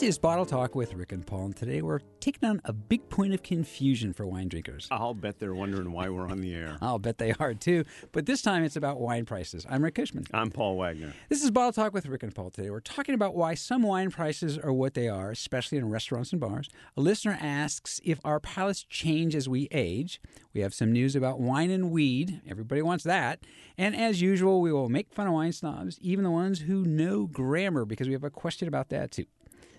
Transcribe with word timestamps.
This 0.00 0.08
is 0.08 0.18
Bottle 0.18 0.46
Talk 0.46 0.74
with 0.74 0.94
Rick 0.94 1.12
and 1.12 1.26
Paul, 1.26 1.44
and 1.44 1.54
today 1.54 1.82
we're 1.82 1.98
taking 2.20 2.48
on 2.48 2.62
a 2.64 2.72
big 2.72 3.06
point 3.10 3.34
of 3.34 3.42
confusion 3.42 4.14
for 4.14 4.26
wine 4.26 4.48
drinkers. 4.48 4.88
I'll 4.90 5.12
bet 5.12 5.38
they're 5.38 5.54
wondering 5.54 5.92
why 5.92 6.08
we're 6.08 6.26
on 6.26 6.40
the 6.40 6.54
air. 6.54 6.78
I'll 6.80 6.98
bet 6.98 7.18
they 7.18 7.34
are 7.38 7.52
too, 7.52 7.84
but 8.10 8.24
this 8.24 8.40
time 8.40 8.64
it's 8.64 8.76
about 8.76 8.98
wine 8.98 9.26
prices. 9.26 9.66
I'm 9.68 9.84
Rick 9.84 9.96
Cushman. 9.96 10.24
I'm 10.32 10.50
Paul 10.50 10.78
Wagner. 10.78 11.12
This 11.28 11.44
is 11.44 11.50
Bottle 11.50 11.72
Talk 11.72 11.92
with 11.92 12.06
Rick 12.06 12.22
and 12.22 12.34
Paul 12.34 12.48
today. 12.48 12.70
We're 12.70 12.80
talking 12.80 13.14
about 13.14 13.34
why 13.34 13.52
some 13.52 13.82
wine 13.82 14.10
prices 14.10 14.56
are 14.56 14.72
what 14.72 14.94
they 14.94 15.06
are, 15.06 15.32
especially 15.32 15.76
in 15.76 15.90
restaurants 15.90 16.32
and 16.32 16.40
bars. 16.40 16.70
A 16.96 17.02
listener 17.02 17.36
asks 17.38 18.00
if 18.02 18.20
our 18.24 18.40
palates 18.40 18.84
change 18.84 19.36
as 19.36 19.50
we 19.50 19.68
age. 19.70 20.18
We 20.54 20.62
have 20.62 20.72
some 20.72 20.92
news 20.92 21.14
about 21.14 21.40
wine 21.40 21.70
and 21.70 21.90
weed. 21.90 22.40
Everybody 22.48 22.80
wants 22.80 23.04
that. 23.04 23.40
And 23.76 23.94
as 23.94 24.22
usual, 24.22 24.62
we 24.62 24.72
will 24.72 24.88
make 24.88 25.12
fun 25.12 25.26
of 25.26 25.34
wine 25.34 25.52
snobs, 25.52 25.98
even 26.00 26.24
the 26.24 26.30
ones 26.30 26.60
who 26.60 26.86
know 26.86 27.26
grammar, 27.26 27.84
because 27.84 28.06
we 28.06 28.14
have 28.14 28.24
a 28.24 28.30
question 28.30 28.66
about 28.66 28.88
that 28.88 29.10
too. 29.10 29.26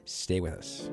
Stay 0.05 0.39
with 0.39 0.53
us. 0.53 0.89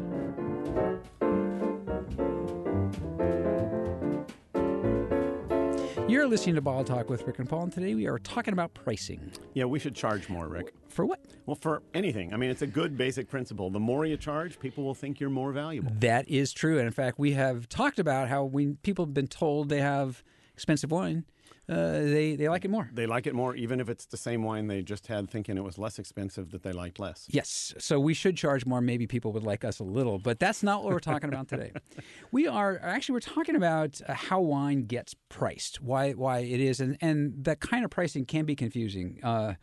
You're 6.08 6.26
listening 6.26 6.54
to 6.54 6.62
Bottle 6.62 6.84
Talk 6.84 7.10
with 7.10 7.26
Rick 7.26 7.38
and 7.38 7.48
Paul, 7.48 7.64
and 7.64 7.72
today 7.72 7.94
we 7.94 8.06
are 8.06 8.18
talking 8.18 8.52
about 8.52 8.72
pricing. 8.72 9.30
Yeah, 9.52 9.66
we 9.66 9.78
should 9.78 9.94
charge 9.94 10.28
more, 10.30 10.48
Rick. 10.48 10.72
For 10.88 11.04
what? 11.04 11.20
Well, 11.44 11.54
for 11.54 11.82
anything. 11.92 12.32
I 12.32 12.38
mean, 12.38 12.50
it's 12.50 12.62
a 12.62 12.66
good 12.66 12.96
basic 12.96 13.28
principle. 13.28 13.68
The 13.68 13.78
more 13.78 14.06
you 14.06 14.16
charge, 14.16 14.58
people 14.58 14.84
will 14.84 14.94
think 14.94 15.20
you're 15.20 15.28
more 15.28 15.52
valuable. 15.52 15.92
That 15.98 16.26
is 16.28 16.52
true. 16.52 16.78
And 16.78 16.86
in 16.86 16.92
fact, 16.92 17.18
we 17.18 17.32
have 17.32 17.68
talked 17.68 17.98
about 17.98 18.28
how 18.28 18.44
when 18.44 18.76
people 18.76 19.04
have 19.04 19.14
been 19.14 19.28
told 19.28 19.68
they 19.68 19.80
have 19.80 20.22
expensive 20.54 20.90
wine, 20.90 21.24
uh, 21.68 22.00
they 22.00 22.34
they 22.34 22.48
like 22.48 22.64
it 22.64 22.70
more. 22.70 22.88
They 22.92 23.06
like 23.06 23.26
it 23.26 23.34
more, 23.34 23.54
even 23.54 23.78
if 23.78 23.88
it's 23.90 24.06
the 24.06 24.16
same 24.16 24.42
wine 24.42 24.68
they 24.68 24.82
just 24.82 25.06
had, 25.06 25.30
thinking 25.30 25.58
it 25.58 25.64
was 25.64 25.76
less 25.76 25.98
expensive 25.98 26.50
that 26.52 26.62
they 26.62 26.72
liked 26.72 26.98
less. 26.98 27.26
Yes. 27.28 27.74
So 27.78 28.00
we 28.00 28.14
should 28.14 28.36
charge 28.36 28.64
more. 28.64 28.80
Maybe 28.80 29.06
people 29.06 29.32
would 29.32 29.42
like 29.42 29.64
us 29.64 29.78
a 29.78 29.84
little, 29.84 30.18
but 30.18 30.38
that's 30.38 30.62
not 30.62 30.82
what 30.82 30.92
we're 30.92 31.00
talking 31.00 31.28
about 31.28 31.48
today. 31.48 31.72
we 32.32 32.46
are 32.46 32.78
actually 32.82 33.14
we're 33.14 33.20
talking 33.20 33.54
about 33.56 34.00
uh, 34.08 34.14
how 34.14 34.40
wine 34.40 34.84
gets 34.86 35.14
priced, 35.28 35.82
why 35.82 36.12
why 36.12 36.38
it 36.38 36.60
is, 36.60 36.80
and 36.80 36.96
and 37.02 37.44
that 37.44 37.60
kind 37.60 37.84
of 37.84 37.90
pricing 37.90 38.24
can 38.24 38.46
be 38.46 38.56
confusing. 38.56 39.20
Uh, 39.22 39.54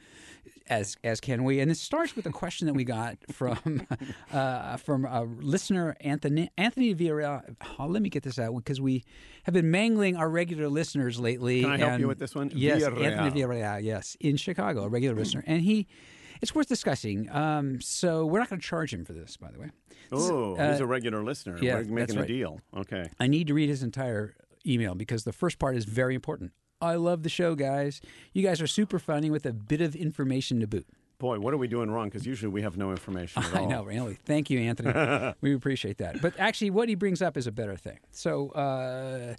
as 0.67 0.97
as 1.03 1.19
can 1.19 1.43
we. 1.43 1.59
And 1.59 1.71
it 1.71 1.77
starts 1.77 2.15
with 2.15 2.25
a 2.25 2.31
question 2.31 2.67
that 2.67 2.73
we 2.73 2.83
got 2.83 3.17
from 3.31 3.87
uh, 4.31 4.77
from 4.77 5.05
a 5.05 5.23
listener, 5.23 5.95
Anthony 6.01 6.49
Anthony 6.57 6.93
Villarreal. 6.95 7.55
Oh, 7.79 7.87
let 7.87 8.01
me 8.01 8.09
get 8.09 8.23
this 8.23 8.39
out 8.39 8.55
because 8.55 8.81
we 8.81 9.03
have 9.43 9.53
been 9.53 9.71
mangling 9.71 10.15
our 10.15 10.29
regular 10.29 10.67
listeners 10.67 11.19
lately. 11.19 11.61
Can 11.61 11.71
I 11.71 11.77
help 11.77 11.91
and, 11.93 12.01
you 12.01 12.07
with 12.07 12.19
this 12.19 12.35
one? 12.35 12.51
Yes, 12.53 12.81
Villarreal. 12.81 13.05
Anthony 13.05 13.41
Villarreal. 13.41 13.83
Yes, 13.83 14.17
in 14.19 14.37
Chicago, 14.37 14.83
a 14.83 14.89
regular 14.89 15.15
listener, 15.15 15.43
and 15.45 15.61
he. 15.61 15.87
It's 16.41 16.53
worth 16.53 16.67
discussing. 16.67 17.31
Um, 17.31 17.79
so 17.79 18.25
we're 18.25 18.39
not 18.39 18.49
going 18.49 18.59
to 18.59 18.67
charge 18.67 18.93
him 18.93 19.05
for 19.05 19.13
this, 19.13 19.37
by 19.37 19.51
the 19.51 19.57
way. 19.57 19.69
Oh, 20.11 20.55
uh, 20.55 20.71
he's 20.71 20.81
a 20.81 20.85
regular 20.85 21.23
listener. 21.23 21.57
yeah, 21.61 21.75
We're 21.75 21.85
making 21.85 22.17
right. 22.17 22.25
a 22.25 22.27
deal. 22.27 22.59
Okay. 22.75 23.09
I 23.21 23.27
need 23.27 23.47
to 23.47 23.53
read 23.53 23.69
his 23.69 23.81
entire 23.81 24.35
email 24.67 24.95
because 24.95 25.23
the 25.23 25.31
first 25.31 25.59
part 25.59 25.77
is 25.77 25.85
very 25.85 26.13
important. 26.13 26.51
I 26.85 26.95
love 26.95 27.23
the 27.23 27.29
show, 27.29 27.55
guys. 27.55 28.01
You 28.33 28.43
guys 28.43 28.61
are 28.61 28.67
super 28.67 28.99
funny 28.99 29.29
with 29.29 29.45
a 29.45 29.53
bit 29.53 29.81
of 29.81 29.95
information 29.95 30.59
to 30.61 30.67
boot. 30.67 30.87
Boy, 31.17 31.39
what 31.39 31.53
are 31.53 31.57
we 31.57 31.67
doing 31.67 31.89
wrong? 31.89 32.09
Because 32.09 32.25
usually 32.25 32.49
we 32.51 32.61
have 32.61 32.77
no 32.77 32.91
information 32.91 33.41
at 33.41 33.55
I 33.55 33.65
know, 33.65 33.83
really. 33.83 34.17
Thank 34.25 34.49
you, 34.49 34.59
Anthony. 34.59 35.33
we 35.41 35.55
appreciate 35.55 35.97
that. 35.99 36.21
But 36.21 36.33
actually, 36.37 36.71
what 36.71 36.89
he 36.89 36.95
brings 36.95 37.21
up 37.21 37.37
is 37.37 37.47
a 37.47 37.51
better 37.51 37.77
thing. 37.77 37.99
So 38.11 38.49
uh, 38.49 39.35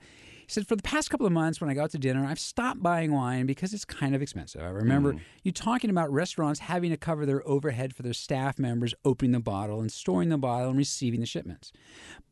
he 0.47 0.53
said, 0.53 0.67
for 0.67 0.77
the 0.77 0.83
past 0.83 1.11
couple 1.11 1.27
of 1.27 1.33
months, 1.33 1.61
when 1.61 1.69
I 1.69 1.75
go 1.75 1.83
out 1.83 1.91
to 1.91 1.99
dinner, 1.99 2.25
I've 2.25 2.39
stopped 2.39 2.83
buying 2.83 3.13
wine 3.13 3.47
because 3.47 3.75
it's 3.75 3.85
kind 3.85 4.15
of 4.15 4.23
expensive. 4.23 4.63
I 4.63 4.69
remember 4.69 5.15
Mm. 5.15 5.21
you 5.43 5.51
talking 5.53 5.91
about 5.91 6.13
restaurants 6.13 6.61
having 6.61 6.91
to 6.91 6.97
cover 6.97 7.27
their 7.27 7.47
overhead 7.49 7.95
for 7.95 8.03
their 8.03 8.13
staff 8.13 8.59
members 8.59 8.95
opening 9.05 9.33
the 9.33 9.41
bottle 9.41 9.81
and 9.81 9.91
storing 9.91 10.29
the 10.29 10.39
bottle 10.39 10.69
and 10.71 10.79
receiving 10.79 11.21
the 11.21 11.27
shipments. 11.27 11.73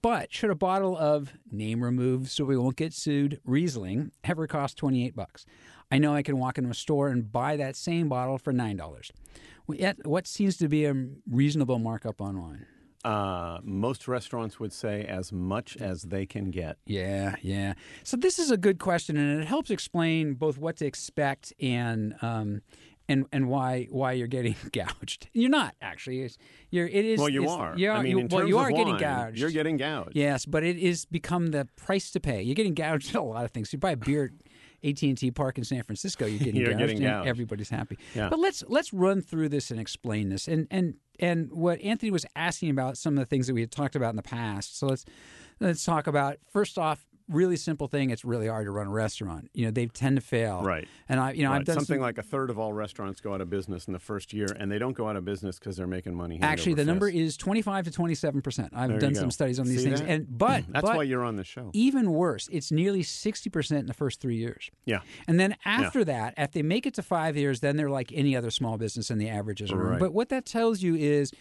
But 0.00 0.32
should 0.32 0.50
a 0.50 0.54
bottle 0.54 0.96
of 0.96 1.32
name 1.50 1.82
removed 1.82 2.28
so 2.30 2.44
we 2.44 2.56
won't 2.56 2.76
get 2.76 2.92
sued 2.92 3.40
Riesling 3.44 4.12
ever 4.22 4.46
cost 4.46 4.76
28 4.76 5.16
bucks? 5.16 5.44
I 5.90 5.98
know 5.98 6.14
I 6.14 6.22
can 6.22 6.38
walk 6.38 6.56
into 6.56 6.70
a 6.70 6.74
store 6.74 7.08
and 7.08 7.30
buy 7.30 7.56
that 7.56 7.74
same 7.76 8.08
bottle 8.08 8.38
for 8.38 8.52
$9. 8.52 9.10
Yet, 9.70 10.06
what 10.06 10.26
seems 10.26 10.56
to 10.58 10.68
be 10.68 10.84
a 10.84 10.94
reasonable 11.28 11.78
markup 11.78 12.20
on 12.20 12.40
wine? 12.40 12.66
Uh, 13.04 13.58
most 13.62 14.08
restaurants 14.08 14.58
would 14.58 14.72
say 14.72 15.04
as 15.04 15.30
much 15.32 15.76
as 15.76 16.02
they 16.02 16.24
can 16.24 16.50
get. 16.50 16.78
Yeah, 16.86 17.36
yeah. 17.42 17.74
So 18.02 18.16
this 18.16 18.38
is 18.38 18.50
a 18.50 18.56
good 18.56 18.78
question, 18.78 19.16
and 19.16 19.42
it 19.42 19.46
helps 19.46 19.70
explain 19.70 20.34
both 20.34 20.56
what 20.56 20.76
to 20.78 20.86
expect 20.86 21.52
and 21.60 22.14
um, 22.22 22.62
and 23.08 23.26
and 23.32 23.48
why 23.48 23.88
why 23.90 24.12
you're 24.12 24.26
getting 24.26 24.56
gouged. 24.72 25.28
You're 25.32 25.50
not 25.50 25.74
actually. 25.82 26.22
It's, 26.22 26.38
you're. 26.70 26.86
It 26.86 27.04
is. 27.04 27.20
Well, 27.20 27.28
you 27.28 27.48
are. 27.48 27.74
Yeah. 27.76 27.92
I 27.92 28.02
mean, 28.02 28.18
you, 28.18 28.28
well, 28.30 28.48
you 28.48 28.58
are 28.58 28.70
getting 28.70 28.96
gouged. 28.96 29.38
You're 29.38 29.50
getting 29.50 29.76
gouged. 29.76 30.12
Yes, 30.14 30.46
but 30.46 30.64
it 30.64 30.78
is 30.78 31.04
become 31.04 31.48
the 31.48 31.68
price 31.76 32.10
to 32.12 32.20
pay. 32.20 32.42
You're 32.42 32.54
getting 32.54 32.74
gouged 32.74 33.10
at 33.10 33.16
a 33.16 33.22
lot 33.22 33.44
of 33.44 33.50
things. 33.50 33.72
You 33.72 33.78
buy 33.78 33.92
a 33.92 33.96
beer 33.96 34.24
at 34.84 35.02
AT&T 35.02 35.30
Park 35.30 35.56
in 35.58 35.64
San 35.64 35.82
Francisco, 35.82 36.26
you're 36.26 36.38
getting 36.44 36.56
You're 36.56 36.70
gouged, 36.70 36.78
getting 36.78 36.96
and 36.98 37.06
gouged. 37.06 37.28
everybody's 37.28 37.70
happy. 37.70 37.98
Yeah. 38.14 38.28
But 38.28 38.38
let's 38.38 38.62
let's 38.68 38.92
run 38.92 39.22
through 39.22 39.48
this 39.48 39.70
and 39.70 39.80
explain 39.80 40.28
this. 40.28 40.46
And 40.48 40.66
and 40.70 40.94
and 41.20 41.50
what 41.52 41.80
Anthony 41.80 42.10
was 42.10 42.26
asking 42.36 42.70
about 42.70 42.98
some 42.98 43.14
of 43.14 43.18
the 43.18 43.26
things 43.26 43.46
that 43.46 43.54
we 43.54 43.60
had 43.60 43.70
talked 43.70 43.96
about 43.96 44.10
in 44.10 44.16
the 44.16 44.22
past. 44.22 44.78
So 44.78 44.86
let's 44.86 45.04
let's 45.60 45.84
talk 45.84 46.06
about 46.06 46.38
first 46.52 46.78
off 46.78 47.06
really 47.28 47.56
simple 47.56 47.88
thing 47.88 48.10
it's 48.10 48.24
really 48.24 48.48
hard 48.48 48.66
to 48.66 48.70
run 48.70 48.86
a 48.86 48.90
restaurant 48.90 49.50
you 49.54 49.64
know 49.64 49.70
they 49.70 49.86
tend 49.86 50.14
to 50.16 50.20
fail 50.20 50.62
Right. 50.62 50.86
and 51.08 51.18
i 51.18 51.32
you 51.32 51.42
know 51.42 51.50
Right. 51.50 51.60
i've 51.60 51.64
done 51.64 51.76
Something 51.76 51.96
some, 51.96 52.02
like 52.02 52.18
a 52.18 52.22
third 52.22 52.50
of 52.50 52.58
all 52.58 52.74
restaurants 52.74 53.20
go 53.22 53.32
out 53.32 53.40
of 53.40 53.48
business 53.48 53.86
in 53.86 53.94
the 53.94 53.98
first 53.98 54.34
year, 54.34 54.46
and 54.58 54.70
they 54.70 54.78
don't 54.78 54.92
go 54.92 55.08
out 55.08 55.16
of 55.16 55.24
business 55.24 55.58
because 55.58 55.76
they're 55.78 55.86
making 55.86 56.14
money. 56.14 56.38
actually 56.42 56.74
the 56.74 56.84
number 56.84 57.08
is 57.08 57.38
25 57.38 57.86
to 57.86 57.90
27 57.90 58.42
percent 58.42 58.72
i've 58.76 58.90
There 58.90 58.98
done 58.98 59.14
some 59.14 59.30
studies 59.30 59.58
on 59.58 59.66
these 59.66 59.78
See 59.78 59.84
things 59.88 60.00
that? 60.00 60.08
and 60.10 60.26
but 60.38 60.64
That's 60.68 60.84
but 60.84 60.96
why 60.96 61.02
you're 61.04 61.24
on 61.24 61.36
the 61.36 61.44
show. 61.44 61.70
even 61.72 62.12
worse 62.12 62.48
it's 62.52 62.70
nearly 62.70 63.02
60 63.02 63.48
percent 63.48 63.80
in 63.80 63.86
the 63.86 63.94
first 63.94 64.20
three 64.20 64.36
years 64.36 64.70
Yeah. 64.84 65.00
And 65.26 65.40
then 65.40 65.56
after 65.64 66.04
that, 66.04 66.34
if 66.36 66.52
they 66.52 66.62
make 66.62 66.84
it 66.86 66.92
to 66.94 67.02
five 67.02 67.36
years, 67.38 67.60
then 67.60 67.76
they're 67.76 67.88
like 67.90 68.12
any 68.12 68.36
other 68.36 68.50
small 68.50 68.76
business 68.76 69.08
and 69.10 69.18
the 69.20 69.28
averages 69.30 69.72
are. 69.72 69.76
Right. 69.78 69.98
But 69.98 70.12
what 70.12 70.28
that 70.28 70.44
tells 70.44 70.82
you 70.82 70.94
is 70.94 71.32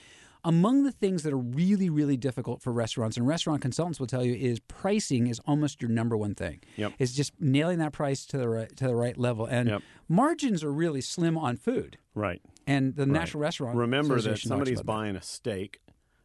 among 0.46 0.84
the 0.84 0.92
things 0.92 1.24
that 1.24 1.34
are 1.34 1.38
really, 1.38 1.90
really 1.90 2.18
difficult 2.18 2.62
for 2.62 2.72
restaurants, 2.72 3.18
and 3.18 3.26
restaurant 3.28 3.62
consultants 3.62 4.00
will 4.00 4.08
tell 4.08 4.24
you, 4.26 4.34
is 4.36 4.60
pricing 4.60 5.28
is 5.28 5.40
almost 5.46 5.82
your 5.82 5.90
number 5.90 6.18
one 6.18 6.36
thing. 6.36 6.60
Yep. 6.76 6.94
It's 7.00 7.14
just 7.14 7.34
nailing 7.40 7.80
that 7.80 7.94
price 7.94 8.26
to 8.28 8.38
the 8.38 8.48
right, 8.50 8.76
to 8.78 8.88
the 8.88 8.96
right 8.96 9.18
level. 9.18 9.46
And 9.46 9.70
Yep. 9.70 9.82
margins 10.10 10.64
are 10.64 10.72
really 10.72 11.02
slim 11.02 11.38
on 11.38 11.56
food. 11.58 11.98
Right. 12.14 12.42
And 12.68 12.96
the 12.96 13.04
Right. 13.06 13.12
National 13.12 13.42
Restaurant 13.42 13.78
Remember 13.78 14.20
that 14.22 14.38
somebody's 14.40 14.80
about 14.80 14.86
that. 14.94 14.98
buying 15.00 15.16
a 15.16 15.22
steak 15.22 15.80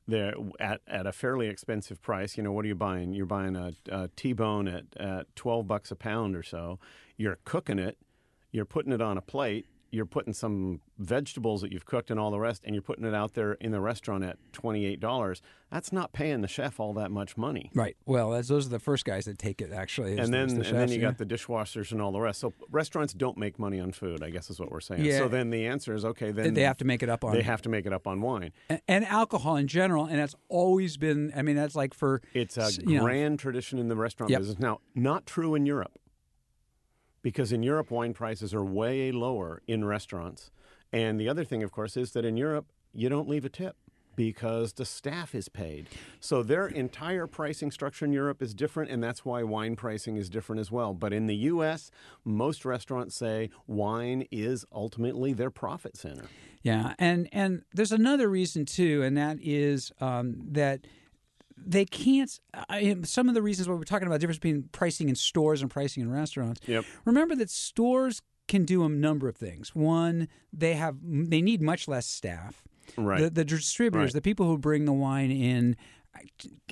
there 0.07 0.35
at, 0.59 0.81
at 0.87 1.07
a 1.07 1.13
fairly 1.13 1.49
expensive 1.49 2.01
price. 2.01 2.37
You 2.37 2.43
know, 2.43 2.53
what 2.53 2.65
are 2.65 2.69
you 2.69 2.75
buying? 2.75 3.13
You're 3.13 3.27
buying 3.27 3.57
a, 3.57 3.73
a 3.91 4.09
T-bone 4.17 4.67
at, 4.69 4.85
at 4.97 5.37
12 5.37 5.67
bucks 5.69 5.91
a 5.91 5.97
pound 5.97 6.35
or 6.35 6.43
so. 6.43 6.79
You're 7.17 7.39
cooking 7.45 7.79
it. 7.79 7.99
You're 8.51 8.65
putting 8.65 8.93
it 8.93 9.03
on 9.03 9.19
a 9.19 9.21
plate. 9.21 9.67
You're 9.91 10.07
putting 10.07 10.33
some 10.35 10.81
vegetables 10.99 11.63
that 11.63 11.73
you've 11.73 11.87
cooked 11.87 12.11
and 12.11 12.21
all 12.21 12.31
the 12.31 12.39
rest, 12.39 12.63
and 12.65 12.75
you're 12.75 12.83
putting 12.83 13.05
it 13.05 13.15
out 13.15 13.35
there 13.35 13.53
in 13.55 13.73
the 13.73 13.81
restaurant 13.81 14.23
at 14.25 14.37
$28. 14.53 15.41
That's 15.71 15.93
not 15.93 16.13
paying 16.13 16.41
the 16.41 16.49
chef 16.49 16.81
all 16.81 16.93
that 16.95 17.11
much 17.11 17.37
money. 17.37 17.71
Right. 17.75 17.97
Well, 18.07 18.31
those 18.31 18.67
are 18.67 18.71
the 18.71 18.79
first 18.79 19.05
guys 19.05 19.27
that 19.27 19.39
take 19.39 19.61
it, 19.61 19.73
actually. 19.73 20.19
And 20.19 20.33
then, 20.33 20.49
the 20.49 20.67
and 20.67 20.79
then 20.79 20.89
you 20.91 20.97
yeah. 20.97 21.09
got 21.09 21.19
the 21.19 21.27
dishwashers 21.27 21.93
and 21.93 22.01
all 22.03 22.13
the 22.13 22.21
rest. 22.21 22.41
So 22.41 22.53
restaurants 22.71 23.13
don't 23.13 23.37
make 23.39 23.59
money 23.59 23.81
on 23.81 23.93
food, 23.93 24.23
I 24.23 24.31
guess 24.31 24.51
is 24.51 24.59
what 24.61 24.71
we're 24.71 24.81
saying. 24.81 25.05
Yeah. 25.05 25.19
So 25.19 25.29
then 25.29 25.51
the 25.51 25.67
answer 25.67 25.95
is 25.95 26.05
okay. 26.05 26.31
Then 26.33 26.55
They 26.55 26.63
have 26.63 26.79
to 26.79 26.85
make 26.85 27.03
it 27.03 27.09
up 27.09 27.25
on 27.25 27.33
they 27.35 27.43
have 27.43 27.63
to 27.63 27.69
make 27.69 27.87
it 27.87 27.93
up 27.93 28.07
on 28.07 28.21
wine. 28.21 28.53
and, 28.69 28.81
and 28.89 29.05
alcohol 29.07 29.57
in 29.57 29.69
general, 29.69 30.07
and 30.07 30.19
that's 30.19 30.35
always 30.49 30.97
been. 30.97 31.33
I 31.37 31.43
mean, 31.43 31.57
that's 31.57 31.75
like 31.75 31.95
for 31.95 32.23
It's 32.35 32.57
a 32.57 32.71
you 32.87 32.97
know, 32.97 33.05
grand 33.05 33.39
tradition 33.39 33.79
in 33.79 33.89
the 33.89 33.97
restaurant 33.97 34.31
Yep. 34.31 34.41
business. 34.41 34.59
Now, 34.59 34.81
not 34.95 35.27
true 35.27 35.55
in 35.55 35.67
Europe, 35.67 35.99
because 37.23 37.53
in 37.53 37.63
Europe, 37.63 37.91
wine 37.91 38.15
prices 38.15 38.55
are 38.55 38.65
way 38.65 39.13
lower 39.13 39.63
in 39.67 39.85
restaurants. 39.85 40.51
And 40.93 41.21
the 41.21 41.29
other 41.29 41.45
thing, 41.45 41.63
of 41.63 41.73
course, 41.73 41.97
is 41.97 42.13
that 42.13 42.25
in 42.25 42.37
Europe, 42.37 42.67
you 42.93 43.09
don't 43.09 43.29
leave 43.29 43.45
a 43.45 43.49
tip 43.49 43.77
because 44.19 44.73
the 44.73 44.85
staff 44.85 45.33
is 45.33 45.49
paid. 45.49 45.89
So 46.19 46.43
their 46.43 46.67
entire 46.67 47.29
pricing 47.29 47.71
structure 47.71 48.05
in 48.05 48.13
Europe 48.13 48.43
is 48.43 48.53
different, 48.53 48.91
and 48.91 49.01
that's 49.01 49.25
why 49.25 49.45
wine 49.45 49.77
pricing 49.77 50.17
is 50.17 50.29
different 50.29 50.59
as 50.59 50.73
well. 50.73 50.93
But 50.93 51.13
in 51.13 51.29
the 51.29 51.37
U.S., 51.37 51.93
most 52.25 52.65
restaurants 52.65 53.15
say 53.15 53.51
wine 53.69 54.27
is 54.33 54.65
ultimately 54.73 55.33
their 55.35 55.53
profit 55.53 55.97
center. 55.97 56.25
Yeah, 56.63 56.95
and 56.99 57.29
and 57.31 57.63
there's 57.73 57.93
another 57.93 58.29
reason 58.29 58.65
too, 58.65 59.05
and 59.05 59.17
that 59.17 59.39
is 59.41 59.93
um, 60.01 60.35
that 60.51 60.81
they 61.69 61.85
can't. 61.85 62.41
I, 62.69 62.97
some 63.05 63.29
of 63.29 63.35
the 63.35 63.43
reasons 63.43 63.69
why 63.69 63.75
we're 63.75 63.85
talking 63.85 64.07
about 64.07 64.15
the 64.15 64.19
difference 64.21 64.39
between 64.39 64.69
pricing 64.73 65.09
in 65.09 65.15
stores 65.15 65.61
and 65.63 65.71
pricing 65.71 66.03
in 66.03 66.11
restaurants. 66.11 66.61
Yep. 66.67 66.85
Remember 67.05 67.35
that 67.37 67.51
stores 67.51 68.23
can 68.49 68.65
do 68.65 68.83
a 68.85 68.89
number 68.89 69.29
of 69.29 69.37
things. 69.37 69.75
One, 69.75 70.29
they 70.53 70.75
have 70.75 70.97
they 71.03 71.43
need 71.43 71.61
much 71.61 71.87
less 71.87 72.07
staff. 72.07 72.63
Right. 72.97 73.21
The, 73.23 73.31
the 73.31 73.45
distributors, 73.45 74.07
Right. 74.09 74.13
the 74.15 74.23
people 74.23 74.47
who 74.47 74.57
bring 74.57 74.87
the 74.87 74.95
wine 74.95 75.31
in, 75.31 75.77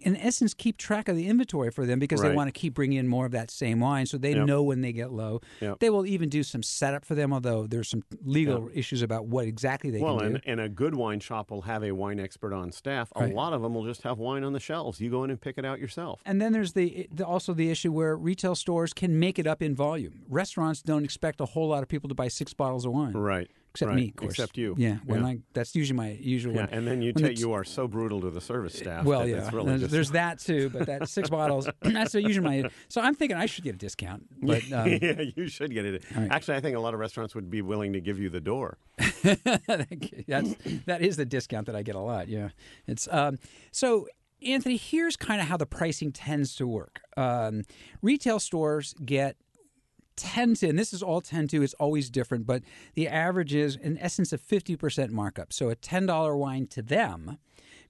in 0.02 0.16
essence, 0.16 0.54
keep 0.54 0.76
track 0.76 1.08
of 1.08 1.16
the 1.16 1.26
inventory 1.26 1.70
for 1.70 1.86
them 1.86 1.98
because 1.98 2.22
they 2.22 2.34
want 2.34 2.48
to 2.48 2.52
keep 2.52 2.74
bringing 2.74 2.98
in 2.98 3.08
more 3.08 3.26
of 3.26 3.32
that 3.32 3.50
same 3.50 3.80
wine, 3.80 4.06
so 4.06 4.16
they 4.18 4.34
Yep. 4.34 4.46
know 4.46 4.62
when 4.62 4.80
they 4.82 4.92
get 4.92 5.12
low. 5.12 5.40
Yep. 5.60 5.78
They 5.80 5.90
will 5.90 6.06
even 6.06 6.28
do 6.28 6.42
some 6.42 6.62
setup 6.62 7.04
for 7.04 7.14
them, 7.14 7.32
although 7.32 7.66
there's 7.66 7.88
some 7.88 8.02
legal 8.24 8.70
issues 8.74 9.02
about 9.02 9.26
what 9.26 9.46
exactly 9.46 9.90
they 9.90 10.00
Well, 10.00 10.18
can 10.18 10.28
do. 10.28 10.34
and, 10.36 10.42
and 10.46 10.60
a 10.60 10.68
good 10.68 10.94
wine 10.94 11.20
shop 11.20 11.50
will 11.50 11.62
have 11.62 11.82
a 11.82 11.92
wine 11.92 12.20
expert 12.20 12.52
on 12.52 12.72
staff. 12.72 13.10
A 13.16 13.20
Right. 13.24 13.34
lot 13.34 13.52
of 13.52 13.62
them 13.62 13.74
will 13.74 13.84
just 13.84 14.02
have 14.02 14.18
wine 14.18 14.44
on 14.44 14.52
the 14.52 14.60
shelves. 14.60 15.00
You 15.00 15.10
go 15.10 15.24
in 15.24 15.30
and 15.30 15.40
pick 15.40 15.58
it 15.58 15.64
out 15.64 15.80
yourself. 15.80 16.20
And 16.26 16.40
then 16.40 16.52
there's 16.52 16.72
the, 16.74 17.08
the 17.12 17.26
also 17.26 17.52
the 17.54 17.70
issue 17.70 17.92
where 17.92 18.16
retail 18.16 18.54
stores 18.54 18.92
can 18.92 19.18
make 19.18 19.38
it 19.38 19.46
up 19.46 19.62
in 19.62 19.74
volume. 19.74 20.22
Restaurants 20.28 20.82
don't 20.82 21.04
expect 21.04 21.40
a 21.40 21.46
whole 21.46 21.68
lot 21.68 21.82
of 21.82 21.88
people 21.88 22.08
to 22.08 22.14
buy 22.14 22.28
six 22.28 22.52
bottles 22.54 22.84
of 22.84 22.92
wine, 22.92 23.12
Right. 23.14 23.50
Except 23.76 23.90
right. 23.90 23.96
me, 23.96 24.08
of 24.08 24.16
course. 24.16 24.30
Except 24.32 24.56
you. 24.56 24.74
Yeah, 24.78 24.96
when 25.04 25.20
Yeah. 25.20 25.26
I, 25.28 25.38
that's 25.52 25.74
usually 25.74 25.96
my 25.96 26.10
usual. 26.20 26.54
Yeah, 26.54 26.60
one. 26.62 26.68
and 26.70 26.86
then 26.86 27.02
you 27.02 27.12
the- 27.12 27.34
you 27.34 27.52
are 27.52 27.64
so 27.64 27.86
brutal 27.86 28.20
to 28.22 28.30
the 28.30 28.40
service 28.40 28.74
staff. 28.74 29.04
Well, 29.04 29.20
that 29.20 29.28
yeah, 29.28 29.50
really 29.52 29.76
there's, 29.78 29.90
there's 29.90 30.10
that 30.12 30.38
too, 30.38 30.70
but 30.70 30.86
that 30.86 31.08
six 31.08 31.28
bottles, 31.30 31.68
that's 31.82 32.14
usually 32.14 32.62
my. 32.62 32.70
So 32.88 33.00
I'm 33.00 33.14
thinking 33.14 33.36
I 33.36 33.46
should 33.46 33.64
get 33.64 33.74
a 33.74 33.78
discount, 33.78 34.24
but 34.42 34.62
um, 34.72 34.88
yeah, 34.88 35.22
you 35.36 35.48
should 35.48 35.72
get 35.72 35.84
it. 35.84 36.02
right. 36.16 36.30
Actually, 36.30 36.56
I 36.56 36.60
think 36.60 36.76
a 36.76 36.80
lot 36.80 36.94
of 36.94 37.00
restaurants 37.00 37.34
would 37.34 37.50
be 37.50 37.62
willing 37.62 37.92
to 37.92 38.00
give 38.00 38.18
you 38.18 38.30
the 38.30 38.40
door. 38.40 38.78
that's 39.22 40.54
that 40.86 40.98
is 41.00 41.16
the 41.16 41.26
discount 41.26 41.66
that 41.66 41.76
I 41.76 41.82
get 41.82 41.94
a 41.94 42.00
lot. 42.00 42.28
Yeah, 42.28 42.50
it's 42.86 43.08
um, 43.10 43.38
so. 43.70 44.08
Anthony, 44.46 44.76
here's 44.76 45.16
kind 45.16 45.40
of 45.40 45.48
how 45.48 45.56
the 45.56 45.64
pricing 45.64 46.12
tends 46.12 46.54
to 46.56 46.66
work. 46.66 47.00
Um, 47.16 47.62
retail 48.02 48.38
stores 48.38 48.94
get 49.02 49.36
tend 50.16 50.56
to, 50.56 50.68
and 50.68 50.78
this 50.78 50.92
is 50.92 51.02
all 51.02 51.20
tend 51.20 51.50
to, 51.50 51.62
it's 51.62 51.74
always 51.74 52.10
different, 52.10 52.46
but 52.46 52.62
the 52.94 53.08
average 53.08 53.54
is 53.54 53.76
in 53.76 53.98
essence 53.98 54.32
a 54.32 54.38
50% 54.38 55.10
markup. 55.10 55.52
So 55.52 55.70
a 55.70 55.76
$10 55.76 56.38
wine 56.38 56.66
to 56.68 56.82
them 56.82 57.38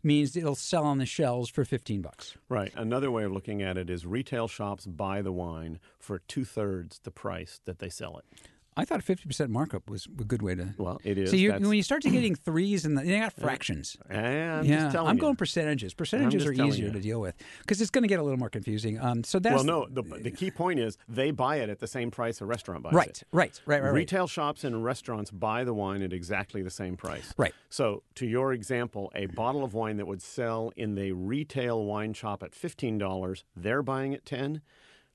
means 0.03 0.37
it'll 0.37 0.55
sell 0.55 0.85
on 0.85 0.99
the 0.99 1.07
shelves 1.07 1.51
for 1.51 1.65
15 1.65 2.01
bucks. 2.01 2.37
Right. 2.49 2.73
Another 2.77 3.11
way 3.11 3.25
of 3.25 3.33
looking 3.33 3.63
at 3.63 3.77
it 3.77 3.91
is 3.91 4.07
retail 4.07 4.49
shops 4.49 4.87
buy 4.87 5.23
the 5.23 5.33
wine 5.33 5.81
for 5.99 6.21
two 6.21 6.45
thirds 6.45 7.01
the 7.01 7.11
price 7.11 7.61
that 7.65 7.79
they 7.79 7.89
sell 7.89 8.19
it. 8.19 8.25
I 8.79 8.85
thought 8.85 9.01
a 9.01 9.03
50% 9.03 9.49
markup 9.49 9.89
was 9.89 10.07
a 10.07 10.25
good 10.25 10.43
way 10.43 10.55
to. 10.55 10.75
Well, 10.77 11.01
it 11.03 11.17
is. 11.17 11.31
So 11.31 11.37
you, 11.37 11.53
when 11.53 11.73
you 11.73 11.83
start 11.83 12.03
to 12.03 12.11
getting 12.11 12.35
threes 12.35 12.85
and 12.85 12.97
the, 12.97 13.03
they 13.03 13.19
got 13.19 13.33
fractions. 13.33 13.97
I'm 14.11 14.65
yeah, 14.65 14.93
I'm 14.97 15.17
you. 15.17 15.21
going 15.21 15.37
percentages. 15.37 15.95
Percentages 15.95 16.45
are 16.45 16.53
easier 16.53 16.87
you. 16.87 16.93
to 16.93 17.01
deal 17.01 17.21
with 17.21 17.37
because 17.61 17.81
it's 17.81 17.91
going 17.91 18.03
to 18.03 18.09
get 18.09 18.19
a 18.19 18.23
little 18.23 18.39
more 18.39 18.51
confusing. 18.51 19.01
Um, 19.01 19.25
so 19.25 19.39
that's 19.39 19.55
Well, 19.55 19.65
no. 19.65 19.87
The, 19.89 20.03
the 20.03 20.31
key 20.31 20.51
point 20.51 20.79
is 20.79 20.99
they 21.09 21.31
buy 21.31 21.57
it 21.57 21.71
at 21.71 21.79
the 21.79 21.87
same 21.87 22.11
price 22.11 22.41
a 22.41 22.47
restaurant 22.47 22.83
buys 22.83 22.93
right, 22.93 23.09
it. 23.09 23.23
right, 23.33 23.61
right, 23.65 23.81
right, 23.81 23.89
right. 23.89 23.95
Retail 23.95 24.27
shops 24.27 24.65
and 24.65 24.85
restaurants 24.85 25.31
buy 25.31 25.65
the 25.65 25.73
wine 25.73 26.03
at 26.03 26.13
exactly 26.13 26.63
the 26.63 26.71
same 26.71 26.97
price. 26.97 27.33
Right. 27.39 27.55
So, 27.71 28.03
to 28.17 28.27
your 28.27 28.53
example, 28.53 29.11
a 29.15 29.27
bottle 29.27 29.65
of 29.65 29.73
wine 29.75 29.97
that 29.97 30.07
would 30.07 30.23
sell 30.23 30.73
in 30.77 30.95
the 30.95 31.13
retail 31.13 31.85
wine 31.85 32.13
shop 32.13 32.43
at 32.43 32.53
$15, 32.53 33.43
they're 33.57 33.83
buying 33.83 34.15
at 34.15 34.25
10, 34.27 34.61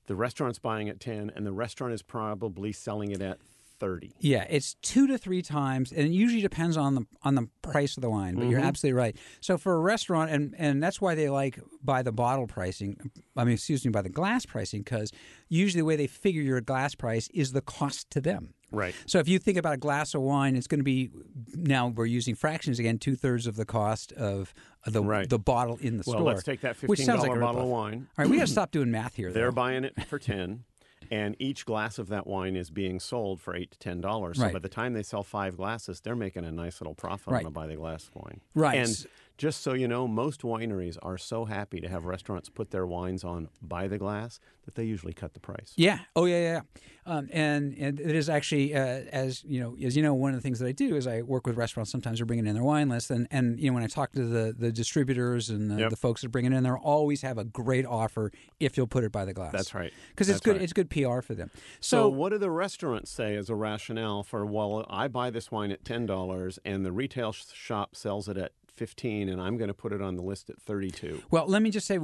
the 0.06 0.16
restaurant's 0.16 0.58
buying 0.58 0.88
at 0.88 1.00
10, 1.00 1.30
and 1.34 1.46
the 1.46 1.52
restaurant 1.52 1.92
is 1.92 2.02
probably 2.02 2.72
selling 2.72 3.12
it 3.12 3.22
at 3.22 3.38
30. 3.82 4.12
Yeah, 4.20 4.46
it's 4.48 4.74
two 4.80 5.06
to 5.08 5.18
three 5.18 5.42
times, 5.42 5.90
and 5.90 6.02
it 6.06 6.12
usually 6.12 6.40
depends 6.40 6.76
on 6.76 6.94
the 6.94 7.04
on 7.24 7.34
the 7.34 7.48
price 7.62 7.96
of 7.96 8.00
the 8.02 8.08
wine. 8.10 8.36
But 8.36 8.46
you're 8.48 8.60
Mm-hmm. 8.60 8.68
absolutely 8.68 8.96
right. 8.98 9.16
So 9.40 9.58
for 9.58 9.74
a 9.74 9.78
restaurant, 9.80 10.30
and 10.30 10.54
and 10.56 10.80
that's 10.82 11.00
why 11.00 11.14
they 11.16 11.28
like 11.28 11.58
by 11.82 12.02
the 12.02 12.12
bottle 12.12 12.46
pricing. 12.46 13.10
I 13.36 13.42
mean, 13.44 13.54
excuse 13.54 13.84
me, 13.84 13.90
by 13.90 14.02
the 14.02 14.08
glass 14.08 14.46
pricing, 14.46 14.82
because 14.82 15.10
usually 15.48 15.80
the 15.80 15.84
way 15.86 15.96
they 15.96 16.06
figure 16.06 16.42
your 16.42 16.60
glass 16.60 16.94
price 16.94 17.28
is 17.34 17.50
the 17.52 17.60
cost 17.60 18.08
to 18.10 18.20
them. 18.20 18.54
Right. 18.70 18.94
So 19.06 19.18
if 19.18 19.28
you 19.28 19.38
think 19.38 19.58
about 19.58 19.74
a 19.74 19.76
glass 19.78 20.14
of 20.14 20.22
wine, 20.22 20.56
it's 20.56 20.66
going 20.66 20.80
to 20.80 20.84
be 20.84 21.10
now 21.54 21.88
we're 21.88 22.06
using 22.06 22.34
fractions 22.34 22.78
again, 22.78 22.98
two 22.98 23.16
thirds 23.16 23.46
of 23.46 23.56
the 23.56 23.66
cost 23.66 24.12
of 24.12 24.54
the 24.86 25.02
Right. 25.02 25.28
the 25.28 25.38
bottle 25.38 25.76
in 25.80 25.98
the 25.98 26.04
Well, 26.06 26.16
store. 26.18 26.26
let's 26.32 26.42
take 26.42 26.60
that 26.62 26.76
$15 26.78 27.04
sounds 27.04 27.22
like 27.22 27.36
a 27.36 27.40
bottle 27.40 27.62
of 27.62 27.68
wine. 27.68 28.06
All 28.16 28.24
right, 28.24 28.30
we 28.30 28.36
got 28.38 28.46
to 28.46 28.52
stop 28.52 28.70
doing 28.70 28.90
math 28.90 29.14
here. 29.16 29.30
They're 29.30 29.46
though. 29.50 29.52
buying 29.56 29.84
it 29.84 30.06
for 30.06 30.18
10 30.18 30.64
and 31.12 31.36
each 31.38 31.66
glass 31.66 31.98
of 31.98 32.08
that 32.08 32.26
wine 32.26 32.56
is 32.56 32.70
being 32.70 32.98
sold 32.98 33.38
for 33.38 33.54
8 33.54 33.70
to 33.72 33.78
10 33.78 34.00
dollars. 34.00 34.38
So 34.38 34.44
Right. 34.44 34.52
by 34.54 34.58
the 34.60 34.68
time 34.70 34.94
they 34.94 35.02
sell 35.02 35.22
5 35.22 35.58
glasses, 35.58 36.00
they're 36.00 36.16
making 36.16 36.44
a 36.46 36.50
nice 36.50 36.80
little 36.80 36.94
profit 36.94 37.32
Right. 37.34 37.44
on 37.44 37.48
a 37.48 37.50
by 37.50 37.66
the 37.66 37.76
glass 37.76 38.10
wine. 38.14 38.40
Right. 38.54 38.78
And 38.78 39.06
just 39.38 39.62
so 39.62 39.72
you 39.72 39.88
know, 39.88 40.06
most 40.06 40.42
wineries 40.42 40.96
are 41.02 41.18
so 41.18 41.44
happy 41.46 41.80
to 41.80 41.88
have 41.88 42.04
restaurants 42.04 42.48
put 42.48 42.70
their 42.70 42.86
wines 42.86 43.24
on 43.24 43.48
by 43.60 43.88
the 43.88 43.98
glass 43.98 44.38
that 44.64 44.74
they 44.76 44.84
usually 44.84 45.12
cut 45.12 45.34
the 45.34 45.40
price. 45.40 45.72
Yeah. 45.76 45.98
Oh, 46.14 46.26
yeah, 46.26 46.38
yeah. 46.40 46.52
yeah. 46.52 46.60
Um, 47.04 47.28
and 47.32 47.74
and 47.78 47.98
it 47.98 48.14
is 48.14 48.28
actually 48.28 48.76
uh, 48.76 48.78
as 49.10 49.42
you 49.42 49.58
know, 49.58 49.76
as 49.84 49.96
you 49.96 50.04
know, 50.04 50.14
one 50.14 50.30
of 50.30 50.36
the 50.36 50.40
things 50.40 50.60
that 50.60 50.68
I 50.68 50.72
do 50.72 50.94
is 50.94 51.08
I 51.08 51.22
work 51.22 51.48
with 51.48 51.56
restaurants. 51.56 51.90
Sometimes 51.90 52.20
they're 52.20 52.26
bringing 52.26 52.46
in 52.46 52.54
their 52.54 52.62
wine 52.62 52.88
list, 52.88 53.10
and 53.10 53.26
and 53.32 53.58
you 53.58 53.70
know 53.70 53.74
when 53.74 53.82
I 53.82 53.88
talk 53.88 54.12
to 54.12 54.24
the 54.24 54.54
the 54.56 54.70
distributors 54.70 55.50
and 55.50 55.68
the, 55.68 55.80
Yep. 55.80 55.90
the 55.90 55.96
folks 55.96 56.20
that 56.22 56.28
bring 56.28 56.44
it 56.44 56.52
in, 56.52 56.62
they 56.62 56.70
always 56.70 57.22
have 57.22 57.38
a 57.38 57.44
great 57.44 57.84
offer 57.86 58.30
if 58.60 58.76
you'll 58.76 58.86
put 58.86 59.02
it 59.02 59.10
by 59.10 59.24
the 59.24 59.32
glass. 59.32 59.50
That's 59.50 59.74
right. 59.74 59.92
Because 60.10 60.28
it's 60.28 60.38
good. 60.38 60.52
right. 60.52 60.62
It's 60.62 60.72
good 60.72 60.90
PR 60.90 61.22
for 61.22 61.34
them. 61.34 61.50
So, 61.80 62.02
So, 62.04 62.08
what 62.08 62.28
do 62.30 62.38
the 62.38 62.52
restaurants 62.52 63.10
say 63.10 63.34
as 63.34 63.50
a 63.50 63.56
rationale 63.56 64.22
for 64.22 64.46
well, 64.46 64.86
I 64.88 65.08
buy 65.08 65.30
this 65.30 65.50
wine 65.50 65.72
at 65.72 65.84
ten 65.84 66.06
dollars 66.06 66.60
and 66.64 66.86
the 66.86 66.92
retail 66.92 67.32
sh- 67.32 67.46
shop 67.52 67.96
sells 67.96 68.28
it 68.28 68.36
at 68.36 68.52
fifteen, 68.76 69.28
and 69.28 69.40
I'm 69.40 69.56
going 69.56 69.68
to 69.68 69.74
put 69.74 69.92
it 69.92 70.02
on 70.02 70.16
the 70.16 70.22
list 70.22 70.50
at 70.50 70.60
thirty-two. 70.60 71.22
well, 71.30 71.46
let 71.46 71.62
me 71.62 71.70
just 71.70 71.86
say 71.86 71.98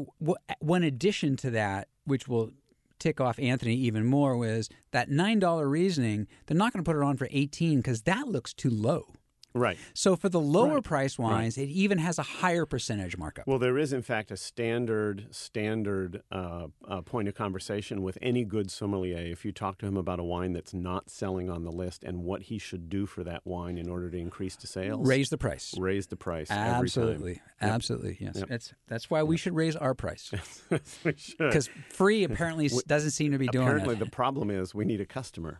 one 0.60 0.82
addition 0.82 1.36
to 1.38 1.50
that, 1.50 1.88
which 2.04 2.28
will 2.28 2.50
tick 2.98 3.20
off 3.20 3.38
Anthony 3.38 3.74
even 3.74 4.04
more, 4.04 4.36
was 4.36 4.68
that 4.90 5.08
nine 5.10 5.38
dollar 5.38 5.68
reasoning. 5.68 6.26
They're 6.46 6.56
not 6.56 6.72
going 6.72 6.84
to 6.84 6.88
put 6.88 6.96
it 6.96 7.02
on 7.02 7.16
for 7.16 7.28
eighteen 7.30 7.78
because 7.78 8.02
that 8.02 8.28
looks 8.28 8.52
too 8.52 8.70
low. 8.70 9.14
Right. 9.58 9.76
So 9.94 10.16
for 10.16 10.28
the 10.28 10.40
lower 10.40 10.76
Right. 10.76 10.84
priced 10.84 11.18
wines, 11.18 11.58
it 11.58 11.68
even 11.68 11.98
has 11.98 12.18
a 12.18 12.22
higher 12.22 12.64
percentage 12.66 13.16
markup. 13.16 13.46
Well, 13.46 13.58
there 13.58 13.76
is 13.78 13.92
in 13.92 14.02
fact 14.02 14.30
a 14.30 14.36
standard 14.36 15.26
standard 15.30 16.22
uh, 16.30 16.68
uh, 16.86 17.00
point 17.02 17.28
of 17.28 17.34
conversation 17.34 18.02
with 18.02 18.16
any 18.22 18.44
good 18.44 18.70
sommelier. 18.70 19.18
If 19.18 19.44
you 19.44 19.52
talk 19.52 19.78
to 19.78 19.86
him 19.86 19.96
about 19.96 20.20
a 20.20 20.24
wine 20.24 20.52
that's 20.52 20.72
not 20.74 21.10
selling 21.10 21.50
on 21.50 21.64
the 21.64 21.72
list 21.72 22.04
and 22.04 22.24
what 22.24 22.42
he 22.42 22.58
should 22.58 22.88
do 22.88 23.06
for 23.06 23.24
that 23.24 23.46
wine 23.46 23.78
in 23.78 23.88
order 23.88 24.10
to 24.10 24.16
increase 24.16 24.56
the 24.56 24.66
sales, 24.66 25.06
raise 25.06 25.30
the 25.30 25.38
price. 25.38 25.74
raise 25.78 26.06
the 26.06 26.16
price. 26.16 26.50
Absolutely, 26.50 27.40
absolutely. 27.60 28.16
Yes, 28.20 28.42
that's 28.48 28.74
that's 28.86 29.10
why 29.10 29.22
we 29.22 29.36
should 29.36 29.54
raise 29.54 29.76
our 29.76 29.94
price 29.94 30.30
Every 30.70 30.78
time. 30.78 30.80
we 31.04 31.14
should. 31.16 31.38
because 31.38 31.68
free 31.90 32.24
apparently 32.24 32.70
doesn't 32.86 33.10
seem 33.12 33.32
to 33.32 33.38
be 33.38 33.48
doing 33.48 33.66
Apparently, 33.66 33.94
it. 33.94 33.98
the 33.98 34.06
problem 34.10 34.50
is 34.50 34.74
we 34.74 34.84
need 34.84 35.00
a 35.00 35.06
customer. 35.06 35.58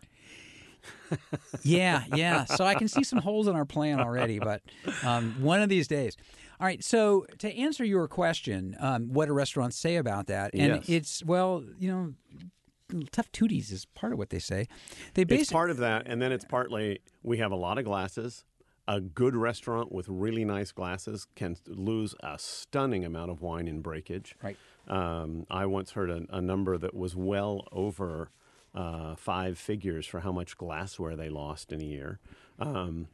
Yeah, 1.63 2.03
yeah. 2.15 2.45
So 2.45 2.65
I 2.65 2.75
can 2.75 2.87
see 2.87 3.03
some 3.03 3.19
holes 3.19 3.47
in 3.47 3.55
our 3.55 3.65
plan 3.65 3.99
already, 3.99 4.39
but 4.39 4.61
um, 5.03 5.35
one 5.41 5.61
of 5.61 5.69
these 5.69 5.87
days. 5.87 6.15
All 6.59 6.65
right. 6.65 6.83
So 6.83 7.25
to 7.39 7.53
answer 7.55 7.85
your 7.85 8.07
question, 8.07 8.75
um, 8.79 9.13
what 9.13 9.27
do 9.27 9.33
restaurants 9.33 9.77
say 9.77 9.95
about 9.95 10.27
that? 10.27 10.51
And 10.53 10.75
Yes. 10.75 10.89
it's 10.89 11.23
well, 11.23 11.63
you 11.79 11.89
know, 12.91 13.03
tough 13.11 13.31
tooties 13.31 13.71
is 13.71 13.85
part 13.85 14.11
of 14.13 14.19
what 14.19 14.29
they 14.29 14.39
say. 14.39 14.67
They 15.13 15.23
It's 15.23 15.51
part 15.51 15.69
of 15.69 15.77
that, 15.77 16.03
and 16.05 16.21
then 16.21 16.31
it's 16.31 16.45
partly 16.45 16.99
we 17.23 17.37
have 17.37 17.51
a 17.51 17.55
lot 17.55 17.77
of 17.77 17.85
glasses. 17.85 18.43
A 18.87 18.99
good 18.99 19.35
restaurant 19.35 19.91
with 19.91 20.09
really 20.09 20.43
nice 20.43 20.71
glasses 20.71 21.27
can 21.35 21.55
lose 21.67 22.15
a 22.23 22.39
stunning 22.39 23.05
amount 23.05 23.29
of 23.29 23.39
wine 23.39 23.67
in 23.67 23.81
breakage. 23.81 24.35
Right. 24.41 24.57
Um, 24.87 25.45
I 25.51 25.67
once 25.67 25.91
heard 25.91 26.09
a, 26.09 26.25
a 26.31 26.41
number 26.41 26.75
that 26.75 26.95
was 26.95 27.15
well 27.15 27.67
over 27.71 28.31
uh, 28.73 29.15
five 29.15 29.57
figures 29.57 30.05
for 30.05 30.21
how 30.21 30.31
much 30.31 30.57
glassware 30.57 31.15
they 31.15 31.29
lost 31.29 31.71
in 31.71 31.81
a 31.81 31.85
year. 31.85 32.19
Um, 32.59 33.07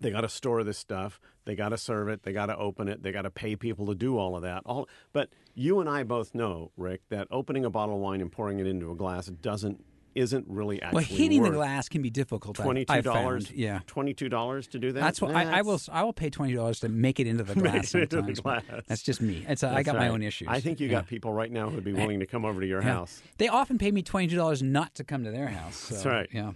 they 0.00 0.10
got 0.10 0.22
to 0.22 0.28
store 0.28 0.62
this 0.62 0.78
stuff. 0.78 1.20
They 1.44 1.54
got 1.54 1.70
to 1.70 1.78
serve 1.78 2.08
it. 2.08 2.22
They 2.22 2.32
got 2.32 2.46
to 2.46 2.56
open 2.56 2.88
it. 2.88 3.02
They 3.02 3.12
got 3.12 3.22
to 3.22 3.30
pay 3.30 3.56
people 3.56 3.86
to 3.86 3.94
do 3.94 4.18
all 4.18 4.36
of 4.36 4.42
that. 4.42 4.62
All, 4.66 4.88
but 5.12 5.30
you 5.54 5.80
and 5.80 5.88
I 5.88 6.02
both 6.02 6.34
know, 6.34 6.70
Rick, 6.76 7.02
that 7.08 7.28
opening 7.30 7.64
a 7.64 7.70
bottle 7.70 7.94
of 7.94 8.00
wine 8.00 8.20
and 8.20 8.30
pouring 8.30 8.58
it 8.58 8.66
into 8.66 8.90
a 8.90 8.94
glass 8.94 9.26
doesn't 9.26 9.84
isn't 10.16 10.46
really 10.48 10.82
actually 10.82 10.94
well, 10.96 11.04
hitting 11.04 11.42
the 11.42 11.50
glass 11.50 11.88
can 11.88 12.02
be 12.02 12.10
difficult. 12.10 12.56
Twenty-two 12.56 13.02
dollars. 13.02 13.50
Yeah. 13.52 13.80
twenty-two 13.86 14.28
dollars 14.28 14.66
to 14.68 14.78
do 14.78 14.92
that. 14.92 15.00
That's 15.00 15.20
what 15.20 15.34
I, 15.34 15.58
I 15.58 15.62
will. 15.62 15.80
I 15.92 16.02
will 16.02 16.12
pay 16.12 16.30
twenty 16.30 16.54
dollars 16.54 16.80
to 16.80 16.88
make 16.88 17.20
it 17.20 17.26
into 17.26 17.44
the 17.44 17.54
glass. 17.60 17.94
into 17.94 18.22
the 18.22 18.32
glass. 18.32 18.62
That's 18.88 19.02
just 19.02 19.20
me. 19.20 19.44
It's 19.48 19.62
a, 19.62 19.68
I 19.68 19.74
That's 19.74 19.86
got 19.86 19.96
my 19.96 20.08
own 20.08 20.22
issues. 20.22 20.48
I 20.50 20.60
think 20.60 20.80
you 20.80 20.86
Yeah. 20.88 20.94
got 20.94 21.06
people 21.06 21.32
right 21.32 21.52
now 21.52 21.68
who'd 21.70 21.84
be 21.84 21.92
willing 21.92 22.20
to 22.20 22.26
come 22.26 22.44
over 22.44 22.60
to 22.60 22.66
your 22.66 22.82
Yeah. 22.82 22.88
house. 22.94 23.22
They 23.38 23.48
often 23.48 23.78
pay 23.78 23.90
me 23.92 24.02
twenty 24.02 24.26
two 24.28 24.36
dollars 24.36 24.62
not 24.62 24.94
to 24.96 25.04
come 25.04 25.24
to 25.24 25.30
their 25.30 25.48
house. 25.48 25.76
So, 25.76 25.94
That's 25.94 26.06
right. 26.06 26.28
Yeah. 26.32 26.52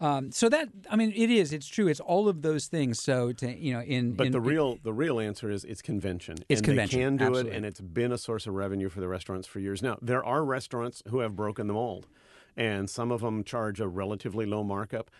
Um, 0.00 0.32
so 0.32 0.48
that 0.48 0.68
I 0.90 0.96
mean, 0.96 1.12
it 1.14 1.30
is. 1.30 1.52
It's 1.52 1.66
true. 1.68 1.86
It's 1.86 2.00
all 2.00 2.28
of 2.28 2.42
those 2.42 2.66
things. 2.66 3.00
So 3.00 3.32
to 3.34 3.56
you 3.56 3.72
know, 3.74 3.82
in 3.82 4.14
But 4.14 4.26
in, 4.26 4.32
the 4.32 4.40
real 4.40 4.78
the 4.82 4.92
real 4.92 5.20
answer 5.20 5.50
is 5.50 5.64
it's 5.64 5.80
convention. 5.82 6.38
It's 6.48 6.60
and 6.60 6.64
convention, 6.66 6.98
They 6.98 7.04
can 7.04 7.16
do 7.18 7.24
absolutely. 7.26 7.52
it, 7.52 7.56
and 7.56 7.66
it's 7.66 7.80
been 7.80 8.10
a 8.10 8.18
source 8.18 8.46
of 8.48 8.54
revenue 8.54 8.88
for 8.88 9.00
the 9.00 9.06
restaurants 9.08 9.46
for 9.46 9.60
years. 9.60 9.80
Now 9.82 9.98
there 10.02 10.24
are 10.24 10.44
restaurants 10.44 11.02
who 11.08 11.20
have 11.20 11.36
broken 11.36 11.68
the 11.68 11.74
mold, 11.74 12.08
and 12.56 12.88
some 12.88 13.10
of 13.10 13.20
them 13.20 13.44
charge 13.44 13.80
a 13.80 13.88
relatively 13.88 14.46
low 14.46 14.64
markup. 14.64 15.10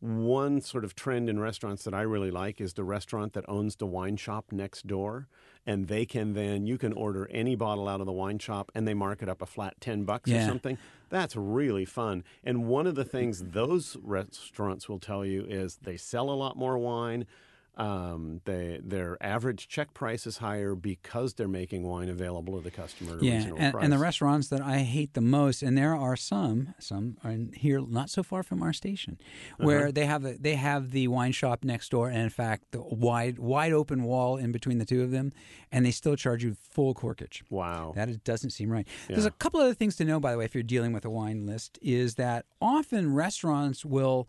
One 0.00 0.60
sort 0.60 0.84
of 0.84 0.94
trend 0.94 1.30
in 1.30 1.40
restaurants 1.40 1.82
that 1.84 1.94
I 1.94 2.02
really 2.02 2.30
like 2.30 2.60
is 2.60 2.74
the 2.74 2.84
restaurant 2.84 3.32
that 3.32 3.46
owns 3.48 3.76
the 3.76 3.86
wine 3.86 4.18
shop 4.18 4.52
next 4.52 4.86
door, 4.86 5.26
and 5.64 5.88
they 5.88 6.04
can 6.04 6.34
then 6.34 6.66
you 6.66 6.76
can 6.76 6.92
order 6.92 7.26
any 7.30 7.56
bottle 7.56 7.88
out 7.88 8.00
of 8.00 8.06
the 8.06 8.12
wine 8.12 8.38
shop, 8.38 8.70
and 8.74 8.86
they 8.86 8.92
mark 8.92 9.22
it 9.22 9.28
up 9.28 9.40
a 9.40 9.46
flat 9.46 9.80
ten 9.80 10.04
bucks 10.04 10.30
or 10.30 10.46
something. 10.46 10.76
That's 11.08 11.34
really 11.34 11.86
fun. 11.86 12.24
And 12.44 12.66
one 12.66 12.86
of 12.86 12.94
the 12.94 13.04
things 13.04 13.42
those 13.42 13.96
restaurants 14.02 14.86
will 14.86 14.98
tell 14.98 15.24
you 15.24 15.46
is 15.48 15.78
they 15.82 15.96
sell 15.96 16.28
a 16.28 16.36
lot 16.36 16.56
more 16.58 16.76
wine. 16.76 17.26
Um, 17.76 18.40
they, 18.46 18.80
their 18.82 19.18
average 19.22 19.68
check 19.68 19.92
price 19.92 20.26
is 20.26 20.38
higher 20.38 20.74
because 20.74 21.34
they're 21.34 21.46
making 21.46 21.82
wine 21.82 22.08
available 22.08 22.56
to 22.56 22.62
the 22.64 22.70
customer 22.70 23.18
Yeah, 23.20 23.34
and, 23.56 23.72
price. 23.72 23.84
and 23.84 23.92
the 23.92 23.98
restaurants 23.98 24.48
that 24.48 24.62
I 24.62 24.78
hate 24.78 25.12
the 25.12 25.20
most, 25.20 25.62
and 25.62 25.76
there 25.76 25.94
are 25.94 26.16
some, 26.16 26.74
some 26.78 27.18
are 27.22 27.30
in 27.32 27.52
here 27.52 27.82
not 27.86 28.08
so 28.08 28.22
far 28.22 28.42
from 28.42 28.62
our 28.62 28.72
station, 28.72 29.18
Uh-huh. 29.52 29.66
where 29.66 29.92
they 29.92 30.06
have 30.06 30.24
a, 30.24 30.38
they 30.38 30.54
have 30.54 30.90
the 30.92 31.08
wine 31.08 31.32
shop 31.32 31.64
next 31.64 31.90
door, 31.90 32.08
and 32.08 32.22
in 32.22 32.30
fact, 32.30 32.64
the 32.70 32.80
wide 32.80 33.38
wide 33.38 33.72
open 33.72 34.04
wall 34.04 34.38
in 34.38 34.52
between 34.52 34.78
the 34.78 34.86
two 34.86 35.02
of 35.02 35.10
them, 35.10 35.32
and 35.70 35.84
they 35.84 35.90
still 35.90 36.16
charge 36.16 36.42
you 36.42 36.54
full 36.54 36.94
corkage. 36.94 37.42
wow. 37.50 37.92
That 37.94 38.08
is, 38.08 38.16
doesn't 38.18 38.50
seem 38.50 38.70
right. 38.70 38.86
There's 39.06 39.26
a 39.26 39.30
couple 39.32 39.60
other 39.60 39.74
things 39.74 39.96
to 39.96 40.04
know, 40.06 40.18
by 40.18 40.32
the 40.32 40.38
way, 40.38 40.46
if 40.46 40.54
you're 40.54 40.62
dealing 40.62 40.94
with 40.94 41.04
a 41.04 41.10
wine 41.10 41.44
list, 41.46 41.78
is 41.82 42.14
that 42.14 42.46
often 42.60 43.12
restaurants 43.12 43.84
will 43.84 44.28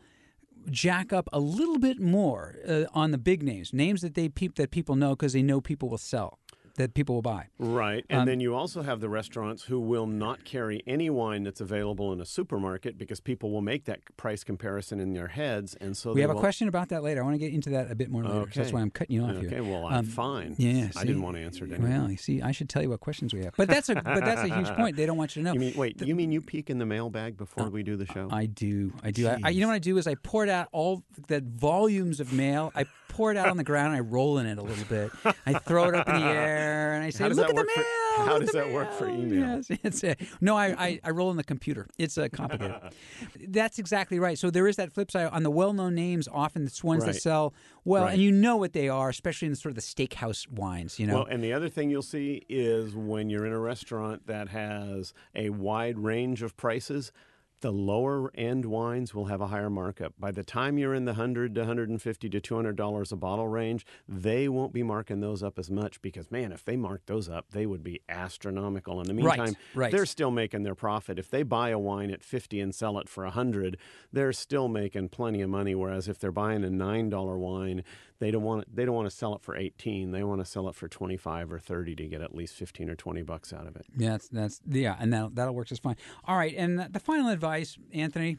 jack 0.70 1.14
up 1.14 1.30
a 1.32 1.40
little 1.40 1.80
bit 1.80 2.00
more 2.00 2.56
uh, 2.68 2.86
on 2.94 3.12
the 3.12 3.18
big 3.18 3.44
names, 3.44 3.74
names 3.74 4.02
that 4.02 4.14
they 4.16 4.30
peep 4.30 4.56
that 4.56 4.72
people 4.72 4.96
know 4.96 5.12
because 5.12 5.34
they 5.34 5.42
know 5.42 5.62
people 5.62 5.90
will 5.90 5.98
sell, 5.98 6.40
that 6.78 6.94
people 6.94 7.16
will 7.16 7.22
buy. 7.22 7.48
Right. 7.60 8.06
And 8.10 8.22
Um, 8.22 8.26
then 8.28 8.40
you 8.40 8.56
also 8.56 8.82
have 8.84 9.00
the 9.02 9.10
restaurants 9.10 9.64
who 9.64 9.80
will 9.80 10.06
not 10.08 10.46
carry 10.46 10.82
any 10.88 11.10
wine 11.10 11.44
that's 11.44 11.60
available 11.60 12.14
in 12.14 12.22
a 12.22 12.26
supermarket 12.26 12.98
because 12.98 13.20
people 13.20 13.52
will 13.52 13.62
make 13.62 13.86
that 13.86 14.00
price 14.16 14.44
comparison 14.44 15.00
in 15.00 15.14
their 15.14 15.28
heads. 15.28 15.76
And 15.82 15.98
so 15.98 16.14
We 16.14 16.22
have 16.22 16.30
a 16.30 16.36
question 16.36 16.68
about 16.68 16.90
that 16.90 17.04
later. 17.04 17.22
I 17.22 17.24
want 17.26 17.34
to 17.36 17.40
get 17.40 17.52
into 17.54 17.70
that 17.72 17.92
a 17.92 17.96
bit 17.96 18.10
more 18.10 18.24
later. 18.24 18.46
so 18.52 18.60
that's 18.62 18.72
why 18.72 18.82
I'm 18.82 18.92
cutting 18.92 19.16
you 19.16 19.24
off 19.24 19.32
Okay, 19.32 19.50
here. 19.50 19.64
well, 19.64 19.86
I'm 19.88 19.94
Um, 20.00 20.06
fine. 20.06 20.56
Yeah, 20.58 20.90
I 20.96 21.04
didn't 21.04 21.22
want 21.24 21.36
to 21.38 21.42
answer 21.44 21.66
it. 21.66 21.80
Well, 21.80 22.10
you 22.10 22.18
see, 22.18 22.42
I 22.42 22.52
should 22.52 22.70
tell 22.70 22.82
you 22.82 22.90
what 22.90 23.00
questions 23.02 23.34
we 23.34 23.44
have, 23.44 23.54
but 23.58 23.68
that's 23.68 23.90
a 23.90 23.96
but 23.96 24.24
that's 24.24 24.42
a 24.50 24.56
huge 24.56 24.70
point. 24.76 24.96
They 24.96 25.06
don't 25.06 25.18
want 25.18 25.36
you 25.36 25.42
to 25.42 25.48
know. 25.48 25.54
You 25.54 25.60
mean 25.60 25.74
wait? 25.76 26.02
you 26.02 26.16
mean 26.16 26.32
you 26.32 26.42
peek 26.42 26.70
in 26.70 26.78
the 26.78 26.86
mailbag 26.86 27.38
before 27.38 27.70
we 27.70 27.82
do 27.84 27.96
the 27.98 28.06
show? 28.06 28.30
I 28.32 28.46
do. 28.46 28.94
I 29.04 29.12
do. 29.12 29.28
I, 29.28 29.40
I, 29.46 29.50
you 29.50 29.62
know 29.62 29.68
what 29.68 29.74
I 29.74 29.80
do 29.80 29.98
is 29.98 30.06
I 30.08 30.16
pour 30.16 30.48
out 30.48 30.68
all 30.72 31.04
that 31.28 31.44
volumes 31.44 32.20
of 32.20 32.32
mail. 32.34 32.72
I 32.76 32.86
pour 33.18 33.32
it 33.32 33.38
out 33.38 33.50
on 33.50 33.58
the 33.58 33.64
ground. 33.64 33.88
and 33.88 33.98
I 33.98 34.00
roll 34.00 34.38
in 34.38 34.46
it 34.46 34.58
a 34.58 34.62
little 34.62 34.86
bit. 34.86 35.12
I 35.46 35.54
throw 35.60 35.86
it 35.90 35.96
up 35.96 36.08
in 36.08 36.16
the 36.16 36.22
air 36.28 36.94
and 36.94 37.04
I 37.04 37.10
say, 37.10 37.28
"Look 37.30 37.50
at 37.50 37.56
the 37.56 37.62
for- 37.62 37.82
mail." 37.82 37.86
how 38.26 38.40
does 38.40 38.52
that 38.52 38.72
work 38.72 38.92
for 38.94 39.06
mail." 39.08 39.20
email? 39.20 39.56
Yes, 39.68 39.68
it's 39.84 40.04
a, 40.04 40.16
no. 40.42 40.56
I, 40.56 40.68
I 40.88 41.00
I 41.04 41.10
roll 41.12 41.32
in 41.32 41.38
the 41.38 41.44
computer. 41.44 41.88
It's 41.98 42.18
uh, 42.18 42.28
complicated. 42.32 42.78
That's 43.48 43.80
exactly 43.80 44.20
right. 44.20 44.38
So 44.38 44.50
there 44.50 44.68
is 44.68 44.76
that 44.78 44.92
flip 44.92 45.12
side 45.12 45.28
on 45.32 45.44
the 45.44 45.52
well-known 45.52 45.96
names. 45.96 46.28
Often 46.32 46.66
it's 46.66 46.84
ones 46.84 47.06
that 47.06 47.16
sell 47.16 47.54
well, 47.86 48.04
Right. 48.04 48.14
and 48.14 48.22
you 48.22 48.32
know 48.32 48.56
what 48.58 48.74
they 48.74 48.90
are, 48.90 49.10
especially 49.10 49.48
in 49.48 49.56
sort 49.56 49.72
of 49.72 49.76
the 49.76 49.82
steakhouse 49.82 50.50
wines. 50.50 51.00
You 51.00 51.08
know, 51.08 51.16
Well, 51.16 51.26
and 51.26 51.44
the 51.44 51.54
other 51.54 51.70
thing 51.70 51.90
you'll 51.90 52.02
see 52.02 52.44
is 52.50 52.96
when 52.96 53.30
you're 53.30 53.46
in 53.46 53.54
a 53.54 53.60
restaurant 53.60 54.28
that 54.28 54.50
has 54.50 55.14
a 55.36 55.50
wide 55.52 55.98
range 56.00 56.42
of 56.44 56.56
prices, 56.58 57.12
the 57.62 57.72
lower 57.72 58.32
end 58.36 58.66
wines 58.66 59.14
will 59.14 59.26
have 59.26 59.42
a 59.42 59.48
higher 59.48 59.70
markup. 59.70 60.14
By 60.20 60.32
the 60.32 60.44
time 60.44 60.78
you're 60.78 60.94
in 60.94 61.06
the 61.06 61.14
100 61.14 61.56
to 61.56 61.62
150 61.62 62.30
to 62.30 62.40
200 62.40 62.76
dollars 62.76 63.12
a 63.12 63.16
bottle 63.16 63.48
range, 63.48 63.86
they 64.08 64.48
won't 64.48 64.74
be 64.74 64.84
marking 64.84 65.20
those 65.22 65.42
up 65.42 65.58
as 65.58 65.70
much 65.72 66.02
because 66.02 66.30
man, 66.32 66.52
if 66.52 66.64
they 66.64 66.76
marked 66.78 67.08
those 67.08 67.28
up, 67.30 67.50
they 67.52 67.66
would 67.66 67.84
be 67.84 68.02
astronomical. 68.10 69.02
In 69.02 69.08
the 69.08 69.24
Right, 69.24 69.38
meantime, 69.40 69.56
right. 69.74 69.92
they're 69.92 70.06
still 70.06 70.32
making 70.32 70.64
their 70.64 70.76
profit. 70.76 71.18
If 71.18 71.30
they 71.30 71.44
buy 71.44 71.70
a 71.70 71.80
wine 71.80 72.12
at 72.12 72.24
50 72.24 72.60
and 72.60 72.74
sell 72.76 73.00
it 73.00 73.10
for 73.10 73.24
100, 73.24 73.78
they're 74.14 74.34
still 74.34 74.68
making 74.68 75.10
plenty 75.10 75.42
of 75.42 75.50
money 75.50 75.74
whereas 75.74 76.08
if 76.08 76.20
they're 76.20 76.32
buying 76.32 76.64
a 76.64 76.70
$9 76.70 77.38
wine, 77.40 77.84
they 78.20 78.32
don't 78.32 78.44
want 78.44 78.64
it, 78.64 78.76
they 78.76 78.86
don't 78.86 78.96
want 78.96 79.10
to 79.10 79.16
sell 79.16 79.36
it 79.36 79.42
for 79.42 79.56
18. 79.56 80.12
They 80.12 80.24
want 80.24 80.42
to 80.42 80.46
sell 80.46 80.68
it 80.70 80.76
for 80.76 80.88
25 80.88 81.52
or 81.52 81.60
30 81.60 81.96
to 81.96 82.08
get 82.08 82.22
at 82.22 82.36
least 82.36 82.56
15 82.56 82.90
or 82.90 82.96
20 82.96 83.22
bucks 83.22 83.54
out 83.54 83.68
of 83.68 83.76
it. 83.76 83.86
Yeah, 83.96 84.12
that's, 84.12 84.30
that's 84.30 84.62
yeah, 84.68 84.96
and 85.00 85.14
that 85.14 85.36
that'll 85.36 85.54
work 85.54 85.68
just 85.68 85.84
fine. 85.84 85.98
All 86.26 86.38
right, 86.38 86.54
and 86.56 86.80
the 86.80 87.00
final 87.00 87.30
advice, 87.30 87.78
Anthony, 87.94 88.38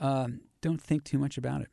um, 0.00 0.40
don't 0.60 0.80
think 0.80 1.04
too 1.04 1.18
much 1.18 1.36
about 1.36 1.60
it. 1.60 1.68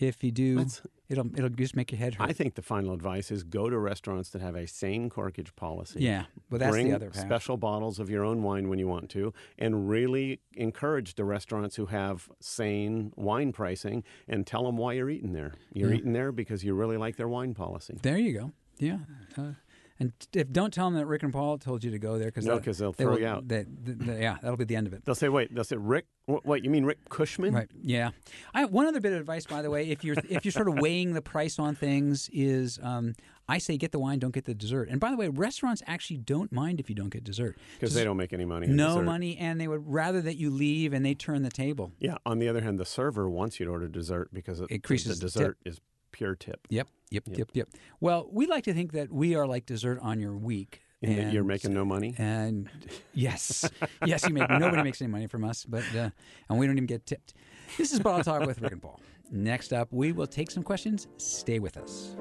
If 0.00 0.24
you 0.24 0.30
do, 0.32 0.56
That's- 0.56 0.82
it'll 1.08 1.26
it'll 1.36 1.48
just 1.50 1.76
make 1.76 1.92
your 1.92 1.98
head 1.98 2.14
hurt. 2.14 2.28
I 2.28 2.32
think 2.32 2.54
the 2.54 2.62
final 2.62 2.92
advice 2.94 3.30
is 3.30 3.42
go 3.42 3.68
to 3.68 3.78
restaurants 3.78 4.30
that 4.30 4.40
have 4.42 4.56
a 4.56 4.66
sane 4.66 5.10
corkage 5.10 5.54
policy. 5.56 6.00
yeah, 6.00 6.24
but 6.48 6.60
that's 6.60 6.70
Bring 6.72 6.88
the 6.88 6.94
other 6.94 7.10
half. 7.14 7.24
special 7.24 7.56
bottles 7.56 7.98
of 7.98 8.08
your 8.10 8.24
own 8.24 8.42
wine 8.42 8.68
when 8.68 8.78
you 8.78 8.88
want 8.88 9.10
to, 9.10 9.32
and 9.58 9.88
really 9.88 10.40
encourage 10.54 11.14
the 11.16 11.24
restaurants 11.24 11.76
who 11.76 11.86
have 11.86 12.30
sane 12.40 13.12
wine 13.16 13.52
pricing 13.52 14.02
and 14.28 14.46
tell 14.46 14.64
them 14.64 14.76
why 14.76 14.94
you're 14.94 15.10
eating 15.10 15.32
there. 15.32 15.52
You're 15.72 15.90
Yeah. 15.90 15.98
eating 15.98 16.12
there 16.12 16.32
because 16.32 16.64
you 16.64 16.74
really 16.74 16.96
like 16.96 17.16
their 17.16 17.28
wine 17.28 17.54
policy. 17.54 17.98
There 18.02 18.18
you 18.18 18.32
go. 18.32 18.52
Yeah. 18.78 19.00
Uh, 19.36 19.52
and 20.00 20.12
if 20.32 20.50
don't 20.50 20.72
tell 20.72 20.86
them 20.86 20.94
that 20.98 21.06
Rick 21.06 21.22
and 21.22 21.32
Paul 21.32 21.58
told 21.58 21.84
you 21.84 21.90
to 21.92 21.98
go 21.98 22.16
there 22.18 22.26
because 22.28 22.46
No, 22.46 22.58
'cause 22.58 22.78
they'll 22.78 22.92
throw 22.92 23.16
you 23.18 23.26
out. 23.26 23.46
They, 23.46 23.64
they- 23.64 23.92
they- 23.92 24.22
yeah, 24.22 24.38
that'll 24.42 24.56
be 24.56 24.64
the 24.64 24.74
end 24.76 24.86
of 24.86 24.92
it. 24.94 25.04
They'll 25.04 25.14
say, 25.14 25.28
"Wait," 25.28 25.54
they'll 25.54 25.62
say, 25.62 25.76
"Rick, 25.76 26.06
wh- 26.26 26.44
wait, 26.44 26.64
you 26.64 26.70
mean 26.70 26.84
Rick 26.84 27.08
Cushman?" 27.10 27.54
Right. 27.54 27.70
Yeah. 27.82 28.10
I, 28.54 28.64
one 28.64 28.86
other 28.86 29.00
bit 29.00 29.12
of 29.12 29.20
advice, 29.20 29.46
by 29.46 29.62
the 29.62 29.70
way, 29.70 29.88
if 29.90 30.02
you're 30.02 30.16
if 30.28 30.44
you're 30.44 30.52
sort 30.52 30.68
of 30.68 30.78
weighing 30.78 31.12
the 31.14 31.22
price 31.22 31.58
on 31.58 31.74
things, 31.74 32.28
is 32.32 32.78
um, 32.82 33.14
I 33.48 33.58
say 33.58 33.76
get 33.76 33.92
the 33.92 33.98
wine, 33.98 34.18
don't 34.20 34.32
get 34.32 34.44
the 34.46 34.54
dessert. 34.54 34.88
And 34.88 35.00
by 35.00 35.10
the 35.10 35.16
way, 35.16 35.28
restaurants 35.28 35.82
actually 35.86 36.18
don't 36.18 36.50
mind 36.52 36.80
if 36.80 36.88
you 36.88 36.94
don't 36.94 37.10
get 37.10 37.24
dessert 37.24 37.58
Because 37.74 37.94
they 37.94 38.04
don't 38.04 38.16
make 38.16 38.32
any 38.32 38.44
money. 38.44 38.68
no 38.68 38.88
dessert. 38.94 39.02
money, 39.04 39.36
and 39.36 39.60
they 39.60 39.68
would 39.68 39.86
rather 39.86 40.20
that 40.22 40.36
you 40.36 40.50
leave 40.50 40.92
and 40.92 41.04
they 41.04 41.14
turn 41.14 41.42
the 41.42 41.50
table. 41.50 41.92
Yeah. 41.98 42.16
On 42.24 42.38
the 42.38 42.48
other 42.48 42.60
hand, 42.62 42.78
the 42.78 42.84
server 42.86 43.28
wants 43.28 43.58
you 43.60 43.66
to 43.66 43.72
order 43.72 43.88
dessert 43.88 44.30
because 44.32 44.60
it, 44.60 44.70
Increases 44.70 45.18
the 45.18 45.26
the 45.26 45.32
dessert 45.32 45.58
is 45.64 45.80
pure 46.20 46.34
tip. 46.34 46.66
Yep, 46.68 46.86
yep, 47.10 47.22
yep, 47.28 47.48
yep. 47.54 47.68
Well, 47.98 48.28
we 48.30 48.46
like 48.46 48.64
to 48.64 48.74
think 48.74 48.92
that 48.92 49.10
we 49.10 49.36
are 49.36 49.46
like 49.46 49.64
dessert 49.64 49.98
on 50.02 50.20
your 50.20 50.36
week. 50.36 50.82
And 51.02 51.16
that 51.16 51.32
you're 51.32 51.44
making 51.44 51.72
no 51.72 51.82
money. 51.82 52.14
And 52.18 52.68
yes, 53.14 53.66
yes, 54.04 54.28
you 54.28 54.34
make 54.34 54.50
nobody 54.50 54.82
makes 54.82 55.00
any 55.00 55.10
money 55.10 55.28
from 55.28 55.44
us, 55.44 55.64
but 55.64 55.82
uh, 55.96 56.10
and 56.50 56.58
we 56.58 56.66
don't 56.66 56.76
even 56.76 56.84
get 56.84 57.06
tipped. 57.06 57.32
This 57.78 57.90
is 57.90 58.00
Bottle 58.00 58.22
Talk 58.22 58.46
with 58.46 58.60
Rick 58.60 58.72
and 58.72 58.82
Paul. 58.82 59.00
Next 59.30 59.72
up, 59.72 59.88
we 59.92 60.12
will 60.12 60.26
take 60.26 60.50
some 60.50 60.62
questions. 60.62 61.06
Stay 61.16 61.58
with 61.58 61.78
us. 61.78 62.14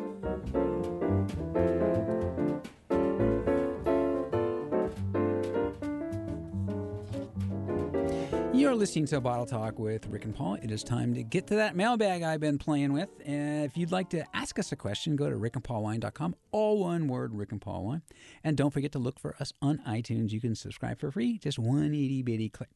You're 8.59 8.75
listening 8.75 9.05
to 9.05 9.21
Bottle 9.21 9.45
Talk 9.45 9.79
with 9.79 10.05
Rick 10.07 10.25
and 10.25 10.35
Paul. 10.35 10.55
It 10.55 10.69
is 10.69 10.83
time 10.83 11.13
to 11.13 11.23
get 11.23 11.47
to 11.47 11.55
that 11.55 11.77
mailbag 11.77 12.23
I've 12.23 12.41
been 12.41 12.57
playing 12.57 12.91
with. 12.91 13.07
And 13.25 13.63
if 13.63 13.77
you'd 13.77 13.93
like 13.93 14.09
to 14.09 14.25
ask 14.35 14.59
us 14.59 14.73
a 14.73 14.75
question, 14.75 15.15
go 15.15 15.29
to 15.29 15.37
rickandpaulwine.com, 15.37 16.35
all 16.51 16.81
one 16.81 17.07
word, 17.07 17.33
Rick 17.33 17.53
and 17.53 17.61
Paul 17.61 17.85
Wine. 17.85 18.01
And 18.43 18.57
don't 18.57 18.71
forget 18.71 18.91
to 18.91 18.99
look 18.99 19.17
for 19.17 19.33
us 19.39 19.53
on 19.61 19.77
iTunes. 19.87 20.31
You 20.31 20.41
can 20.41 20.55
subscribe 20.55 20.99
for 20.99 21.09
free, 21.09 21.37
just 21.37 21.57
one 21.57 21.93
itty 21.93 22.21
bitty 22.21 22.49
click. 22.49 22.67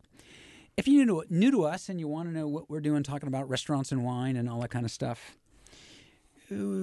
If 0.78 0.88
you're 0.88 1.06
new 1.06 1.22
to, 1.22 1.34
new 1.34 1.52
to 1.52 1.66
us 1.66 1.90
and 1.90 2.00
you 2.00 2.08
want 2.08 2.30
to 2.30 2.34
know 2.34 2.48
what 2.48 2.70
we're 2.70 2.80
doing, 2.80 3.04
talking 3.04 3.28
about 3.28 3.50
restaurants 3.50 3.92
and 3.92 4.06
wine 4.06 4.38
and 4.38 4.50
all 4.50 4.62
that 4.62 4.72
kind 4.72 4.86
of 4.86 4.92
stuff, 4.92 5.36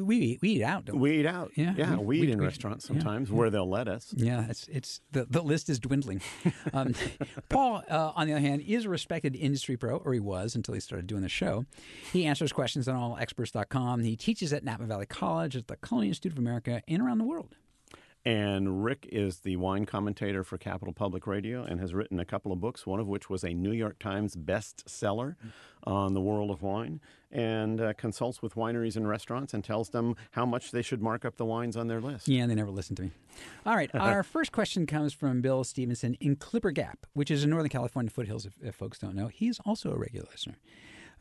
we 0.05 0.17
eat, 0.17 0.39
we 0.43 0.49
eat 0.51 0.63
out. 0.63 0.91
We? 0.91 0.99
We 0.99 1.21
eat 1.21 1.27
out. 1.27 1.53
Yeah, 1.57 1.75
yeah. 1.77 1.97
we- 1.97 2.05
We, 2.05 2.21
we- 2.21 2.27
eat 2.27 2.31
in 2.31 2.39
we- 2.39 2.45
restaurants 2.47 2.87
yeah, 2.89 2.95
sometimes 3.01 3.31
where 3.31 3.51
they'll 3.51 3.69
let 3.69 3.89
us. 3.89 4.13
Yeah, 4.17 4.47
it's 4.49 4.69
it's 4.69 5.01
the, 5.13 5.27
the 5.29 5.43
list 5.43 5.69
is 5.69 5.79
dwindling. 5.79 6.21
Um, 6.73 6.95
Paul, 7.49 7.83
uh, 7.91 8.13
on 8.15 8.27
the 8.27 8.33
other 8.35 8.41
hand, 8.41 8.63
is 8.63 8.85
a 8.85 8.89
respected 8.89 9.35
industry 9.35 9.77
pro, 9.77 9.97
or 9.97 10.13
he 10.13 10.21
was 10.21 10.55
until 10.55 10.75
he 10.75 10.81
started 10.81 11.07
doing 11.07 11.23
the 11.23 11.29
show. 11.29 11.65
He 12.13 12.27
answers 12.27 12.53
questions 12.53 12.87
on 12.87 12.97
allexperts.com. 12.97 14.01
He 14.05 14.17
teaches 14.17 14.53
at 14.53 14.63
Napa 14.65 14.85
Valley 14.85 15.07
College, 15.07 15.57
at 15.57 15.67
the 15.67 15.77
Culinary 15.77 16.09
Institute 16.09 16.33
of 16.33 16.39
America, 16.39 16.83
and 16.87 17.03
around 17.03 17.19
the 17.19 17.25
world. 17.25 17.57
And 18.25 18.85
Rick 18.85 19.09
is 19.11 19.39
the 19.41 19.57
wine 19.57 19.87
commentator 19.87 20.45
for 20.45 20.59
Capital 20.59 20.93
Public 20.93 21.27
Radio 21.27 21.63
and 21.63 21.81
has 21.81 21.95
written 21.95 22.21
a 22.21 22.25
couple 22.27 22.53
of 22.53 22.61
books, 22.61 22.87
one 22.87 23.01
of 23.01 23.09
which 23.09 23.31
was 23.31 23.43
a 23.45 23.55
New 23.55 23.73
York 23.73 23.99
Times 23.99 24.37
bestseller 24.37 25.37
on 25.85 26.13
the 26.13 26.21
world 26.21 26.51
of 26.51 26.61
wine, 26.61 27.01
and 27.33 27.81
uh, 27.81 27.95
consults 27.95 28.43
with 28.43 28.57
wineries 28.57 28.97
and 28.97 29.09
restaurants 29.09 29.55
and 29.55 29.65
tells 29.65 29.89
them 29.89 30.17
how 30.33 30.45
much 30.45 30.71
they 30.71 30.83
should 30.83 31.01
mark 31.01 31.25
up 31.25 31.37
the 31.37 31.47
wines 31.47 31.79
on 31.79 31.89
their 31.89 32.01
list. 32.01 32.29
Yeah, 32.29 32.47
they 32.47 32.55
never 32.55 32.71
listen 32.71 32.95
to 32.97 33.03
me. 33.05 33.11
All 33.65 33.75
right, 33.75 33.91
our 33.95 34.23
first 34.23 34.53
question 34.53 34.85
comes 34.85 35.15
from 35.15 35.41
Bill 35.41 35.65
Stevenson 35.65 36.15
in 36.21 36.37
Clipper 36.37 36.73
Gap, 36.73 37.07
which 37.15 37.31
is 37.31 37.43
in 37.43 37.49
Northern 37.49 37.71
California 37.71 38.11
foothills. 38.11 38.45
If, 38.45 38.53
if 38.63 38.75
folks 38.75 38.99
don't 38.99 39.15
know, 39.15 39.29
he's 39.29 39.59
also 39.65 39.93
a 39.93 39.97
regular 39.97 40.27
listener, 40.31 40.57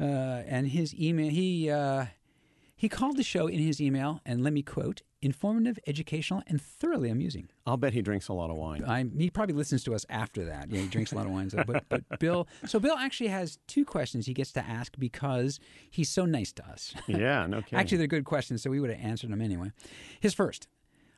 uh, 0.02 0.44
and 0.48 0.68
his 0.68 0.94
email 0.94 1.30
he. 1.30 1.70
Uh, 1.70 2.08
he 2.80 2.88
called 2.88 3.18
the 3.18 3.24
show 3.24 3.48
in 3.48 3.60
his 3.60 3.82
email, 3.82 4.22
and 4.26 4.42
let 4.42 4.54
me 4.54 4.62
quote, 4.62 5.02
informative, 5.22 5.78
educational, 5.86 6.42
and 6.48 6.62
thoroughly 6.62 7.10
amusing. 7.10 7.50
I'll 7.66 7.76
bet 7.76 7.92
he 7.92 8.02
drinks 8.02 8.30
a 8.30 8.34
lot 8.34 8.50
of 8.50 8.56
wine. 8.56 8.86
I, 8.86 9.04
he 9.18 9.30
probably 9.30 9.54
listens 9.54 9.84
to 9.84 9.94
us 9.94 10.06
after 10.10 10.46
that. 10.46 10.72
Yeah, 10.72 10.80
he 10.80 10.88
drinks 10.88 11.12
a 11.12 11.16
lot 11.16 11.26
of 11.26 11.34
wine. 11.34 11.50
So, 11.50 11.62
but, 11.68 11.84
but 11.90 12.04
Bill, 12.20 12.48
so 12.66 12.80
Bill 12.80 12.96
actually 12.98 13.28
has 13.28 13.60
two 13.68 13.84
questions 13.84 14.28
he 14.28 14.34
gets 14.34 14.54
to 14.54 14.66
ask 14.66 14.98
because 14.98 15.60
he's 15.92 16.08
so 16.08 16.26
nice 16.26 16.54
to 16.54 16.66
us. 16.70 16.94
yeah, 17.08 17.46
no 17.48 17.62
kidding. 17.62 17.80
Actually, 17.80 17.98
they're 17.98 18.08
good 18.08 18.24
questions, 18.24 18.64
so 18.64 18.70
we 18.70 18.80
would 18.80 18.92
have 18.92 19.04
answered 19.04 19.30
them 19.30 19.42
anyway. 19.42 19.74
His 20.22 20.34
first. 20.34 20.70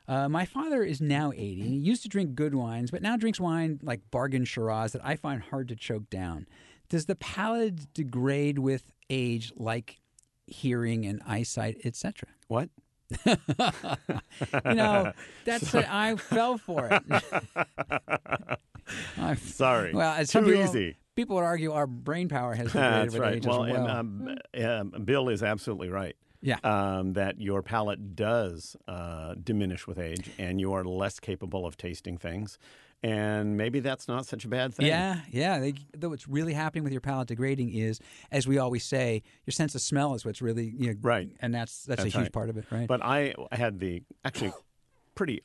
Uh, 0.07 0.27
my 0.27 0.45
father 0.45 0.81
is 0.81 0.99
now 0.99 1.31
80. 1.31 1.61
He 1.61 1.75
used 1.75 2.01
to 2.01 2.09
drink 2.09 2.33
good 2.33 2.55
wines, 2.55 2.89
but 2.89 3.03
now 3.03 3.17
drinks 3.17 3.39
wine 3.39 3.79
like 3.83 4.01
bargain 4.09 4.45
Shiraz 4.45 4.93
that 4.93 5.05
I 5.05 5.15
find 5.15 5.43
hard 5.43 5.67
to 5.67 5.75
choke 5.75 6.09
down. 6.09 6.47
Does 6.89 7.05
the 7.05 7.15
palate 7.15 7.93
degrade 7.93 8.57
with 8.57 8.91
age 9.11 9.53
like 9.55 10.00
hearing 10.51 11.05
and 11.05 11.21
eyesight, 11.25 11.77
etc.? 11.83 12.29
what? 12.47 12.69
You 14.65 14.73
know, 14.75 15.11
that's 15.45 15.73
I 15.75 16.15
fell 16.15 16.57
for 16.57 16.87
it. 16.91 17.03
I, 19.17 19.35
Sorry. 19.35 19.93
well, 19.93 20.23
Too 20.25 20.41
people, 20.41 20.53
easy. 20.63 20.97
People 21.15 21.35
would 21.37 21.43
argue 21.43 21.71
our 21.73 21.87
brain 21.87 22.29
power 22.29 22.53
has 22.55 22.67
degraded 22.67 22.93
That's 22.93 23.13
with 23.13 23.21
right. 23.21 23.35
age 23.35 23.45
Well, 23.45 23.65
as 23.65 23.71
well. 23.73 23.87
and 23.87 24.39
um, 24.55 24.93
um, 24.95 25.03
Bill 25.05 25.29
is 25.29 25.43
absolutely 25.43 25.89
right. 25.89 26.15
Yeah. 26.41 26.57
Um, 26.63 27.13
that 27.13 27.39
your 27.39 27.61
palate 27.61 28.15
does 28.15 28.75
uh, 28.87 29.35
diminish 29.41 29.85
with 29.85 29.99
age, 29.99 30.31
and 30.39 30.59
you 30.59 30.73
are 30.73 30.83
less 30.83 31.19
capable 31.19 31.65
of 31.67 31.77
tasting 31.77 32.17
things. 32.17 32.57
And 33.03 33.57
maybe 33.57 33.79
that's 33.79 34.07
not 34.07 34.25
such 34.27 34.45
a 34.45 34.47
bad 34.47 34.73
thing. 34.75 34.85
Yeah, 34.85 35.21
yeah. 35.31 35.59
They, 35.59 35.73
though 35.97 36.09
what's 36.09 36.27
really 36.27 36.53
happening 36.53 36.83
with 36.83 36.93
your 36.93 37.01
palate 37.01 37.27
degrading 37.27 37.73
is, 37.73 37.99
as 38.31 38.47
we 38.47 38.59
always 38.59 38.83
say, 38.83 39.23
your 39.45 39.51
sense 39.51 39.73
of 39.73 39.81
smell 39.81 40.13
is 40.13 40.23
what's 40.23 40.41
really 40.41 40.73
you 40.77 40.91
know, 40.91 40.99
Right. 41.01 41.29
and 41.41 41.53
that's 41.53 41.83
that's, 41.85 42.03
That's 42.03 42.13
a 42.15 42.17
huge 42.19 42.25
right. 42.25 42.33
part 42.33 42.49
of 42.49 42.57
it, 42.57 42.65
right? 42.69 42.87
But 42.87 43.03
I 43.03 43.33
had 43.51 43.79
the 43.79 44.03
actually 44.23 44.53
pretty 45.15 45.41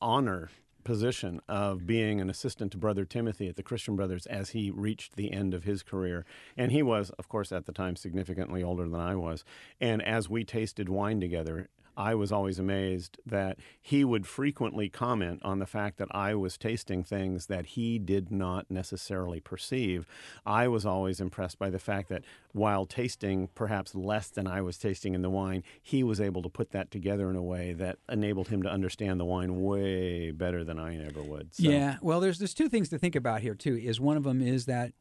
honor 0.00 0.50
position 0.84 1.40
of 1.48 1.86
being 1.86 2.20
an 2.20 2.30
assistant 2.30 2.72
to 2.72 2.78
Brother 2.78 3.04
Timothy 3.04 3.48
at 3.48 3.56
the 3.56 3.62
Christian 3.62 3.96
Brothers 3.96 4.24
as 4.26 4.50
he 4.50 4.70
reached 4.70 5.16
the 5.16 5.32
end 5.32 5.52
of 5.52 5.64
his 5.64 5.82
career. 5.82 6.24
And 6.56 6.72
he 6.72 6.82
was, 6.82 7.10
of 7.18 7.28
course, 7.28 7.52
at 7.52 7.66
the 7.66 7.72
time 7.72 7.96
significantly 7.96 8.62
older 8.62 8.88
than 8.88 8.98
I 9.00 9.14
was. 9.14 9.44
And 9.80 10.00
as 10.00 10.30
we 10.30 10.42
tasted 10.44 10.88
wine 10.88 11.20
together, 11.20 11.68
I 12.00 12.14
was 12.14 12.32
always 12.32 12.58
amazed 12.58 13.18
that 13.26 13.58
he 13.82 14.04
would 14.04 14.26
frequently 14.26 14.88
comment 14.88 15.40
on 15.44 15.58
the 15.58 15.66
fact 15.66 15.98
that 15.98 16.08
I 16.12 16.34
was 16.34 16.56
tasting 16.56 17.04
things 17.04 17.46
that 17.46 17.66
he 17.66 17.98
did 17.98 18.30
not 18.30 18.70
necessarily 18.70 19.38
perceive. 19.38 20.06
I 20.46 20.66
was 20.66 20.86
always 20.86 21.20
impressed 21.20 21.58
by 21.58 21.68
the 21.68 21.78
fact 21.78 22.08
that 22.08 22.22
while 22.52 22.86
tasting 22.86 23.50
perhaps 23.54 23.94
less 23.94 24.28
than 24.28 24.46
I 24.46 24.62
was 24.62 24.78
tasting 24.78 25.12
in 25.12 25.20
the 25.20 25.28
wine, 25.28 25.62
he 25.82 26.02
was 26.02 26.22
able 26.22 26.40
to 26.40 26.48
put 26.48 26.70
that 26.70 26.90
together 26.90 27.28
in 27.28 27.36
a 27.36 27.42
way 27.42 27.74
that 27.74 27.98
enabled 28.08 28.48
him 28.48 28.62
to 28.62 28.70
understand 28.70 29.20
the 29.20 29.26
wine 29.26 29.60
way 29.60 30.30
better 30.30 30.64
than 30.64 30.78
I 30.78 31.04
ever 31.04 31.22
would. 31.22 31.54
So, 31.54 31.68
Yeah, 31.68 31.98
well, 32.00 32.20
there's 32.20 32.38
there's 32.38 32.54
two 32.54 32.70
things 32.70 32.88
to 32.88 32.98
think 32.98 33.14
about 33.14 33.42
here 33.42 33.54
too. 33.54 33.76
Is 33.76 34.00
one 34.00 34.16
of 34.16 34.24
them 34.24 34.40
is 34.40 34.64
that 34.64 34.94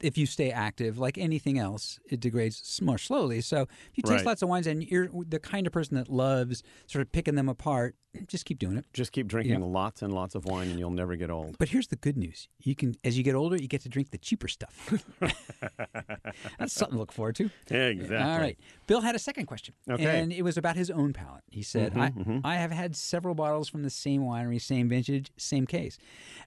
if 0.00 0.16
you 0.18 0.26
stay 0.26 0.50
active, 0.50 0.98
like 0.98 1.18
anything 1.18 1.58
else, 1.58 1.98
it 2.08 2.20
degrades 2.20 2.80
more 2.82 2.98
slowly. 2.98 3.40
So 3.40 3.62
if 3.62 3.96
you 3.96 4.02
taste 4.02 4.12
Right. 4.12 4.26
lots 4.26 4.42
of 4.42 4.48
wines 4.48 4.66
and 4.66 4.82
you're 4.82 5.08
the 5.28 5.38
kind 5.38 5.66
of 5.66 5.72
person 5.72 5.96
that 5.96 6.08
loves 6.08 6.62
sort 6.86 7.02
of 7.02 7.12
picking 7.12 7.34
them 7.34 7.48
apart, 7.48 7.94
just 8.26 8.44
keep 8.44 8.58
doing 8.58 8.76
it. 8.76 8.84
Just 8.92 9.12
keep 9.12 9.26
drinking 9.26 9.60
lots 9.60 10.00
and 10.02 10.12
lots 10.12 10.34
of 10.34 10.44
wine 10.46 10.68
and 10.68 10.78
you'll 10.78 10.90
never 10.90 11.16
get 11.16 11.30
old. 11.30 11.56
But 11.58 11.68
here's 11.68 11.88
the 11.88 11.96
good 11.96 12.16
news: 12.16 12.48
you 12.62 12.74
can, 12.74 12.94
as 13.04 13.18
you 13.18 13.24
get 13.24 13.34
older, 13.34 13.56
you 13.56 13.68
get 13.68 13.82
to 13.82 13.88
drink 13.88 14.10
the 14.10 14.18
cheaper 14.18 14.48
stuff. 14.48 14.92
That's 16.58 16.72
something 16.72 16.94
to 16.94 16.98
look 16.98 17.12
forward 17.12 17.36
to. 17.36 17.50
Exactly. 17.68 18.16
All 18.16 18.38
right. 18.38 18.58
Bill 18.86 19.00
had 19.00 19.14
a 19.14 19.18
second 19.18 19.46
question. 19.46 19.74
Okay. 19.88 20.04
Mm-hmm, 20.04 20.16
And 20.16 20.32
it 20.32 20.42
was 20.42 20.56
about 20.56 20.76
his 20.76 20.90
own 20.90 21.12
palate. 21.12 21.42
He 21.50 21.62
said, 21.62 21.96
I, 21.96 22.12
I 22.44 22.56
have 22.56 22.70
had 22.70 22.94
several 22.96 23.34
bottles 23.34 23.68
from 23.68 23.82
the 23.82 23.90
same 23.90 24.22
winery, 24.22 24.60
same 24.60 24.88
vintage, 24.88 25.30
same 25.36 25.66
case. 25.66 25.98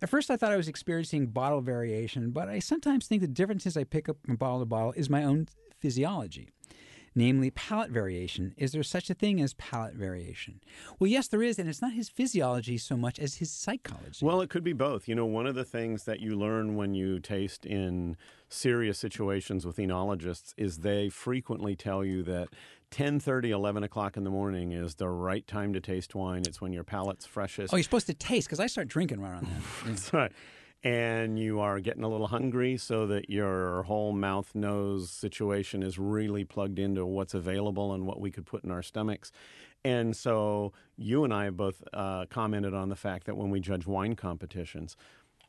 At 0.01 0.10
first, 0.10 0.29
I 0.29 0.38
thought 0.38 0.51
I 0.51 0.58
was 0.58 0.67
experiencing 0.67 1.27
bottle 1.27 1.62
variation, 1.62 2.32
but 2.32 2.48
I 2.50 2.60
sometimes 2.60 3.08
think 3.08 3.24
the 3.27 3.34
differences 3.34 3.75
I 3.77 3.84
pick 3.84 4.07
up 4.10 4.17
from 4.25 4.38
bottle 4.38 4.60
to 4.60 4.65
bottle 4.65 4.93
is 4.93 5.10
my 5.10 5.24
own 5.24 5.48
physiology. 5.77 6.50
Namely, 7.15 7.50
palate 7.50 7.89
variation. 7.89 8.53
Is 8.57 8.74
there 8.74 8.84
such 8.84 9.10
a 9.10 9.15
thing 9.15 9.41
as 9.41 9.55
palate 9.55 9.96
variation? 9.96 10.62
Well, 11.00 11.10
yes, 11.10 11.27
there 11.27 11.41
is, 11.41 11.57
and 11.57 11.67
it's 11.67 11.81
not 11.81 11.93
his 11.93 12.10
physiology 12.10 12.77
so 12.77 12.96
much 12.96 13.17
as 13.17 13.36
his 13.36 13.50
psychology. 13.51 14.24
Well, 14.24 14.39
it 14.39 14.51
could 14.51 14.63
be 14.63 14.74
both. 14.74 15.07
You 15.07 15.15
know, 15.15 15.25
one 15.25 15.48
of 15.48 15.55
the 15.55 15.63
things 15.65 16.03
that 16.03 16.19
you 16.19 16.36
learn 16.36 16.75
when 16.75 16.93
you 16.93 17.19
taste 17.19 17.65
in 17.65 18.17
serious 18.50 19.00
situations 19.00 19.65
with 19.65 19.77
enologists 19.77 20.53
is 20.57 20.79
they 20.79 21.10
frequently 21.10 21.75
tell 21.75 22.05
you 22.05 22.22
that 22.24 22.50
10:30, 22.91 23.50
11 23.50 23.84
o'clock 23.84 24.15
in 24.15 24.24
the 24.24 24.29
morning 24.29 24.72
is 24.72 24.96
the 24.96 25.10
right 25.10 25.46
time 25.48 25.74
to 25.74 25.81
taste 25.81 26.13
wine. 26.13 26.43
It's 26.48 26.62
when 26.62 26.72
your 26.72 26.84
palate's 26.84 27.25
freshest. 27.25 27.74
oh, 27.74 27.77
you're 27.77 27.84
supposed 27.84 28.07
to 28.07 28.13
taste 28.13 28.48
because 28.48 28.60
I 28.60 28.67
start 28.67 28.88
drinking 28.89 29.22
right 29.22 29.36
on 29.36 29.43
that. 29.43 29.50
Yeah. 29.86 29.91
That's 29.91 30.13
right. 30.13 30.31
And 30.88 31.38
you 31.38 31.60
are 31.60 31.82
getting 31.82 32.06
a 32.06 32.08
little 32.08 32.27
hungry 32.27 32.77
so 32.77 33.08
that 33.08 33.29
your 33.29 33.84
whole 33.84 34.13
mouth 34.13 34.56
nose 34.56 35.10
situation 35.10 35.84
is 35.84 36.00
really 36.00 36.46
plugged 36.46 36.79
into 36.79 37.06
what's 37.06 37.34
available 37.34 37.91
and 37.91 38.08
what 38.08 38.22
we 38.22 38.32
could 38.32 38.46
put 38.46 38.63
in 38.63 38.72
our 38.72 38.82
stomachs. 38.82 39.34
And 39.84 40.15
so 40.15 40.72
you 40.96 41.25
and 41.25 41.34
I 41.34 41.44
have 41.44 41.58
both 41.58 41.84
uh, 41.91 42.25
commented 42.29 42.74
on 42.74 42.88
the 42.88 42.96
fact 42.96 43.25
that 43.25 43.36
when 43.36 43.50
we 43.50 43.60
judge 43.60 43.86
wine 43.86 44.15
competitions, 44.15 44.96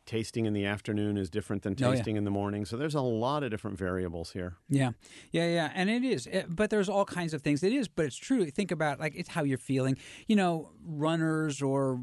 tasting 0.09 0.47
in 0.47 0.55
the 0.55 0.65
afternoon 0.65 1.17
is 1.19 1.29
different 1.29 1.63
than 1.63 1.75
Oh, 1.75 1.91
yeah. 1.91 1.97
tasting 1.97 2.17
in 2.17 2.25
the 2.25 2.31
morning. 2.31 2.65
So 2.65 2.77
there's 2.79 2.95
a 2.95 3.01
lot 3.03 3.43
of 3.43 3.51
different 3.51 3.77
variables 3.79 4.33
here. 4.33 4.57
Yeah, 4.71 4.93
yeah, 5.33 5.49
yeah, 5.49 5.71
and 5.75 5.91
it 5.91 6.03
is. 6.03 6.27
Eh, 6.31 6.45
But 6.49 6.71
there's 6.71 6.89
all 6.89 7.05
kinds 7.05 7.35
of 7.35 7.43
things. 7.43 7.63
It 7.63 7.73
is, 7.75 7.89
but 7.89 8.07
it's 8.07 8.17
true. 8.17 8.51
Think 8.51 8.71
about 8.73 8.99
like 8.99 9.15
it's 9.15 9.29
how 9.29 9.45
you're 9.45 9.59
feeling. 9.59 9.97
You 10.27 10.37
know, 10.37 10.71
runners 10.83 11.61
or 11.63 12.01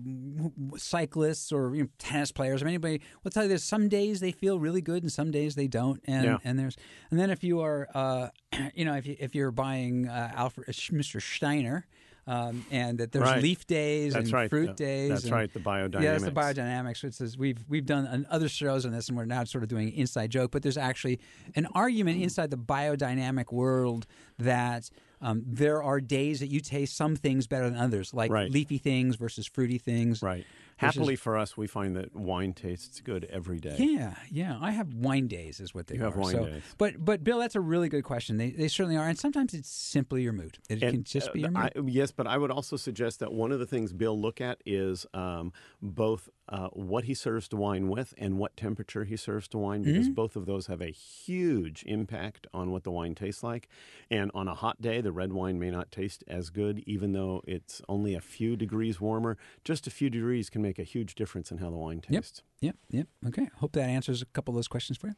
cyclists 0.78 1.52
or 1.52 1.76
you 1.76 1.84
know, 1.84 1.90
tennis 1.98 2.32
players 2.32 2.62
or 2.62 2.68
anybody 2.68 3.02
will 3.24 3.32
tell 3.32 3.44
you 3.44 3.50
this. 3.50 3.64
Some 3.64 3.90
days 3.90 4.20
they 4.20 4.32
feel 4.32 4.60
really 4.60 4.82
good, 4.82 5.04
and 5.04 5.12
some 5.12 5.32
days 5.32 5.56
they 5.56 5.68
don't. 5.68 6.02
And 6.06 6.24
Yeah. 6.26 6.38
and 6.44 6.58
there's 6.60 6.78
and 7.12 7.20
then 7.20 7.30
if 7.30 7.44
you 7.44 7.60
are, 7.62 7.88
uh, 7.94 8.30
you 8.76 8.86
know, 8.86 8.96
if 8.96 9.06
you 9.06 9.16
if 9.20 9.36
you're 9.36 9.52
buying 9.52 10.08
uh, 10.08 10.32
Alfred, 10.36 10.68
Mr. 10.68 11.22
Steiner. 11.22 11.88
Um, 12.28 12.66
and 12.72 12.98
that 12.98 13.12
there's 13.12 13.24
Right. 13.24 13.44
leaf 13.44 13.68
days 13.68 14.14
That's 14.14 14.26
and 14.26 14.34
right. 14.34 14.50
fruit 14.50 14.76
days. 14.76 15.10
that's 15.10 15.24
and- 15.26 15.32
right, 15.34 15.54
the 15.54 15.60
biodynamics. 15.60 16.02
Yeah, 16.02 16.16
it's 16.16 16.24
the 16.24 16.32
biodynamics. 16.32 17.04
Which 17.04 17.22
is 17.22 17.38
we've 17.38 17.64
we've 17.70 17.86
done 17.86 18.08
an, 18.08 18.26
other 18.32 18.50
shows 18.50 18.84
on 18.84 18.92
this, 18.92 19.10
and 19.10 19.18
we're 19.18 19.26
now 19.26 19.44
sort 19.44 19.64
of 19.64 19.70
doing 19.70 19.90
an 19.90 19.94
inside 19.94 20.32
joke. 20.32 20.50
But 20.50 20.64
there's 20.64 20.78
actually 20.78 21.20
an 21.56 21.68
argument 21.76 22.22
inside 22.24 22.50
the 22.50 22.58
biodynamic 22.58 23.52
world 23.54 24.08
that 24.40 24.90
um, 25.22 25.44
there 25.46 25.84
are 25.84 26.02
days 26.02 26.40
that 26.40 26.48
you 26.48 26.60
taste 26.62 26.96
some 26.98 27.16
things 27.16 27.46
better 27.48 27.70
than 27.70 27.78
others, 27.80 28.14
like 28.14 28.32
Right. 28.32 28.50
leafy 28.52 28.78
things 28.80 29.16
versus 29.18 29.46
fruity 29.46 29.78
things. 29.78 30.22
Right. 30.24 30.46
Happily 30.78 31.16
for 31.16 31.38
us, 31.38 31.56
we 31.56 31.68
find 31.68 31.96
that 31.96 32.14
wine 32.14 32.52
tastes 32.54 33.00
good 33.00 33.26
every 33.32 33.60
day. 33.60 33.76
Yeah, 33.80 34.16
yeah. 34.30 34.58
I 34.62 34.72
have 34.72 34.94
wine 34.94 35.28
days, 35.28 35.60
is 35.62 35.74
what 35.74 35.88
they 35.88 35.96
You 35.96 36.02
are. 36.02 36.06
have 36.06 36.18
wine 36.18 36.36
So- 36.36 36.46
days. 36.46 36.64
But 36.78 37.04
but 37.04 37.24
Bill, 37.24 37.40
that's 37.40 37.56
a 37.56 37.62
really 37.62 37.88
good 37.88 38.04
question. 38.04 38.36
They 38.38 38.50
they 38.52 38.68
certainly 38.68 38.98
are, 38.98 39.08
and 39.08 39.18
sometimes 39.18 39.54
it's 39.54 39.70
simply 39.70 40.22
your 40.24 40.34
mood. 40.34 40.60
It 40.70 40.82
And, 40.84 40.92
can 40.92 41.04
just 41.06 41.32
be 41.32 41.40
uh, 41.46 41.50
your 41.50 41.52
mood. 41.52 41.72
I, 41.76 41.80
yes, 41.88 42.12
but 42.12 42.28
I 42.28 42.38
would 42.38 42.52
also 42.52 42.76
suggest 42.76 43.20
that 43.22 43.32
one 43.32 43.52
of 43.54 43.60
the 43.60 43.66
things 43.66 43.94
Bill 43.94 44.20
look 44.20 44.42
at 44.42 44.60
is 44.66 45.06
um, 45.14 45.54
both 45.82 46.30
uh, 46.50 46.68
what 46.74 47.06
he 47.06 47.14
serves 47.16 47.48
to 47.48 47.56
wine 47.56 47.88
with 47.88 48.14
and 48.18 48.38
what 48.38 48.56
temperature 48.58 49.04
he 49.06 49.16
serves 49.18 49.48
to 49.48 49.58
wine, 49.58 49.82
because 49.82 50.06
Mm-hmm. 50.08 50.14
both 50.14 50.36
of 50.36 50.46
those 50.46 50.68
have 50.68 50.82
a 50.82 50.92
huge 50.92 51.84
impact 51.88 52.46
on 52.54 52.72
what 52.72 52.84
the 52.84 52.92
wine 52.92 53.16
tastes 53.16 53.42
like. 53.44 53.68
And 54.12 54.30
on 54.36 54.48
a 54.48 54.54
hot 54.54 54.82
day, 54.82 55.02
the 55.02 55.12
red 55.12 55.34
wine 55.34 55.58
may 55.58 55.72
not 55.72 55.90
taste 55.92 56.24
as 56.28 56.50
good, 56.52 56.84
even 56.86 57.14
though 57.14 57.42
it's 57.48 57.82
only 57.90 58.14
a 58.14 58.22
few 58.22 58.56
degrees 58.56 59.00
warmer. 59.02 59.38
Just 59.64 59.88
a 59.88 59.90
few 59.90 60.10
degrees 60.12 60.50
can 60.52 60.62
make 60.66 60.80
a 60.80 60.84
huge 60.84 61.16
difference 61.16 61.52
in 61.52 61.60
how 61.60 61.70
the 61.70 61.78
wine 61.78 62.02
tastes. 62.02 62.42
Yep, 62.62 62.76
yep. 62.90 63.08
yep. 63.24 63.30
Okay. 63.30 63.50
I 63.54 63.60
Hope 63.60 63.74
that 63.74 63.90
answers 63.90 64.22
a 64.22 64.26
couple 64.26 64.54
of 64.54 64.56
those 64.56 64.68
questions 64.68 64.98
for 64.98 65.08
you. 65.08 65.16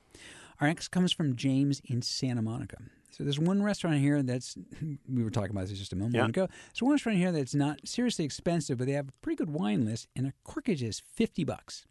Our 0.59 0.67
next 0.67 0.89
comes 0.89 1.11
from 1.11 1.35
James 1.35 1.81
in 1.85 2.01
Santa 2.01 2.41
Monica. 2.41 2.77
So 3.11 3.23
there's 3.23 3.39
one 3.39 3.63
restaurant 3.63 3.99
here 3.99 4.21
that's 4.21 4.57
we 5.09 5.23
were 5.23 5.29
talking 5.29 5.51
about 5.51 5.67
this 5.67 5.77
just 5.77 5.93
a 5.93 5.95
moment 5.95 6.15
ago. 6.29 6.47
There's 6.67 6.81
one 6.81 6.91
restaurant 6.91 7.17
here 7.17 7.31
that's 7.31 7.55
not 7.55 7.87
seriously 7.87 8.25
expensive, 8.25 8.77
but 8.77 8.87
they 8.87 8.93
have 8.93 9.09
a 9.09 9.13
pretty 9.21 9.37
good 9.37 9.49
wine 9.49 9.85
list, 9.85 10.07
and 10.15 10.27
a 10.27 10.33
corkage 10.45 10.81
is 10.81 10.99
fifty 10.99 11.43
bucks. 11.43 11.85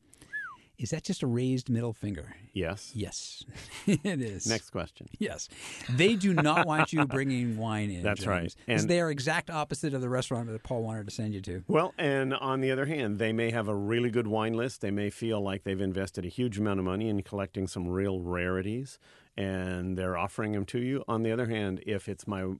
Is 0.79 0.91
that 0.91 1.03
just 1.05 1.23
a 1.23 1.27
raised 1.27 1.71
middle 1.71 1.95
finger? 1.95 2.37
Yes. 2.53 2.93
Yes, 2.95 3.45
it 3.87 4.21
is. 4.21 4.47
Next 4.47 4.71
question. 4.71 5.09
Yes, 5.19 5.49
they 5.91 6.17
do 6.17 6.35
not 6.35 6.67
want 6.67 6.93
you 6.93 7.07
bringing 7.07 7.57
wine 7.57 7.91
in. 7.91 8.03
That's 8.03 8.27
right. 8.27 8.43
James, 8.43 8.55
'cause 8.67 8.83
And- 8.83 8.91
they 8.91 9.01
are 9.01 9.11
exact 9.11 9.49
opposite 9.51 9.95
of 9.95 10.03
the 10.03 10.09
restaurant 10.11 10.49
that 10.49 10.63
Paul 10.63 10.83
wanted 10.83 11.07
to 11.09 11.15
send 11.15 11.33
you 11.35 11.41
to. 11.43 11.65
Well, 11.67 11.95
and 11.97 12.35
on 12.35 12.61
the 12.61 12.71
other 12.71 12.85
hand, 12.87 13.19
they 13.19 13.33
may 13.33 13.51
have 13.53 13.69
a 13.69 13.75
really 13.75 14.11
good 14.11 14.27
wine 14.27 14.53
list. 14.53 14.83
They 14.83 14.91
may 14.91 15.09
feel 15.09 15.41
like 15.41 15.65
they've 15.65 15.81
invested 15.81 16.27
a 16.27 16.29
huge 16.29 16.59
amount 16.59 16.79
of 16.79 16.85
money 16.85 17.09
in 17.09 17.23
collecting 17.23 17.67
some 17.67 17.89
real 17.89 18.21
rarities, 18.21 18.99
and 19.37 19.97
they're 19.97 20.17
offering 20.19 20.53
them 20.53 20.67
to 20.67 20.79
you. 20.79 21.05
On 21.09 21.23
the 21.23 21.33
other 21.33 21.47
hand, 21.47 21.83
if 21.87 22.07
it's 22.09 22.27
my 22.27 22.53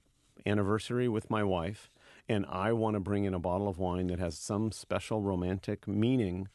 anniversary 0.47 1.09
with 1.09 1.29
my 1.29 1.43
wife 1.43 1.91
and 2.29 2.47
I 2.47 2.73
want 2.73 2.95
to 2.95 3.01
bring 3.01 3.25
in 3.25 3.35
a 3.35 3.39
bottle 3.39 3.69
of 3.69 3.79
wine 3.79 4.07
that 4.09 4.19
has 4.19 4.39
some 4.39 4.71
special 4.73 5.21
romantic 5.21 5.87
meaning 5.89 6.49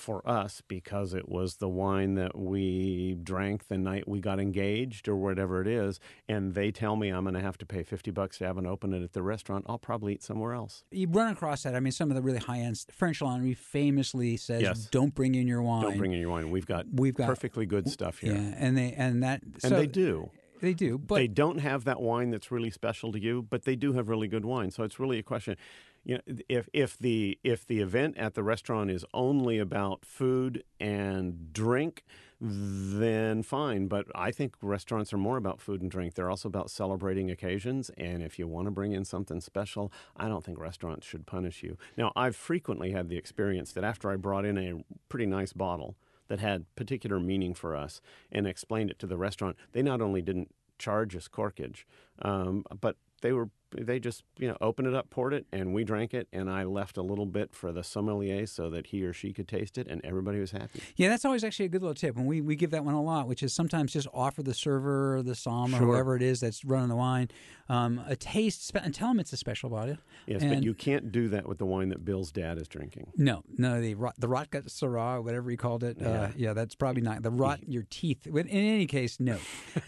for 0.00 0.26
us 0.28 0.62
because 0.66 1.14
it 1.14 1.28
was 1.28 1.56
the 1.56 1.68
wine 1.68 2.14
that 2.14 2.36
we 2.36 3.16
drank 3.22 3.68
the 3.68 3.78
night 3.78 4.08
we 4.08 4.18
got 4.18 4.40
engaged 4.40 5.06
or 5.08 5.16
whatever 5.16 5.60
it 5.60 5.68
is, 5.68 6.00
and 6.28 6.54
they 6.54 6.70
tell 6.72 6.96
me 6.96 7.10
I'm 7.10 7.24
going 7.24 7.34
to 7.34 7.40
have 7.40 7.58
to 7.58 7.66
pay 7.66 7.82
50 7.82 8.10
bucks 8.10 8.38
to 8.38 8.46
have 8.46 8.58
it 8.58 8.66
open 8.66 8.92
it 8.94 9.02
at 9.02 9.12
the 9.12 9.22
restaurant, 9.22 9.66
I'll 9.68 9.78
probably 9.78 10.14
eat 10.14 10.22
somewhere 10.22 10.54
else. 10.54 10.82
You 10.90 11.06
run 11.08 11.30
across 11.32 11.62
that. 11.64 11.74
I 11.74 11.80
mean, 11.80 11.92
some 11.92 12.10
of 12.10 12.16
the 12.16 12.22
really 12.22 12.38
high 12.38 12.60
end 12.60 12.84
French 12.90 13.20
laundry 13.22 13.54
famously 13.54 14.36
says, 14.36 14.62
Yes. 14.62 14.86
"Don't 14.86 15.14
bring 15.14 15.34
in 15.34 15.46
your 15.46 15.62
wine." 15.62 15.82
Don't 15.82 15.98
bring 15.98 16.12
in 16.12 16.20
your 16.20 16.30
wine. 16.30 16.50
We've 16.50 16.66
got 16.66 16.86
We've 16.92 17.14
got- 17.14 17.26
perfectly 17.28 17.66
good 17.66 17.88
stuff 17.88 18.18
here. 18.18 18.34
Yeah, 18.34 18.54
and 18.56 18.76
they 18.76 18.92
and 18.92 19.22
that 19.22 19.42
And 19.42 19.60
so 19.62 19.68
they 19.70 19.86
do. 19.86 20.30
They 20.60 20.74
do, 20.74 20.98
but 20.98 21.14
they 21.14 21.26
don't 21.26 21.58
have 21.60 21.84
that 21.84 22.02
wine 22.02 22.28
that's 22.30 22.50
really 22.50 22.68
special 22.70 23.12
to 23.12 23.18
you, 23.18 23.40
but 23.48 23.64
they 23.64 23.76
do 23.76 23.94
have 23.94 24.08
really 24.10 24.28
good 24.28 24.44
wine. 24.44 24.70
So 24.70 24.82
it's 24.82 25.00
really 25.00 25.18
a 25.18 25.22
question. 25.22 25.56
You 26.04 26.14
know, 26.16 26.36
if 26.48 26.68
if 26.72 26.98
the 26.98 27.38
if 27.44 27.66
the 27.66 27.80
event 27.80 28.16
at 28.16 28.34
the 28.34 28.42
restaurant 28.42 28.90
is 28.90 29.04
only 29.12 29.58
about 29.58 30.04
food 30.04 30.64
and 30.80 31.52
drink, 31.52 32.04
then 32.40 33.42
fine. 33.42 33.86
But 33.86 34.06
I 34.14 34.30
think 34.30 34.54
restaurants 34.62 35.12
are 35.12 35.18
more 35.18 35.36
about 35.36 35.60
food 35.60 35.82
and 35.82 35.90
drink. 35.90 36.14
They're 36.14 36.30
also 36.30 36.48
about 36.48 36.70
celebrating 36.70 37.30
occasions. 37.30 37.90
And 37.98 38.22
if 38.22 38.38
you 38.38 38.48
want 38.48 38.66
to 38.66 38.70
bring 38.70 38.92
in 38.92 39.04
something 39.04 39.40
special, 39.40 39.92
I 40.16 40.28
don't 40.28 40.42
think 40.42 40.58
restaurants 40.58 41.06
should 41.06 41.26
punish 41.26 41.62
you. 41.62 41.76
Now, 41.98 42.12
I've 42.16 42.36
frequently 42.36 42.92
had 42.92 43.08
the 43.08 43.18
experience 43.18 43.72
that 43.72 43.84
after 43.84 44.10
I 44.10 44.16
brought 44.16 44.46
in 44.46 44.56
a 44.56 44.82
pretty 45.10 45.26
nice 45.26 45.52
bottle 45.52 45.96
that 46.28 46.40
had 46.40 46.64
particular 46.76 47.20
meaning 47.20 47.52
for 47.52 47.76
us 47.76 48.00
and 48.32 48.46
explained 48.46 48.90
it 48.90 48.98
to 49.00 49.06
the 49.06 49.18
restaurant, 49.18 49.56
they 49.72 49.82
not 49.82 50.00
only 50.00 50.22
didn't 50.22 50.54
charge 50.78 51.14
us 51.14 51.28
corkage, 51.28 51.84
um, 52.22 52.64
but 52.80 52.96
they 53.20 53.32
were 53.32 53.50
they 53.72 53.98
just 54.00 54.24
you 54.38 54.48
know 54.48 54.56
opened 54.60 54.88
it 54.88 54.94
up, 54.94 55.10
poured 55.10 55.32
it, 55.34 55.46
and 55.52 55.72
we 55.72 55.84
drank 55.84 56.14
it. 56.14 56.28
And 56.32 56.50
I 56.50 56.64
left 56.64 56.96
a 56.96 57.02
little 57.02 57.26
bit 57.26 57.54
for 57.54 57.72
the 57.72 57.82
sommelier 57.84 58.46
so 58.46 58.70
that 58.70 58.88
he 58.88 59.02
or 59.04 59.12
she 59.12 59.32
could 59.32 59.48
taste 59.48 59.78
it, 59.78 59.86
and 59.88 60.00
everybody 60.04 60.40
was 60.40 60.50
happy. 60.50 60.80
Yeah, 60.96 61.08
that's 61.08 61.24
always 61.24 61.44
actually 61.44 61.66
a 61.66 61.68
good 61.68 61.82
little 61.82 61.94
tip, 61.94 62.16
and 62.16 62.26
we, 62.26 62.40
we 62.40 62.56
give 62.56 62.70
that 62.70 62.84
one 62.84 62.94
a 62.94 63.02
lot, 63.02 63.28
which 63.28 63.42
is 63.42 63.52
sometimes 63.52 63.92
just 63.92 64.08
offer 64.12 64.42
the 64.42 64.54
server 64.54 65.16
or 65.16 65.22
the 65.22 65.34
som 65.34 65.74
or 65.74 65.78
Sure. 65.78 65.86
whoever 65.86 66.16
it 66.16 66.22
is 66.22 66.40
that's 66.40 66.64
running 66.64 66.88
the 66.88 66.96
wine 66.96 67.28
um, 67.68 68.02
a 68.08 68.16
taste 68.16 68.72
and 68.74 68.92
tell 68.92 69.08
them 69.08 69.20
it's 69.20 69.32
a 69.32 69.36
special 69.36 69.70
bottle. 69.70 69.96
Yes, 70.26 70.42
And- 70.42 70.50
but 70.54 70.62
you 70.64 70.74
can't 70.74 71.12
do 71.12 71.28
that 71.28 71.46
with 71.48 71.58
the 71.58 71.66
wine 71.66 71.88
that 71.90 72.04
Bill's 72.04 72.32
dad 72.32 72.58
is 72.58 72.66
drinking. 72.66 73.12
No, 73.16 73.44
no, 73.56 73.80
the 73.80 73.94
rot, 73.94 74.14
the 74.18 74.26
rot 74.28 74.50
gut 74.50 74.64
Syrah, 74.66 75.22
whatever 75.22 75.48
he 75.50 75.56
called 75.56 75.84
it. 75.84 75.98
Yeah, 76.00 76.08
uh, 76.08 76.30
yeah 76.36 76.52
that's 76.52 76.74
probably 76.74 77.02
not 77.02 77.22
the 77.22 77.30
rot 77.30 77.60
your 77.68 77.84
teeth. 77.88 78.26
In 78.26 78.48
any 78.48 78.86
case, 78.86 79.20
no. 79.20 79.38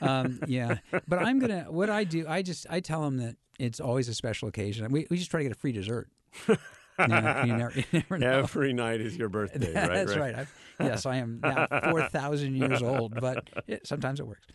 Um, 0.01 0.39
yeah, 0.47 0.79
but 1.09 1.19
I'm 1.19 1.39
gonna. 1.41 1.67
What 1.71 1.91
I 1.91 2.05
do, 2.05 2.25
I 2.29 2.43
just 2.43 2.67
I 2.71 2.81
tell 2.81 3.03
them 3.03 3.17
that 3.19 3.37
it's 3.59 3.81
always 3.81 4.09
a 4.09 4.15
special 4.15 4.49
occasion. 4.49 4.91
We 4.91 5.07
we 5.11 5.17
just 5.19 5.31
try 5.31 5.39
to 5.41 5.45
get 5.45 5.53
a 5.57 5.59
free 5.59 5.73
dessert. 5.73 6.09
You, 6.49 6.57
never, 7.09 7.45
you 7.47 7.53
never. 8.11 8.23
Every 8.25 8.73
night 8.73 9.01
is 9.01 9.17
your 9.17 9.29
birthday, 9.31 9.73
right? 9.75 9.89
That's 10.07 10.17
right. 10.17 10.35
I, 10.35 10.47
yes, 10.81 11.07
I 11.07 11.17
am 11.17 11.41
now 11.43 11.67
4,000 11.91 12.55
years 12.55 12.83
old, 12.83 13.15
but 13.21 13.49
it, 13.67 13.87
sometimes 13.87 14.21
it 14.21 14.27
works. 14.27 14.47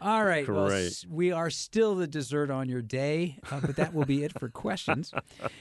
All 0.00 0.22
right. 0.24 0.46
Well, 0.48 0.66
Great. 0.68 0.86
s- 0.86 1.06
we 1.08 1.32
are 1.32 1.48
still 1.50 1.94
the 1.94 2.06
dessert 2.06 2.50
on 2.50 2.68
your 2.68 2.82
day, 2.82 3.38
uh, 3.50 3.60
but 3.60 3.76
that 3.76 3.94
will 3.94 4.04
be 4.04 4.22
it 4.24 4.38
for 4.38 4.48
questions. 4.48 5.12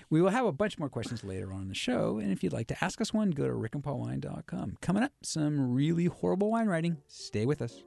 We 0.09 0.21
will 0.21 0.29
have 0.31 0.45
a 0.45 0.51
bunch 0.51 0.77
more 0.77 0.89
questions 0.89 1.23
later 1.23 1.53
on 1.53 1.61
in 1.63 1.67
the 1.69 1.75
show. 1.75 2.17
And 2.17 2.31
if 2.31 2.43
you'd 2.43 2.53
like 2.53 2.67
to 2.67 2.83
ask 2.83 2.99
us 2.99 3.13
one, 3.13 3.31
go 3.31 3.45
to 3.47 3.53
rickandpaulwine.com. 3.53 4.77
Coming 4.81 5.03
up, 5.03 5.11
some 5.23 5.73
really 5.73 6.05
horrible 6.05 6.51
wine 6.51 6.67
writing. 6.67 6.97
Stay 7.07 7.45
with 7.45 7.61
us. 7.61 7.83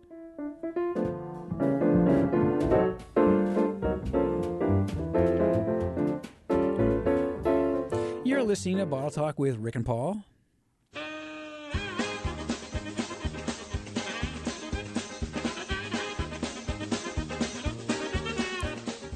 Listening 8.51 8.79
to 8.79 8.85
Bottle 8.85 9.13
Talk 9.13 9.39
with 9.39 9.59
Rick 9.59 9.77
and 9.77 9.87
Paul. 9.87 10.25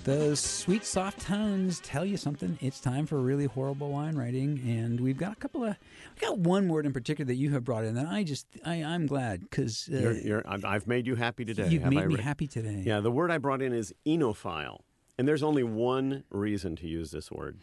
Those 0.04 0.38
sweet, 0.38 0.84
soft 0.84 1.20
tones 1.22 1.80
tell 1.80 2.04
you 2.04 2.16
something. 2.16 2.58
It's 2.60 2.78
time 2.78 3.06
for 3.06 3.18
really 3.18 3.46
horrible 3.46 3.90
wine 3.90 4.16
writing, 4.16 4.60
and 4.64 5.00
we've 5.00 5.16
got 5.16 5.32
a 5.32 5.36
couple 5.36 5.64
of. 5.64 5.76
We 6.14 6.20
got 6.28 6.38
one 6.38 6.68
word 6.68 6.86
in 6.86 6.92
particular 6.92 7.26
that 7.26 7.34
you 7.36 7.50
have 7.50 7.64
brought 7.64 7.84
in 7.84 7.94
that 7.96 8.06
I 8.06 8.22
just 8.22 8.46
I, 8.64 8.84
I'm 8.84 9.06
glad 9.06 9.40
because 9.40 9.88
uh, 9.92 9.96
You're, 9.96 10.12
you're, 10.12 10.42
I've- 10.46 10.84
made 10.86 11.08
you 11.08 11.16
happy 11.16 11.44
today. 11.44 11.68
you've 11.70 11.86
made 11.86 11.98
I, 11.98 12.06
me 12.06 12.18
happy 12.18 12.46
today. 12.46 12.84
Yeah, 12.86 13.00
the 13.00 13.10
word 13.10 13.32
I 13.32 13.38
brought 13.38 13.62
in 13.62 13.72
is 13.72 13.92
enophile, 14.06 14.80
and 15.18 15.26
there's 15.28 15.42
only 15.42 15.62
one 15.62 16.24
reason 16.30 16.76
to 16.76 16.86
use 16.88 17.10
this 17.10 17.30
word. 17.30 17.58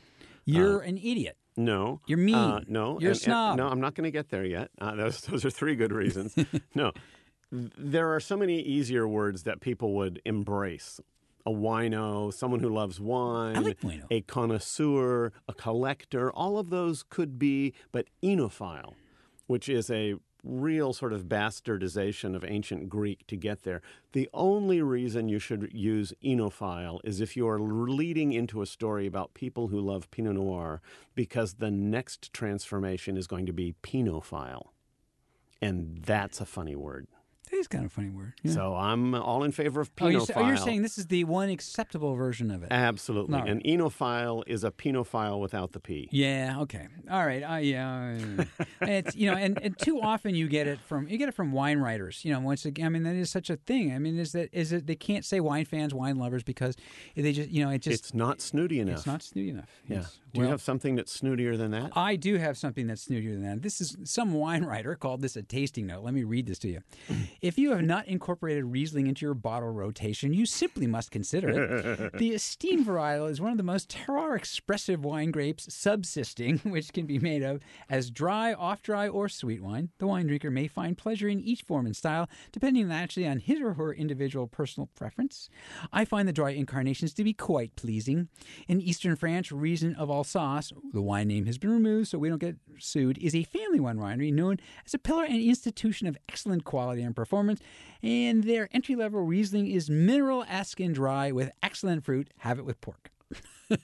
You're 0.45 0.79
an 0.81 0.97
idiot. 0.97 1.37
No, 1.57 1.99
You're 2.07 2.17
mean. 2.17 2.35
Uh, 2.35 2.61
no, 2.67 2.91
You're 2.91 2.93
a 2.93 2.95
and- 2.95 3.05
and- 3.09 3.17
snob. 3.17 3.57
no, 3.57 3.67
I'm 3.67 3.81
not 3.81 3.93
going 3.93 4.05
to 4.05 4.11
get 4.11 4.29
there 4.29 4.45
yet. 4.45 4.71
Uh, 4.79 4.95
those 4.95 5.21
those 5.29 5.43
are 5.45 5.49
three 5.49 5.75
good 5.75 5.91
reasons. 5.91 6.33
no, 6.75 6.91
there 7.51 8.13
are 8.15 8.19
so 8.21 8.37
many 8.37 8.59
easier 8.61 9.07
words 9.07 9.43
that 9.43 9.59
people 9.59 9.93
would 9.95 10.21
embrace. 10.25 10.99
A 11.45 11.49
wino, 11.51 12.31
someone 12.31 12.59
who 12.59 12.69
loves 12.69 12.99
wine, 12.99 13.57
I 13.57 13.59
like 13.61 13.81
wino. 13.81 14.05
a 14.11 14.21
connoisseur, 14.21 15.31
a 15.47 15.53
collector. 15.55 16.31
All 16.31 16.57
of 16.59 16.69
those 16.69 17.01
could 17.03 17.39
be, 17.39 17.73
but 17.91 18.05
enophile, 18.23 18.93
which 19.47 19.67
is 19.67 19.89
a 19.89 20.15
real 20.43 20.93
sort 20.93 21.13
of 21.13 21.25
bastardization 21.25 22.36
of 22.36 22.43
ancient 22.43 22.89
Greek 22.89 23.25
to 23.27 23.36
get 23.36 23.63
there. 23.63 23.82
The 24.13 24.30
only 24.34 24.82
reason 24.82 25.30
you 25.30 25.39
should 25.39 25.71
use 25.71 26.13
enophile 26.23 26.99
is 27.04 27.21
if 27.21 27.38
you 27.38 27.47
are 27.47 27.60
leading 27.60 28.34
into 28.34 28.62
a 28.62 28.65
story 28.65 29.06
about 29.06 29.34
people 29.34 29.67
who 29.67 29.80
love 29.80 30.10
Pinot 30.12 30.36
Noir, 30.36 30.82
because 31.15 31.56
the 31.56 31.71
next 31.71 32.34
transformation 32.34 33.17
is 33.17 33.27
going 33.27 33.45
to 33.45 33.54
be 33.54 33.75
Pinophile. 33.84 34.69
And 35.62 36.01
that's 36.04 36.41
a 36.41 36.45
funny 36.45 36.75
word. 36.75 37.08
Is 37.53 37.67
kind 37.67 37.85
of 37.85 37.91
a 37.91 37.93
funny 37.93 38.09
word. 38.09 38.33
Yeah. 38.43 38.53
So 38.53 38.75
I'm 38.75 39.13
all 39.13 39.43
in 39.43 39.51
favor 39.51 39.81
of 39.81 39.91
oh, 39.99 40.07
you're, 40.07 40.21
Pinophile. 40.21 40.33
oh, 40.35 40.47
you're 40.47 40.57
saying 40.57 40.81
this 40.81 40.97
is 40.97 41.07
the 41.07 41.25
one 41.25 41.49
acceptable 41.49 42.15
version 42.15 42.49
of 42.49 42.63
it? 42.63 42.69
Absolutely. 42.71 43.35
Right. 43.35 43.49
An 43.49 43.61
enophile 43.63 44.43
is 44.47 44.63
a 44.63 44.71
penophile 44.71 45.39
without 45.39 45.73
the 45.73 45.79
P. 45.79 46.07
Yeah. 46.11 46.59
Okay. 46.61 46.87
All 47.09 47.25
right. 47.25 47.43
Uh, 47.43 47.57
yeah. 47.57 48.17
it's 48.81 49.15
you 49.15 49.29
know, 49.29 49.37
and, 49.37 49.61
and 49.61 49.77
too 49.77 50.01
often 50.01 50.33
you 50.33 50.47
get 50.47 50.65
it 50.65 50.79
from 50.79 51.07
you 51.07 51.17
get 51.17 51.29
it 51.29 51.35
from 51.35 51.51
wine 51.51 51.79
writers. 51.79 52.23
You 52.23 52.33
know, 52.33 52.39
once 52.39 52.65
again, 52.65 52.85
I 52.85 52.89
mean 52.89 53.03
that 53.03 53.15
is 53.15 53.29
such 53.29 53.49
a 53.49 53.57
thing. 53.57 53.93
I 53.93 53.99
mean, 53.99 54.17
is 54.17 54.31
that 54.31 54.49
is 54.53 54.71
it 54.71 54.87
they 54.87 54.95
can't 54.95 55.25
say 55.25 55.39
wine 55.39 55.65
fans, 55.65 55.93
wine 55.93 56.17
lovers 56.17 56.43
because 56.43 56.75
they 57.15 57.33
just 57.33 57.49
you 57.49 57.63
know 57.63 57.69
it 57.69 57.81
just 57.81 57.99
It's 57.99 58.13
not 58.13 58.41
snooty 58.41 58.79
enough. 58.79 58.97
it's 58.97 59.05
not 59.05 59.21
snooty 59.21 59.49
enough. 59.49 59.69
Yeah. 59.87 60.03
Do 60.33 60.41
you 60.41 60.47
have 60.47 60.61
something 60.61 60.95
that's 60.95 61.19
snootier 61.19 61.57
than 61.57 61.71
that? 61.71 61.91
I 61.95 62.15
do 62.15 62.37
have 62.37 62.57
something 62.57 62.87
that's 62.87 63.05
snootier 63.05 63.31
than 63.31 63.43
that. 63.43 63.61
This 63.61 63.81
is 63.81 63.97
some 64.03 64.33
wine 64.33 64.63
writer 64.63 64.95
called 64.95 65.21
this 65.21 65.35
a 65.35 65.43
tasting 65.43 65.87
note. 65.87 66.03
Let 66.03 66.13
me 66.13 66.23
read 66.23 66.47
this 66.47 66.59
to 66.59 66.69
you. 66.69 66.81
If 67.41 67.57
you 67.57 67.71
have 67.71 67.81
not 67.81 68.07
incorporated 68.07 68.65
Riesling 68.65 69.07
into 69.07 69.25
your 69.25 69.33
bottle 69.33 69.69
rotation, 69.69 70.31
you 70.33 70.45
simply 70.45 70.85
must 70.85 71.09
consider 71.11 71.49
it. 71.49 72.13
the 72.17 72.29
esteemed 72.29 72.85
varietal 72.85 73.29
is 73.29 73.41
one 73.41 73.51
of 73.51 73.57
the 73.57 73.63
most 73.63 73.89
terroir 73.89 74.35
expressive 74.37 75.03
wine 75.03 75.31
grapes 75.31 75.73
subsisting, 75.73 76.57
which 76.63 76.93
can 76.93 77.05
be 77.07 77.17
made 77.17 77.41
of 77.41 77.61
as 77.89 78.11
dry, 78.11 78.53
off 78.53 78.81
dry, 78.83 79.07
or 79.07 79.27
sweet 79.27 79.63
wine. 79.63 79.89
The 79.97 80.07
wine 80.07 80.27
drinker 80.27 80.51
may 80.51 80.67
find 80.67 80.97
pleasure 80.97 81.27
in 81.27 81.41
each 81.41 81.63
form 81.63 81.85
and 81.85 81.95
style, 81.95 82.29
depending 82.51 82.87
naturally 82.87 83.27
on 83.27 83.39
his 83.39 83.59
or 83.59 83.73
her 83.73 83.93
individual 83.93 84.47
personal 84.47 84.89
preference. 84.95 85.49
I 85.91 86.05
find 86.05 86.27
the 86.27 86.33
dry 86.33 86.51
incarnations 86.51 87.13
to 87.15 87.23
be 87.23 87.33
quite 87.33 87.75
pleasing. 87.75 88.29
In 88.67 88.81
eastern 88.81 89.15
France, 89.15 89.51
region 89.51 89.95
of 89.95 90.09
Alsace, 90.21 90.71
the 90.93 91.01
wine 91.01 91.27
name 91.27 91.47
has 91.47 91.57
been 91.57 91.71
removed 91.71 92.10
so 92.10 92.19
we 92.19 92.29
don't 92.29 92.38
get 92.38 92.57
sued, 92.77 93.17
is 93.17 93.34
a 93.34 93.43
family 93.43 93.79
wine 93.79 93.97
winery 93.97 94.31
known 94.31 94.57
as 94.86 94.93
a 94.93 94.99
pillar 94.99 95.23
and 95.23 95.41
institution 95.41 96.05
of 96.05 96.15
excellent 96.29 96.63
quality 96.63 97.01
and 97.01 97.15
performance. 97.15 97.60
And 98.03 98.43
their 98.43 98.69
entry 98.71 98.95
level 98.95 99.21
Riesling 99.21 99.67
is 99.67 99.89
mineral 99.89 100.45
esque 100.47 100.79
and 100.79 100.93
dry 100.93 101.31
with 101.31 101.49
excellent 101.63 102.05
fruit. 102.05 102.29
Have 102.38 102.60
it 102.60 102.65
with 102.65 102.79
pork. 102.81 103.10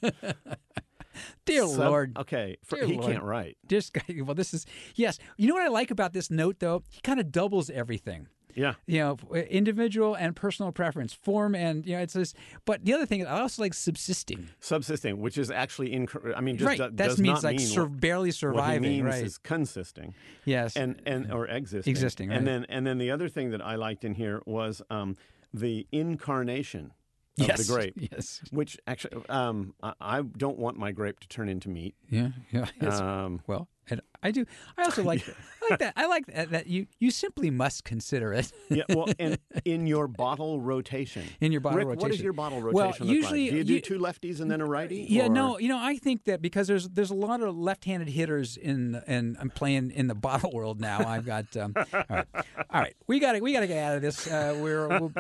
Dear 1.46 1.66
Sub- 1.66 1.80
Lord. 1.80 2.18
Okay. 2.18 2.58
For, 2.64 2.76
Dear 2.78 2.86
he 2.86 2.94
Lord. 2.98 3.12
can't 3.12 3.24
write. 3.24 3.58
This 3.68 3.90
guy, 3.90 4.04
well, 4.22 4.36
this 4.36 4.54
is, 4.54 4.66
yes. 4.96 5.18
You 5.38 5.48
know 5.48 5.56
what 5.56 5.64
I 5.64 5.70
like 5.70 5.90
about 5.90 6.14
this 6.14 6.30
note, 6.30 6.60
though? 6.60 6.84
He 6.92 7.02
kind 7.02 7.20
of 7.20 7.32
doubles 7.32 7.72
everything 7.72 8.28
Yeah. 8.58 8.74
you 8.88 9.00
know, 9.00 9.18
individual 9.50 10.16
and 10.16 10.36
personal 10.36 10.72
preference, 10.72 11.14
form 11.14 11.56
and 11.56 11.86
you 11.86 11.96
know, 11.96 12.02
it's 12.02 12.14
just. 12.14 12.36
But 12.66 12.84
the 12.84 12.94
other 12.94 13.06
thing, 13.06 13.26
I 13.26 13.42
also 13.42 13.62
like 13.62 13.74
subsisting. 13.74 14.50
Subsisting, 14.60 15.22
which 15.22 15.38
is 15.38 15.52
actually 15.52 15.94
incorrect. 15.94 16.38
I 16.38 16.42
mean, 16.42 16.58
just 16.58 16.68
right, 16.68 16.80
that 16.80 16.96
does 16.96 17.20
means 17.20 17.44
not 17.44 17.44
like 17.44 17.58
mean 17.58 17.68
sur- 17.68 17.84
what, 17.84 18.00
barely 18.00 18.30
what 18.30 18.36
surviving. 18.36 18.82
means 18.82 19.06
right? 19.06 19.24
is 19.24 19.38
consisting. 19.38 20.14
yes. 20.46 20.76
and 20.76 21.02
and 21.06 21.32
or 21.32 21.48
existing. 21.48 21.92
Existing, 21.92 22.30
right. 22.30 22.38
And 22.38 22.48
then 22.48 22.66
and 22.70 22.86
then 22.86 22.98
the 22.98 23.12
other 23.12 23.30
thing 23.30 23.52
that 23.52 23.62
I 23.62 23.76
liked 23.76 24.04
in 24.04 24.16
here 24.16 24.42
was 24.46 24.82
um, 24.90 25.18
the 25.54 25.88
incarnation 25.92 26.94
of 27.40 27.48
yes. 27.48 27.68
the 27.68 27.74
grape. 27.74 27.94
Yes. 28.12 28.42
Which 28.52 28.78
actually, 28.88 29.24
um, 29.30 29.74
I, 29.84 29.94
I 30.02 30.22
don't 30.22 30.58
want 30.58 30.78
my 30.78 30.92
grape 30.92 31.20
to 31.20 31.28
turn 31.28 31.50
into 31.50 31.70
meat. 31.70 31.96
Yeah. 32.10 32.30
Yeah. 32.52 32.66
yes. 32.82 33.00
Um, 33.00 33.42
well, 33.48 33.68
and 33.90 34.02
I 34.24 34.32
do. 34.32 34.46
I 34.78 34.84
also 34.84 35.04
like. 35.04 35.24
I 35.62 35.70
like 35.72 35.80
that. 35.80 35.94
I 35.98 36.06
like 36.06 36.26
that, 36.28 36.52
that 36.52 36.68
you 36.68 36.88
you 37.00 37.12
simply 37.12 37.50
must 37.50 37.84
consider 37.84 38.32
it. 38.34 38.52
yeah, 38.70 38.84
well, 38.90 39.08
and 39.20 39.38
in 39.66 39.86
your 39.88 40.08
bottle 40.08 40.62
rotation. 40.62 41.24
In 41.42 41.52
your 41.52 41.60
bottle 41.62 41.80
Rick, 41.80 41.88
what 41.88 41.96
does 42.00 42.04
rotation. 42.06 42.24
your 42.24 42.34
bottle 42.34 42.62
Well, 42.62 42.86
rotation 42.88 43.08
look 43.08 43.16
usually 43.16 43.44
like? 43.46 43.52
Do 43.52 43.58
you 43.58 43.64
do 43.64 43.80
two 43.82 44.00
lefties 44.00 44.40
and 44.40 44.50
then 44.50 44.62
a 44.62 44.66
righty? 44.66 45.06
Yeah, 45.10 45.26
or- 45.26 45.30
no, 45.30 45.58
you 45.60 45.68
know, 45.68 45.78
I 45.80 45.98
think 45.98 46.24
that 46.26 46.42
because 46.42 46.68
there's 46.68 46.88
there's 46.90 47.10
a 47.12 47.16
lot 47.16 47.42
of 47.42 47.58
left-handed 47.58 48.08
hitters 48.08 48.56
in 48.56 49.02
and 49.08 49.36
I'm 49.42 49.50
playing 49.50 49.92
in 49.92 50.08
the 50.08 50.16
bottle 50.28 50.52
world 50.54 50.80
now. 50.80 51.06
I've 51.08 51.26
got 51.26 51.56
um, 51.58 51.74
all 51.76 51.86
right, 52.10 52.26
all 52.70 52.82
right. 52.82 52.96
We 53.08 53.20
got 53.20 53.34
to 53.34 53.40
we 53.42 53.52
got 53.52 53.62
to 53.62 53.68
get 53.68 53.84
out 53.84 53.96
of 53.98 54.02
this. 54.02 54.26
Uh, 54.28 54.58
we're 54.62 54.88
we'll 54.88 55.12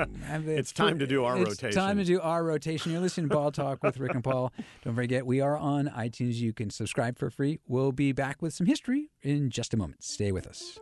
It's 0.48 0.72
time 0.72 1.00
to 1.00 1.08
do 1.08 1.26
our 1.26 1.34
rotation. 1.34 1.52
it's 1.52 1.64
rotation. 1.64 1.82
Time 1.82 1.98
to 1.98 2.06
do 2.06 2.22
our 2.22 2.44
rotation. 2.44 2.92
You're 2.94 3.02
listening 3.02 3.30
to 3.30 3.36
Bottle 3.36 3.52
Talk 3.52 3.84
with 3.84 3.98
Rick 3.98 4.14
and 4.14 4.24
Paul. 4.24 4.54
Don't 4.86 4.96
forget 4.96 5.26
we 5.26 5.42
are 5.42 5.58
on 5.58 5.88
iTunes. 5.90 6.36
You 6.36 6.54
can 6.54 6.70
subscribe 6.70 7.18
for 7.18 7.30
free. 7.30 7.60
We'll 7.68 7.92
be 7.92 8.12
back 8.14 8.42
with 8.42 8.54
some 8.58 8.66
history 8.66 9.12
in 9.22 9.52
just 9.52 9.74
a 9.74 9.78
moment. 9.78 10.04
Stay 10.04 10.32
with 10.32 10.48
us. 10.48 10.80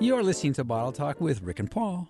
You're 0.00 0.22
listening 0.22 0.52
to 0.54 0.64
Bottle 0.64 0.92
Talk 0.92 1.20
with 1.20 1.42
Rick 1.42 1.58
and 1.58 1.70
Paul. 1.70 2.08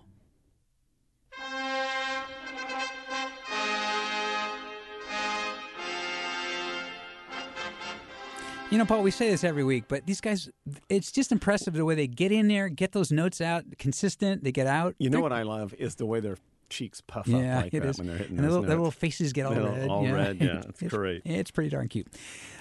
You 8.73 8.79
know, 8.79 8.85
Paul, 8.85 9.03
we 9.03 9.11
say 9.11 9.29
this 9.29 9.43
every 9.43 9.63
week, 9.63 9.83
but 9.87 10.07
these 10.07 10.19
guys, 10.19 10.49
it's 10.89 11.11
just 11.11 11.31
impressive 11.31 11.75
the 11.75 11.85
way 11.85 11.93
they 11.93 12.07
get 12.07 12.31
in 12.31 12.47
there, 12.47 12.69
get 12.69 12.91
those 12.91 13.11
notes 13.11 13.39
out, 13.39 13.65
consistent, 13.77 14.43
they 14.43 14.51
get 14.51 14.65
out. 14.65 14.95
You 14.97 15.11
know 15.11 15.21
what 15.21 15.31
I 15.31 15.43
love 15.43 15.75
is 15.77 15.93
the 15.93 16.07
way 16.07 16.19
they're 16.21 16.39
cheeks 16.69 17.01
puff 17.01 17.27
yeah, 17.27 17.57
up 17.57 17.63
like 17.63 17.71
that 17.71 17.85
is. 17.85 17.97
when 17.97 18.07
they're 18.07 18.17
hitting 18.17 18.37
and 18.37 18.45
those 18.45 18.51
little, 18.53 18.67
their 18.67 18.77
little 18.77 18.91
faces 18.91 19.33
get 19.33 19.45
all 19.45 19.53
red. 19.53 19.89
all 19.89 20.03
yeah. 20.03 20.11
red, 20.11 20.41
yeah, 20.41 20.61
it's 20.79 20.93
great. 20.93 21.21
It's 21.25 21.51
pretty 21.51 21.69
darn 21.69 21.87
cute. 21.87 22.07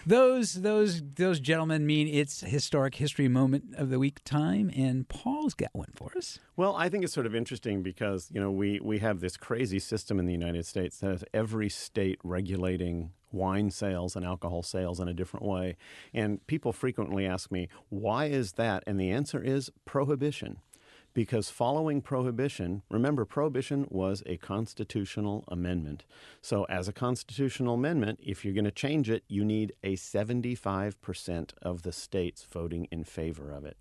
Those 0.07 0.55
those 0.55 1.03
those 1.15 1.41
gentlemen 1.41 1.87
mean 1.87 2.09
it's 2.09 2.41
historic 2.41 2.97
history 2.97 3.29
moment 3.29 3.75
of 3.77 3.91
the 3.91 3.99
week 3.99 4.23
time, 4.25 4.71
and 4.75 5.09
Paul's 5.09 5.55
got 5.55 5.71
one 5.73 5.91
for 5.95 6.11
us. 6.17 6.39
Well, 6.57 6.75
I 6.77 6.89
think 6.89 7.05
it's 7.05 7.13
sort 7.13 7.27
of 7.27 7.35
interesting 7.35 7.83
because 7.83 8.29
you 8.33 8.41
know 8.41 8.51
we 8.51 8.81
we 8.81 8.99
have 8.99 9.21
this 9.21 9.37
crazy 9.37 9.79
system 9.79 10.19
in 10.19 10.27
the 10.27 10.33
United 10.33 10.67
States 10.67 10.99
that 10.99 11.11
has 11.11 11.25
every 11.33 11.69
state 11.69 12.19
regulating 12.25 13.11
wine 13.31 13.71
sales 13.71 14.15
and 14.15 14.27
alcohol 14.27 14.63
sales 14.63 15.01
in 15.01 15.09
a 15.09 15.15
different 15.15 15.47
way, 15.47 15.77
and 16.13 16.47
people 16.47 16.73
frequently 16.73 17.27
ask 17.27 17.51
me 17.51 17.69
why 17.89 18.27
is 18.27 18.53
that, 18.53 18.83
and 18.87 19.01
the 19.01 19.11
answer 19.11 19.43
is 19.43 19.71
prohibition. 19.85 20.59
Because 21.15 21.51
following 21.51 22.01
prohibition, 22.01 22.83
remember, 22.89 23.27
prohibition 23.27 23.87
was 23.91 24.23
a 24.25 24.39
constitutional 24.39 25.45
amendment. 25.49 26.05
So, 26.41 26.65
as 26.65 26.89
a 26.89 26.93
constitutional 26.93 27.75
amendment, 27.75 28.21
if 28.23 28.45
you're 28.45 28.55
going 28.55 28.65
to 28.65 28.71
change 28.71 29.11
it, 29.11 29.23
you 29.29 29.45
need 29.45 29.75
a 29.85 29.97
75% 29.97 31.51
of 31.61 31.83
the 31.83 31.93
states 31.93 32.47
voting 32.51 32.89
in 32.91 33.05
favor 33.05 33.53
of 33.53 33.67
it. 33.67 33.77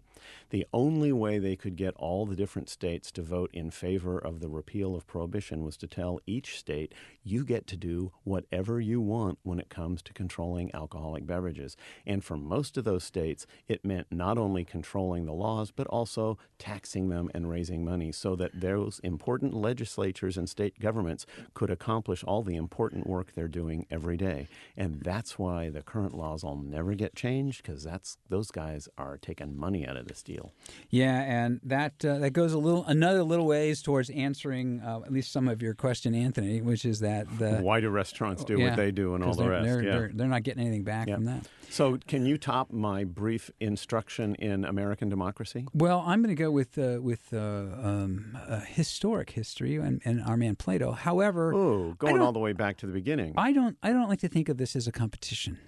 The 0.50 0.66
only 0.74 1.12
way 1.12 1.40
they 1.40 1.56
could 1.56 1.76
get 1.76 1.96
all 1.96 2.26
the 2.26 2.36
different 2.36 2.70
states 2.70 3.12
to 3.14 3.22
vote 3.22 3.50
in 3.54 3.72
favor 3.72 4.18
of 4.18 4.40
the 4.40 4.50
repeal 4.50 4.96
of 4.96 5.08
prohibition 5.08 5.64
was 5.64 5.78
to 5.78 5.88
tell 5.88 6.20
each 6.26 6.58
state, 6.58 6.94
you 7.24 7.46
get 7.46 7.68
to 7.68 7.78
do 7.78 8.12
whatever 8.24 8.80
you 8.80 9.00
want 9.00 9.40
when 9.44 9.60
it 9.60 9.70
comes 9.70 10.02
to 10.02 10.14
controlling 10.14 10.74
alcoholic 10.74 11.26
beverages. 11.26 11.78
And 12.06 12.24
for 12.24 12.38
most 12.38 12.78
of 12.78 12.84
those 12.84 13.04
states, 13.04 13.46
it 13.68 13.86
meant 13.86 14.08
not 14.12 14.38
only 14.38 14.66
controlling 14.66 15.26
the 15.26 15.34
laws, 15.34 15.72
but 15.72 15.88
also 15.88 16.38
taxing 16.60 17.10
them 17.10 17.30
and 17.34 17.50
raising 17.50 17.86
money 17.86 18.12
so 18.12 18.36
that 18.36 18.60
those 18.60 19.00
important 19.04 19.54
legislatures 19.54 20.38
and 20.38 20.50
state 20.50 20.80
governments 20.80 21.26
could 21.54 21.70
accomplish 21.70 22.24
all 22.24 22.44
the 22.44 22.56
important 22.56 23.08
work 23.08 23.34
they're 23.34 23.48
doing 23.48 23.86
every 23.90 24.18
day. 24.18 24.48
And 24.78 25.02
that's 25.02 25.38
why 25.38 25.70
the 25.70 25.82
current 25.82 26.16
laws 26.16 26.44
will 26.44 26.58
never 26.58 26.94
get 26.96 27.16
changed 27.16 27.64
because 27.64 27.84
that's 27.84 28.18
those 28.30 28.52
guys 28.52 28.88
are 28.98 29.18
taking 29.18 29.58
money 29.58 29.88
out 29.88 29.98
of 29.98 30.08
this 30.12 30.21
deal. 30.21 30.52
Yeah, 30.89 31.21
and 31.21 31.60
that 31.63 32.04
uh, 32.04 32.17
that 32.19 32.32
goes 32.32 32.54
a 32.54 32.58
little 32.58 32.86
another 32.86 33.24
little 33.24 33.45
ways 33.45 33.82
towards 33.82 34.10
answering 34.10 34.82
uh, 34.82 35.02
at 35.06 35.12
least 35.12 35.32
some 35.32 35.47
of 35.47 35.62
your 35.62 35.74
question, 35.74 36.13
Anthony, 36.13 36.62
which 36.62 36.86
is 36.86 37.00
that 37.00 37.28
the 37.39 37.58
Why 37.58 37.80
do 37.80 37.89
restaurants 37.89 38.43
do 38.43 38.58
yeah, 38.58 38.69
what 38.69 38.76
they 38.76 38.91
do 38.91 39.15
and 39.15 39.24
all 39.24 39.34
the 39.34 39.43
they're, 39.43 39.52
rest? 39.52 39.65
They're, 39.65 39.84
yeah. 39.84 39.91
they're, 39.91 40.12
they're 40.13 40.28
not 40.28 40.43
getting 40.43 40.62
anything 40.63 40.84
back 40.84 41.08
Yeah. 41.08 41.15
from 41.15 41.26
that. 41.26 41.47
So, 41.69 41.97
can 42.06 42.26
you 42.26 42.38
top 42.38 42.74
my 42.74 43.06
brief 43.06 43.50
instruction 43.62 44.36
in 44.36 44.65
American 44.65 45.08
democracy? 45.08 45.67
Well, 45.74 46.04
I'm 46.06 46.21
going 46.21 46.36
to 46.36 46.41
go 46.41 46.52
with 46.52 46.78
uh, 46.78 47.00
with 47.02 47.34
uh, 47.34 47.38
um, 47.38 48.38
uh, 48.47 48.60
historic 48.60 49.30
history 49.32 49.78
and, 49.78 50.02
and 50.04 50.21
our 50.24 50.36
man 50.36 50.58
Plato. 50.58 50.91
However, 50.91 51.54
Oh, 51.54 51.93
going 51.97 52.19
all 52.21 52.34
the 52.34 52.39
way 52.39 52.52
back 52.52 52.76
to 52.78 52.86
the 52.86 52.91
beginning. 52.93 53.34
I 53.38 53.54
don't 53.54 53.78
I 53.82 53.93
don't 53.93 54.10
like 54.10 54.19
to 54.19 54.28
think 54.28 54.50
of 54.50 54.58
this 54.58 54.76
as 54.76 54.88
a 54.88 54.91
competition. 54.91 55.60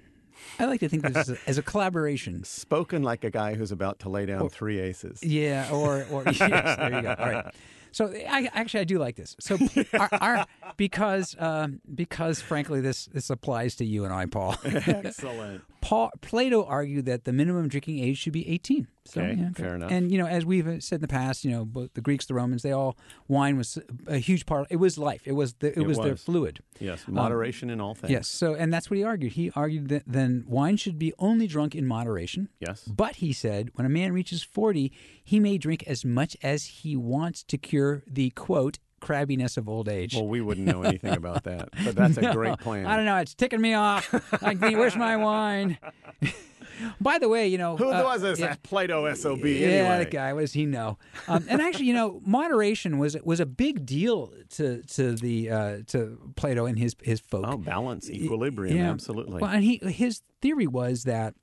I 0.60 0.66
like 0.66 0.80
to 0.82 0.90
think 0.90 1.04
this 1.04 1.18
as 1.18 1.30
a, 1.30 1.38
as 1.48 1.58
a 1.58 1.64
collaboration. 1.64 2.44
Spoken 2.44 3.04
like 3.04 3.24
a 3.24 3.30
guy 3.30 3.56
who's 3.56 3.72
about 3.72 4.00
to 4.00 4.10
lay 4.10 4.26
down 4.26 4.50
three 4.50 4.80
aces. 4.80 5.24
Yeah, 5.24 5.70
or 5.72 6.06
or 6.12 6.24
yes, 6.28 6.40
there 6.40 6.94
you 6.94 7.02
go. 7.02 7.16
All 7.18 7.32
right. 7.32 7.54
So 7.92 8.08
I 8.08 8.50
actually 8.54 8.82
I 8.82 8.84
do 8.86 8.98
like 8.98 9.16
this. 9.16 9.36
So 9.40 9.58
our, 9.94 10.10
our 10.14 10.46
because 10.78 11.36
um, 11.38 11.80
because 11.94 12.42
frankly 12.42 12.82
this 12.82 13.06
this 13.06 13.30
applies 13.30 13.76
to 13.76 13.86
you 13.86 14.04
and 14.04 14.12
I, 14.12 14.26
Paul. 14.26 14.56
Excellent. 14.66 15.62
Paul 15.82 16.12
Plato 16.22 16.66
argued 16.66 17.06
that 17.06 17.26
the 17.26 17.34
minimum 17.34 17.68
drinking 17.68 18.00
age 18.00 18.18
should 18.18 18.34
be 18.34 18.50
18. 18.50 18.88
So, 19.06 19.22
Okay, 19.22 19.34
yeah, 19.34 19.50
fair 19.54 19.76
enough. 19.76 19.92
And 19.92 20.12
you 20.12 20.18
know, 20.18 20.28
as 20.28 20.46
we've 20.46 20.82
said 20.84 20.96
in 20.98 21.02
the 21.02 21.08
past, 21.08 21.44
you 21.44 21.52
know, 21.52 21.66
both 21.66 21.94
the 21.94 22.02
Greeks, 22.02 22.26
the 22.26 22.34
Romans, 22.34 22.64
they 22.64 22.72
all 22.72 22.98
wine 23.28 23.58
was 23.58 23.78
a 24.08 24.18
huge 24.18 24.46
part. 24.46 24.68
It 24.70 24.78
was 24.78 24.98
life. 24.98 25.24
It 25.26 25.34
was 25.34 25.54
the, 25.56 25.68
it, 25.68 25.78
It 25.78 25.88
was, 25.88 25.98
their 25.98 26.16
fluid. 26.16 26.62
Yes, 26.80 27.04
um, 27.08 27.16
moderation 27.16 27.70
in 27.70 27.82
all 27.82 27.96
things. 27.96 28.12
Yes. 28.12 28.28
So, 28.30 28.56
and 28.56 28.74
that's 28.74 28.90
what 28.90 28.98
he 28.98 29.04
argued. 29.04 29.34
He 29.34 29.52
argued 29.56 29.90
that 29.90 30.04
then 30.08 30.46
wine 30.48 30.78
should 30.78 30.98
be 30.98 31.14
only 31.20 31.48
drunk 31.48 31.76
in 31.76 31.86
moderation. 31.86 32.50
Yes. 32.60 32.84
But 32.84 33.18
he 33.18 33.34
said, 33.34 33.72
when 33.76 33.86
a 33.86 33.90
man 33.90 34.14
reaches 34.14 34.42
40, 34.42 34.92
he 35.24 35.40
may 35.40 35.58
drink 35.58 35.84
as 35.86 36.06
much 36.06 36.38
as 36.42 36.66
he 36.66 36.96
wants 36.96 37.44
to 37.44 37.58
cure 37.58 38.04
the 38.08 38.30
quote 38.32 38.80
crabbiness 39.04 39.58
of 39.58 39.68
old 39.68 39.90
age. 39.90 40.16
Well, 40.16 40.28
we 40.28 40.40
wouldn't 40.40 40.66
know 40.66 40.82
anything 40.82 41.14
about 41.16 41.44
that, 41.44 41.70
but 41.84 41.96
that's 41.98 42.18
a 42.18 42.32
great 42.32 42.58
plan. 42.60 42.86
I 42.86 42.96
don't 42.96 43.06
know. 43.06 43.18
It's 43.18 43.34
ticking 43.36 43.60
me 43.62 43.74
off. 43.74 44.14
Like, 44.42 44.62
where's 44.62 44.96
my 44.96 45.18
wine? 45.18 45.78
By 47.00 47.20
the 47.20 47.30
way, 47.30 47.48
you 47.48 47.58
know 47.58 47.78
Who 47.78 47.90
uh, 47.92 48.04
was 48.04 48.22
this 48.22 48.40
yeah. 48.40 48.56
Plato 48.64 49.12
SOB 49.14 49.46
Yeah, 49.46 49.68
anyway? 49.68 49.98
that 50.00 50.12
guy. 50.12 50.34
What 50.34 50.42
does 50.42 50.54
he 50.54 50.66
know? 50.66 50.98
Um, 51.28 51.46
and 51.50 51.62
actually, 51.62 51.86
you 51.86 51.94
know, 51.94 52.22
moderation 52.26 52.98
was 52.98 53.16
was 53.24 53.40
a 53.40 53.46
big 53.46 53.86
deal 53.86 54.32
to 54.52 54.82
to 54.84 55.14
the 55.14 55.50
uh, 55.50 55.78
to 55.88 56.20
Plato 56.36 56.66
and 56.66 56.78
his 56.78 56.96
his 57.02 57.20
folk. 57.20 57.46
Oh, 57.48 57.58
balance, 57.58 58.10
equilibrium, 58.10 58.78
Yeah. 58.78 58.92
absolutely. 58.92 59.42
Well, 59.42 59.52
and 59.52 59.64
he 59.64 59.80
his 59.84 60.22
theory 60.42 60.68
was 60.68 61.04
that. 61.04 61.36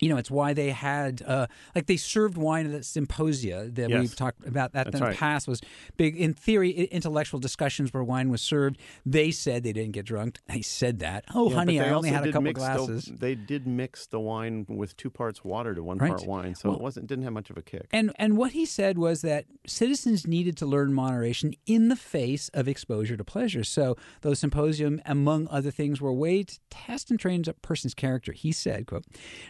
You 0.00 0.08
know, 0.08 0.16
it's 0.16 0.30
why 0.30 0.52
they 0.54 0.70
had 0.70 1.22
uh, 1.24 1.46
like 1.74 1.86
they 1.86 1.96
served 1.96 2.36
wine 2.36 2.72
at 2.72 2.84
symposia 2.84 3.70
that 3.74 3.90
Yes. 3.90 4.00
we've 4.00 4.16
talked 4.16 4.44
about. 4.44 4.72
That 4.72 4.86
That's 4.86 4.94
in 4.96 5.00
the 5.00 5.06
right. 5.08 5.16
past 5.16 5.46
was 5.46 5.60
big. 5.96 6.16
In 6.16 6.34
theory, 6.34 6.70
intellectual 6.70 7.38
discussions 7.38 7.94
where 7.94 8.02
wine 8.02 8.28
was 8.28 8.42
served. 8.42 8.78
They 9.06 9.30
said 9.30 9.62
they 9.62 9.72
didn't 9.72 9.92
get 9.92 10.04
drunk. 10.04 10.38
They 10.48 10.62
said 10.62 10.98
that. 10.98 11.24
Oh, 11.32 11.48
Yeah, 11.50 11.54
honey, 11.56 11.80
I 11.80 11.90
only 11.90 12.08
had 12.10 12.24
a 12.24 12.32
couple 12.32 12.42
mix 12.42 12.60
the- 12.60 12.66
glasses. 12.66 13.04
they 13.06 13.36
did 13.36 13.66
mix 13.68 14.06
the 14.06 14.18
wine 14.18 14.66
with 14.68 14.96
two 14.96 15.10
parts 15.10 15.44
water 15.44 15.74
to 15.74 15.82
one 15.82 15.98
Right. 15.98 16.08
part 16.10 16.26
wine, 16.26 16.54
so 16.56 16.70
Well- 16.70 16.78
it 16.78 16.82
wasn't 16.82 17.06
didn't 17.06 17.24
have 17.24 17.32
much 17.32 17.50
of 17.50 17.56
a 17.56 17.62
kick. 17.62 17.86
And 17.92 18.12
and 18.16 18.36
what 18.36 18.50
he 18.52 18.66
said 18.66 18.98
was 18.98 19.22
that 19.22 19.44
citizens 19.66 20.26
needed 20.26 20.56
to 20.56 20.66
learn 20.66 20.92
moderation 20.92 21.54
in 21.66 21.88
the 21.88 21.96
face 21.96 22.48
of 22.52 22.66
exposure 22.66 23.16
to 23.16 23.24
pleasure. 23.24 23.62
So 23.64 23.96
those 24.22 24.38
symposium, 24.40 25.00
among 25.06 25.46
other 25.48 25.70
things, 25.70 26.00
were 26.00 26.10
a 26.10 26.14
way 26.14 26.42
to 26.42 26.58
test 26.70 27.10
and 27.10 27.20
train 27.20 27.44
a 27.46 27.52
person's 27.52 27.94
character. 27.94 28.32
He 28.32 28.50
said, 28.52 28.86
"quote 28.86 29.04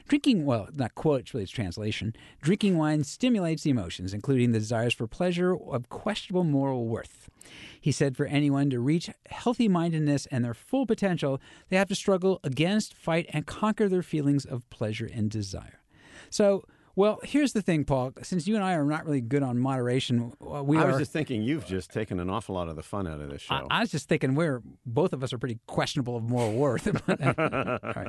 Drinking, 0.09 0.34
well, 0.43 0.69
not 0.75 0.95
quote, 0.95 1.33
really 1.33 1.45
its 1.45 1.53
translation. 1.53 2.15
Drinking 2.43 2.77
wine 2.77 3.05
stimulates 3.05 3.63
the 3.63 3.71
emotions, 3.71 4.13
including 4.13 4.53
the 4.53 4.59
desires 4.59 4.95
for 4.95 5.07
pleasure 5.07 5.55
of 5.55 5.89
questionable 5.89 6.45
moral 6.45 6.87
worth." 6.87 7.31
He 7.81 7.93
said, 7.93 8.17
"For 8.17 8.27
anyone 8.27 8.71
to 8.71 8.81
reach 8.81 9.11
healthy 9.27 9.69
mindedness 9.69 10.27
and 10.27 10.45
their 10.45 10.55
full 10.55 10.87
potential, 10.87 11.41
they 11.69 11.77
have 11.77 11.89
to 11.89 11.95
struggle 11.95 12.41
against, 12.43 12.95
fight, 12.95 13.27
and 13.29 13.47
conquer 13.47 13.89
their 13.89 14.03
feelings 14.03 14.45
of 14.45 14.69
pleasure 14.71 15.09
and 15.13 15.31
desire." 15.31 15.81
So, 16.31 16.65
well, 16.97 17.19
here's 17.25 17.53
the 17.53 17.63
thing, 17.63 17.85
Paul. 17.85 18.13
Since 18.23 18.47
you 18.47 18.55
and 18.55 18.65
I 18.65 18.75
are 18.75 18.85
not 18.85 19.05
really 19.05 19.21
good 19.21 19.43
on 19.43 19.59
moderation, 19.59 20.33
uh, 20.41 20.63
we 20.63 20.77
I 20.79 20.83
are. 20.85 20.87
was 20.89 20.99
just 20.99 21.13
thinking 21.13 21.43
you've 21.43 21.67
just 21.67 21.91
taken 21.93 22.21
an 22.21 22.31
awful 22.31 22.55
lot 22.55 22.69
of 22.69 22.77
the 22.77 22.83
fun 22.83 23.07
out 23.07 23.21
of 23.21 23.31
this 23.31 23.43
show. 23.43 23.55
I, 23.55 23.79
I 23.79 23.81
was 23.81 23.91
just 23.91 24.09
thinking 24.09 24.35
we're 24.35 24.63
both 24.87 25.13
of 25.13 25.23
us 25.25 25.33
are 25.33 25.39
pretty 25.39 25.59
questionable 25.67 26.17
of 26.17 26.23
moral 26.25 26.53
worth. 26.53 26.87
All 27.09 27.79
right. 27.97 28.09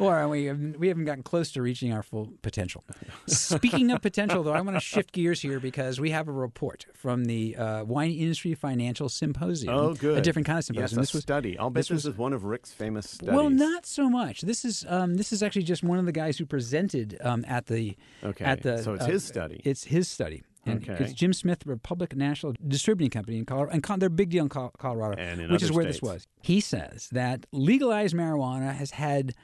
Or 0.00 0.28
we 0.28 0.44
haven't- 0.44 0.78
we 0.78 0.88
haven't 0.88 1.04
gotten 1.04 1.22
close 1.22 1.52
to 1.52 1.62
reaching 1.62 1.92
our 1.92 2.02
full 2.02 2.32
potential. 2.42 2.84
Speaking 3.26 3.90
of 3.90 4.00
potential, 4.02 4.42
though, 4.42 4.52
I 4.52 4.60
want 4.60 4.76
to 4.76 4.80
shift 4.80 5.12
gears 5.12 5.40
here 5.40 5.60
because 5.60 6.00
we 6.00 6.10
have 6.10 6.28
a 6.28 6.32
report 6.32 6.86
from 6.94 7.24
the 7.26 7.56
uh, 7.56 7.84
Wine 7.84 8.12
Industry 8.12 8.54
Financial 8.54 9.08
Symposium. 9.08 9.74
oh, 9.74 9.94
good. 9.94 10.18
A 10.18 10.20
different 10.20 10.46
kind 10.46 10.56
of 10.58 10.64
Yes, 10.64 10.66
symposium. 10.90 10.98
a 10.98 11.02
this 11.02 11.14
was 11.14 11.22
study. 11.22 11.58
I'll 11.58 11.70
bet 11.70 11.80
this 11.80 11.88
this, 11.88 11.94
was- 12.04 12.06
is 12.14 12.18
one 12.18 12.32
of 12.32 12.44
Rick's 12.44 12.72
famous 12.72 13.08
studies. 13.10 13.34
well, 13.34 13.50
not 13.50 13.86
so 13.86 14.08
much. 14.08 14.42
This 14.42 14.64
is 14.64 14.84
um, 14.88 15.14
this 15.16 15.32
is 15.32 15.42
actually 15.42 15.62
just 15.64 15.82
one 15.82 15.98
of 15.98 16.06
the 16.06 16.12
guys 16.12 16.38
who 16.38 16.46
presented 16.46 17.18
um, 17.22 17.44
at 17.48 17.66
the 17.66 17.96
Okay, 18.22 18.44
at 18.44 18.62
the. 18.62 18.82
so 18.82 18.94
it's 18.94 19.04
uh, 19.04 19.08
his 19.08 19.24
study. 19.24 19.60
It's 19.64 19.84
his 19.84 20.08
study. 20.08 20.42
And 20.66 20.88
Okay. 20.88 21.04
It's 21.04 21.12
Jim 21.12 21.34
Smith, 21.34 21.66
Republic 21.66 22.16
National 22.16 22.54
Distributing 22.66 23.10
Company 23.10 23.36
in 23.36 23.44
Colorado, 23.44 23.72
and 23.72 24.00
they're 24.00 24.06
a 24.06 24.10
big 24.10 24.30
deal 24.30 24.44
in 24.44 24.48
Col- 24.48 24.72
Colorado, 24.78 25.20
in 25.20 25.50
which 25.52 25.62
is 25.62 25.70
where 25.70 25.84
this 25.84 26.00
was. 26.00 26.26
He 26.40 26.60
says 26.60 27.08
that 27.12 27.44
legalized 27.52 28.14
marijuana 28.14 28.74
has 28.74 28.92
had 28.92 29.34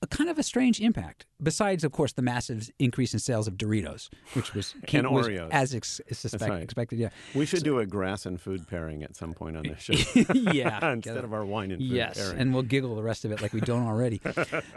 a 0.00 0.06
kind 0.06 0.30
of 0.30 0.38
a 0.38 0.42
strange 0.44 0.80
impact. 0.80 1.26
Besides, 1.42 1.82
of 1.82 1.90
course, 1.92 2.12
the 2.12 2.22
massive 2.22 2.70
increase 2.78 3.12
in 3.14 3.18
sales 3.18 3.48
of 3.48 3.54
Doritos, 3.54 4.08
which 4.34 4.54
was, 4.54 4.74
And 4.92 5.10
was 5.10 5.26
Oreos. 5.26 5.48
as 5.50 5.74
ex- 5.74 6.00
suspect, 6.12 6.48
right. 6.50 6.62
expected. 6.62 6.98
Yeah, 7.00 7.08
we 7.34 7.46
should 7.46 7.64
do 7.64 7.80
a 7.80 7.86
grass 7.86 8.24
and 8.24 8.40
food 8.40 8.68
pairing 8.68 9.02
at 9.02 9.16
some 9.16 9.34
point 9.34 9.56
on 9.56 9.64
this 9.64 9.80
show 9.80 9.94
yeah. 10.34 10.92
instead 10.92 11.24
of 11.24 11.32
our 11.32 11.44
wine 11.44 11.72
and 11.72 11.80
food 11.80 11.90
Yes, 11.90 12.18
pairing. 12.18 12.38
and 12.38 12.54
we'll 12.54 12.62
giggle 12.62 12.94
the 12.94 13.02
rest 13.02 13.24
of 13.24 13.32
it 13.32 13.42
like 13.42 13.52
we 13.52 13.60
don't 13.60 13.86
already. 13.86 14.20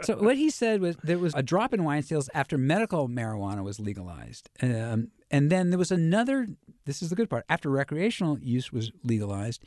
so 0.02 0.16
what 0.16 0.36
he 0.36 0.50
said 0.50 0.80
was 0.80 0.96
there 1.04 1.18
was 1.18 1.34
a 1.36 1.42
drop 1.42 1.72
in 1.72 1.84
wine 1.84 2.02
sales 2.02 2.28
after 2.34 2.58
medical 2.58 3.08
marijuana 3.08 3.62
was 3.62 3.78
legalized, 3.78 4.50
um, 4.60 5.08
and 5.30 5.50
then 5.50 5.70
there 5.70 5.78
was 5.78 5.92
another. 5.92 6.48
This 6.84 7.00
is 7.00 7.10
the 7.10 7.16
good 7.16 7.30
part. 7.30 7.44
After 7.48 7.70
recreational 7.70 8.40
use 8.40 8.72
was 8.72 8.90
legalized, 9.04 9.62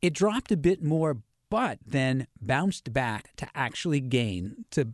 it 0.00 0.12
dropped 0.14 0.52
a 0.52 0.56
bit 0.56 0.82
more, 0.82 1.18
but 1.52 1.78
then 1.86 2.26
bounced 2.40 2.94
back 2.94 3.36
to 3.36 3.46
actually 3.54 4.00
gain 4.00 4.64
to 4.70 4.88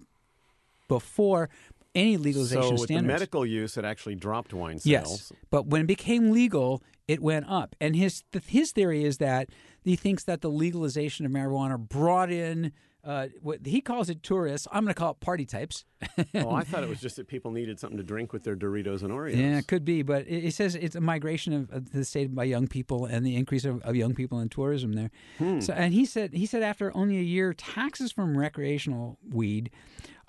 before 0.89 1.49
any 1.95 2.17
legalization 2.17 2.77
so 2.77 2.81
with 2.81 2.89
the 2.89 3.01
medical 3.01 3.47
use, 3.47 3.77
it 3.77 3.85
actually 3.85 4.17
dropped 4.17 4.53
wine 4.53 4.81
sales. 4.81 4.85
Yes, 4.85 5.33
but 5.51 5.69
when 5.69 5.83
it 5.83 5.87
became 5.87 6.33
legal, 6.33 6.83
it 7.07 7.23
went 7.23 7.49
up. 7.49 7.77
And 7.81 7.95
his 7.95 8.25
his 8.45 8.73
theory 8.73 9.05
is 9.05 9.19
that 9.19 9.51
he 9.85 9.95
thinks 9.95 10.25
that 10.25 10.41
the 10.41 10.51
legalization 10.51 11.25
of 11.25 11.31
marijuana 11.31 11.79
brought 11.79 12.33
in 12.33 12.73
uh, 13.05 13.29
what 13.41 13.65
he 13.65 13.81
calls 13.81 14.11
it 14.11 14.23
tourists. 14.23 14.67
I'm 14.73 14.85
going 14.85 14.95
to 14.95 14.99
call 14.99 15.13
it 15.13 15.21
party 15.21 15.47
types. 15.47 15.85
oh, 16.35 16.51
I 16.53 16.65
thought 16.65 16.83
it 16.83 16.89
was 16.89 17.01
just 17.03 17.17
that 17.17 17.29
people 17.29 17.51
needed 17.51 17.79
something 17.79 17.97
to 17.97 18.03
drink 18.03 18.33
with 18.33 18.45
their 18.45 18.57
Doritos 18.57 19.03
and 19.03 19.11
Oreos. 19.11 19.37
Yeah, 19.37 19.59
it 19.59 19.67
could 19.67 19.85
be, 19.85 20.03
but 20.03 20.27
it, 20.27 20.47
it 20.47 20.55
says 20.55 20.75
it's 20.75 20.97
a 20.97 21.01
migration 21.01 21.53
of, 21.53 21.71
of, 21.71 21.93
the 21.93 22.05
state 22.05 22.35
by 22.35 22.45
young 22.45 22.67
people 22.67 23.07
and 23.07 23.25
the 23.25 23.37
increase 23.37 23.65
of, 23.65 23.81
of 23.83 23.97
young 23.97 24.15
people 24.15 24.41
in 24.41 24.49
tourism 24.49 24.93
there. 24.93 25.11
Hmm. 25.39 25.61
So, 25.61 25.73
and 25.73 25.95
he 25.95 26.05
said 26.05 26.35
he 26.35 26.47
said 26.47 26.63
after 26.63 26.95
only 26.97 27.19
a 27.19 27.23
year, 27.23 27.55
taxes 27.55 28.13
from 28.13 28.37
recreational 28.37 29.19
weed 29.29 29.71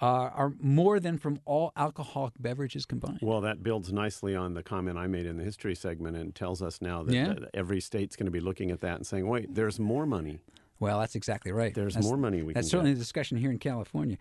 uh, 0.02 0.06
are 0.06 0.54
more 0.62 1.00
than 1.00 1.18
from 1.18 1.40
all 1.46 1.72
alcoholic 1.76 2.34
beverages 2.40 2.86
combined. 2.86 3.20
Well, 3.22 3.42
that 3.42 3.64
builds 3.64 3.92
nicely 3.92 4.36
on 4.36 4.54
the 4.54 4.64
comment 4.64 4.98
I 4.98 5.08
made 5.08 5.26
in 5.26 5.38
the 5.38 5.44
history 5.44 5.76
segment 5.76 6.16
and 6.16 6.34
tells 6.34 6.62
us 6.62 6.82
now 6.82 7.04
that, 7.04 7.14
yeah. 7.14 7.28
that 7.34 7.50
every 7.54 7.82
state's 7.82 8.16
going 8.16 8.26
to 8.26 8.32
be 8.32 8.40
looking 8.40 8.72
at 8.72 8.82
that 8.82 8.96
and 8.96 9.06
saying, 9.06 9.28
wait, 9.28 9.54
there's 9.54 9.80
more 9.80 10.06
money. 10.06 10.40
Well, 10.80 11.00
that's 11.00 11.16
exactly 11.16 11.52
right. 11.52 11.74
There's 11.74 11.96
that's, 11.96 12.06
more 12.06 12.18
money 12.18 12.42
we 12.42 12.54
can. 12.54 12.62
That's 12.62 12.70
certainly 12.70 12.92
get. 12.92 12.96
the 12.96 13.04
discussion 13.04 13.38
here 13.38 13.52
in 13.52 13.60
California. 13.60 14.18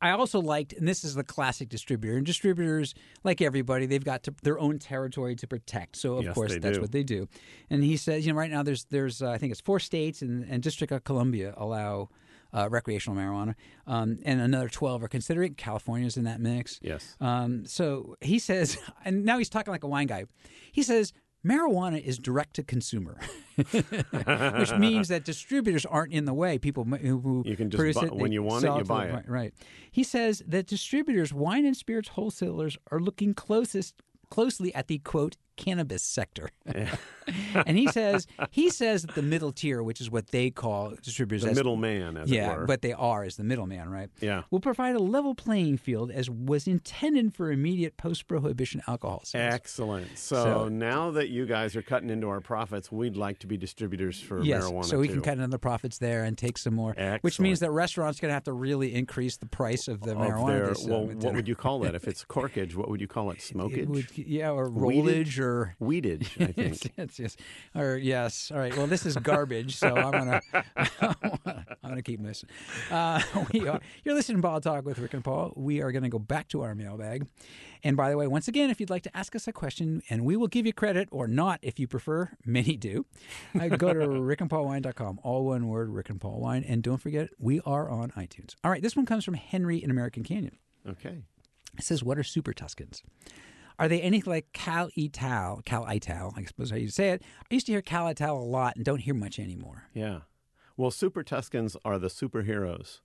I 0.00 0.10
also 0.10 0.40
liked, 0.40 0.72
and 0.72 0.86
this 0.86 1.04
is 1.04 1.14
the 1.14 1.24
classic 1.24 1.68
distributor, 1.68 2.16
and 2.16 2.24
distributors, 2.24 2.94
like 3.24 3.40
everybody, 3.40 3.86
they've 3.86 4.04
got 4.04 4.22
to, 4.24 4.34
their 4.42 4.58
own 4.58 4.78
territory 4.78 5.34
to 5.36 5.46
protect. 5.46 5.96
So 5.96 6.16
of 6.16 6.24
yes, 6.24 6.34
course 6.34 6.56
that's 6.60 6.76
do. 6.76 6.80
what 6.80 6.92
they 6.92 7.02
do. 7.02 7.28
And 7.70 7.82
he 7.82 7.96
says, 7.96 8.26
you 8.26 8.32
know, 8.32 8.38
right 8.38 8.50
now 8.50 8.62
there's 8.62 8.84
there's 8.84 9.22
uh, 9.22 9.30
I 9.30 9.38
think 9.38 9.52
it's 9.52 9.60
four 9.60 9.80
states 9.80 10.22
and, 10.22 10.44
and 10.48 10.62
District 10.62 10.92
of 10.92 11.04
Columbia 11.04 11.54
allow 11.56 12.08
uh, 12.52 12.68
recreational 12.68 13.18
marijuana, 13.18 13.54
um, 13.86 14.18
and 14.24 14.40
another 14.40 14.68
12 14.68 15.04
are 15.04 15.08
considering. 15.08 15.54
California's 15.54 16.16
in 16.16 16.24
that 16.24 16.40
mix. 16.40 16.78
Yes. 16.82 17.16
Um, 17.20 17.64
so 17.66 18.16
he 18.20 18.38
says, 18.38 18.78
and 19.04 19.24
now 19.24 19.38
he's 19.38 19.48
talking 19.48 19.72
like 19.72 19.84
a 19.84 19.88
wine 19.88 20.06
guy. 20.06 20.24
He 20.72 20.82
says, 20.82 21.12
marijuana 21.44 22.02
is 22.02 22.18
direct 22.18 22.54
to 22.54 22.62
consumer, 22.62 23.18
which 23.56 24.72
means 24.74 25.08
that 25.08 25.22
distributors 25.24 25.86
aren't 25.86 26.12
in 26.12 26.24
the 26.24 26.34
way. 26.34 26.58
People 26.58 26.84
who 26.84 27.42
you 27.46 27.56
can 27.56 27.70
just 27.70 27.78
produce 27.78 27.96
buy, 27.96 28.06
it, 28.06 28.14
when 28.14 28.32
you 28.32 28.42
want 28.42 28.64
it, 28.64 28.76
you 28.76 28.84
buy 28.84 29.06
it. 29.06 29.14
Right, 29.14 29.28
right. 29.28 29.54
He 29.90 30.02
says 30.02 30.42
that 30.46 30.66
distributors, 30.66 31.32
wine 31.32 31.64
and 31.64 31.76
spirits 31.76 32.10
wholesalers, 32.10 32.76
are 32.90 33.00
looking 33.00 33.34
closest 33.34 33.94
closely 34.30 34.74
at 34.74 34.86
the 34.86 34.98
quote 34.98 35.36
cannabis 35.60 36.02
sector. 36.02 36.50
and 37.66 37.78
he 37.78 37.86
says 37.88 38.26
he 38.50 38.70
says 38.70 39.02
that 39.02 39.14
the 39.14 39.22
middle 39.22 39.52
tier, 39.52 39.82
which 39.82 40.00
is 40.00 40.10
what 40.10 40.28
they 40.28 40.50
call 40.50 40.94
distributors, 41.02 41.44
the 41.44 41.54
middleman, 41.54 42.16
as 42.16 42.30
yeah, 42.30 42.52
it 42.52 42.58
were. 42.58 42.66
but 42.66 42.82
they 42.82 42.92
are 42.92 43.24
as 43.24 43.36
the 43.36 43.44
middleman, 43.44 43.88
right? 43.88 44.10
Yeah, 44.20 44.42
will 44.50 44.60
provide 44.60 44.96
a 44.96 45.00
level 45.00 45.34
playing 45.34 45.78
field 45.78 46.10
as 46.10 46.28
was 46.30 46.66
intended 46.66 47.34
for 47.34 47.52
immediate 47.52 47.96
post-prohibition 47.96 48.82
alcohol 48.88 49.22
sales. 49.24 49.54
Excellent. 49.54 50.18
So, 50.18 50.42
so, 50.42 50.68
now 50.68 51.10
that 51.12 51.28
you 51.28 51.46
guys 51.46 51.76
are 51.76 51.82
cutting 51.82 52.10
into 52.10 52.28
our 52.28 52.40
profits, 52.40 52.90
we'd 52.90 53.16
like 53.16 53.38
to 53.40 53.46
be 53.46 53.56
distributors 53.56 54.20
for 54.20 54.42
yes, 54.42 54.64
marijuana. 54.64 54.84
so 54.86 54.98
we 54.98 55.08
too. 55.08 55.14
can 55.14 55.22
cut 55.22 55.34
into 55.34 55.48
the 55.48 55.58
profits 55.58 55.98
there 55.98 56.24
and 56.24 56.36
take 56.36 56.58
some 56.58 56.74
more. 56.74 56.92
Excellent. 56.96 57.22
Which 57.22 57.40
means 57.40 57.60
that 57.60 57.70
restaurants 57.70 58.18
are 58.18 58.22
going 58.22 58.30
to 58.30 58.34
have 58.34 58.44
to 58.44 58.52
really 58.52 58.94
increase 58.94 59.36
the 59.36 59.46
price 59.46 59.88
of 59.88 60.00
the 60.00 60.12
of 60.12 60.18
marijuana. 60.18 60.76
Their, 60.84 60.90
well, 60.90 61.10
uh, 61.10 61.14
what 61.14 61.34
would 61.34 61.48
you 61.48 61.56
call 61.56 61.80
that? 61.80 61.94
If 61.94 62.08
it's 62.08 62.24
corkage, 62.28 62.74
what 62.74 62.88
would 62.88 63.00
you 63.00 63.08
call 63.08 63.30
it? 63.30 63.38
Smokage? 63.38 63.78
It 63.78 63.88
would, 63.88 64.16
yeah, 64.16 64.50
or 64.50 64.68
rollage, 64.68 65.38
or 65.38 65.49
weedage. 65.80 66.40
I 66.40 66.52
think. 66.52 66.56
yes, 66.56 66.88
yes, 66.96 67.18
yes, 67.18 67.36
or 67.74 67.96
yes. 67.96 68.50
All 68.52 68.58
right. 68.58 68.76
Well, 68.76 68.86
this 68.86 69.06
is 69.06 69.16
garbage, 69.16 69.76
so 69.76 69.94
I'm 69.96 70.10
gonna 70.12 70.40
I'm 71.00 71.90
gonna 71.90 72.02
keep 72.02 72.22
this. 72.22 72.44
Uh, 72.90 73.20
we 73.52 73.66
are, 73.68 73.80
you're 74.04 74.14
listening 74.14 74.38
to 74.38 74.42
Bottle 74.42 74.60
Talk 74.60 74.84
with 74.84 74.98
Rick 74.98 75.14
and 75.14 75.24
Paul. 75.24 75.52
We 75.56 75.80
are 75.80 75.92
going 75.92 76.02
to 76.02 76.08
go 76.08 76.18
back 76.18 76.48
to 76.48 76.62
our 76.62 76.74
mailbag. 76.74 77.26
And 77.82 77.96
by 77.96 78.10
the 78.10 78.16
way, 78.16 78.26
once 78.26 78.46
again, 78.46 78.68
if 78.70 78.78
you'd 78.78 78.90
like 78.90 79.04
to 79.04 79.16
ask 79.16 79.34
us 79.34 79.48
a 79.48 79.52
question, 79.52 80.02
and 80.10 80.24
we 80.24 80.36
will 80.36 80.48
give 80.48 80.66
you 80.66 80.72
credit 80.72 81.08
or 81.10 81.26
not 81.26 81.60
if 81.62 81.80
you 81.80 81.86
prefer, 81.88 82.30
many 82.44 82.76
do, 82.76 83.06
uh, 83.58 83.68
go 83.68 83.94
to 83.94 84.00
rickandpaulwine.com, 84.00 85.20
all 85.22 85.46
one 85.46 85.66
word, 85.66 85.88
Rick 85.88 86.10
and 86.10 86.20
Paul 86.20 86.40
Wine. 86.40 86.62
And 86.66 86.82
don't 86.82 86.98
forget, 86.98 87.30
we 87.38 87.60
are 87.64 87.88
on 87.88 88.10
iTunes. 88.10 88.54
All 88.62 88.70
right, 88.70 88.82
this 88.82 88.96
one 88.96 89.06
comes 89.06 89.24
from 89.24 89.34
Henry 89.34 89.82
in 89.82 89.90
American 89.90 90.22
Canyon. 90.22 90.58
Okay. 90.86 91.22
It 91.78 91.84
says, 91.84 92.02
What 92.02 92.18
are 92.18 92.22
Super 92.22 92.52
Tuscans? 92.52 93.02
Are 93.80 93.88
they 93.88 94.02
anything 94.02 94.30
like 94.30 94.52
Cal 94.52 94.90
Ital, 94.96 95.62
Cal 95.64 95.86
Ital, 95.86 96.34
I 96.36 96.44
suppose 96.44 96.70
how 96.70 96.76
you 96.76 96.88
say 96.88 97.12
it? 97.12 97.22
I 97.50 97.54
used 97.54 97.64
to 97.64 97.72
hear 97.72 97.80
Cal 97.80 98.06
Ital 98.06 98.38
a 98.38 98.44
lot 98.44 98.76
and 98.76 98.84
don't 98.84 98.98
hear 98.98 99.14
much 99.14 99.38
anymore. 99.38 99.84
Yeah. 99.94 100.20
Well, 100.76 100.90
Super 100.90 101.22
Tuscans 101.22 101.78
are 101.82 101.98
the 101.98 102.08
superheroes 102.08 103.00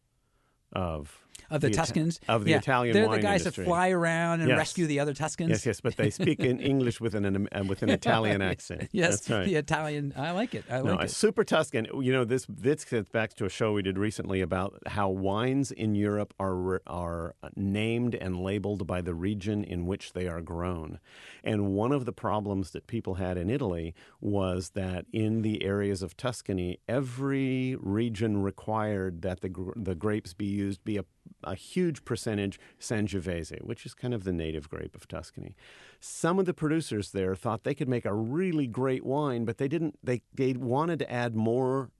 of 0.73 1.24
of 1.49 1.61
the, 1.61 1.69
the 1.69 1.75
Tuscans 1.75 2.19
of 2.27 2.43
the 2.43 2.51
yeah. 2.51 2.57
Italian 2.57 2.93
They're 2.93 3.07
the 3.07 3.19
guys 3.19 3.41
industry. 3.41 3.63
that 3.63 3.69
fly 3.69 3.89
around 3.89 4.41
and 4.41 4.49
yes. 4.49 4.57
rescue 4.57 4.87
the 4.87 4.99
other 4.99 5.13
Tuscans. 5.13 5.49
Yes, 5.49 5.65
yes, 5.65 5.81
but 5.81 5.95
they 5.95 6.09
speak 6.09 6.39
in 6.39 6.59
English 6.71 6.99
with 6.99 7.15
an 7.15 7.47
uh, 7.51 7.63
with 7.63 7.83
an 7.83 7.89
Italian 7.89 8.41
accent. 8.53 8.89
yes, 8.91 9.21
That's 9.21 9.29
right. 9.29 9.45
the 9.45 9.55
Italian. 9.55 10.13
I 10.15 10.31
like 10.31 10.55
it. 10.55 10.65
I 10.69 10.79
like 10.79 11.05
it. 11.05 11.11
super 11.11 11.43
Tuscan. 11.43 11.87
You 12.01 12.11
know, 12.11 12.25
this 12.25 12.45
this 12.49 12.85
gets 12.85 13.09
back 13.09 13.33
to 13.35 13.45
a 13.45 13.49
show 13.49 13.73
we 13.73 13.81
did 13.81 13.97
recently 13.97 14.41
about 14.41 14.79
how 14.87 15.09
wines 15.09 15.71
in 15.71 15.95
Europe 15.95 16.33
are 16.39 16.81
are 16.87 17.35
named 17.55 18.15
and 18.15 18.39
labeled 18.39 18.87
by 18.87 19.01
the 19.01 19.13
region 19.13 19.63
in 19.63 19.85
which 19.85 20.13
they 20.13 20.27
are 20.27 20.41
grown. 20.41 20.99
And 21.43 21.73
one 21.73 21.91
of 21.91 22.05
the 22.05 22.11
problems 22.13 22.71
that 22.71 22.87
people 22.87 23.15
had 23.15 23.37
in 23.37 23.49
Italy 23.49 23.93
was 24.19 24.71
that 24.71 25.05
in 25.11 25.41
the 25.41 25.63
areas 25.63 26.01
of 26.01 26.17
Tuscany, 26.17 26.79
every 26.87 27.75
region 27.79 28.41
required 28.41 29.21
that 29.21 29.41
the 29.41 29.73
the 29.75 29.95
grapes 29.95 30.33
be 30.33 30.45
used 30.45 30.83
be 30.83 30.97
a 30.97 31.05
a 31.45 31.55
huge 31.55 32.05
percentage 32.05 32.59
Sangiovese, 32.79 33.63
which 33.63 33.85
is 33.85 33.93
kind 33.93 34.13
of 34.13 34.23
the 34.23 34.33
native 34.33 34.69
grape 34.69 34.95
of 34.95 35.07
Tuscany. 35.07 35.55
Some 35.99 36.39
of 36.39 36.45
the 36.45 36.53
producers 36.53 37.11
there 37.11 37.35
thought 37.35 37.63
they 37.63 37.75
could 37.75 37.89
make 37.89 38.05
a 38.05 38.13
really 38.13 38.67
great 38.67 39.05
wine, 39.05 39.45
but 39.45 39.57
they 39.57 39.67
didn't. 39.67 39.97
They 40.03 40.21
they 40.33 40.53
wanted 40.53 40.99
to 40.99 41.11
add 41.11 41.35
more 41.35 41.91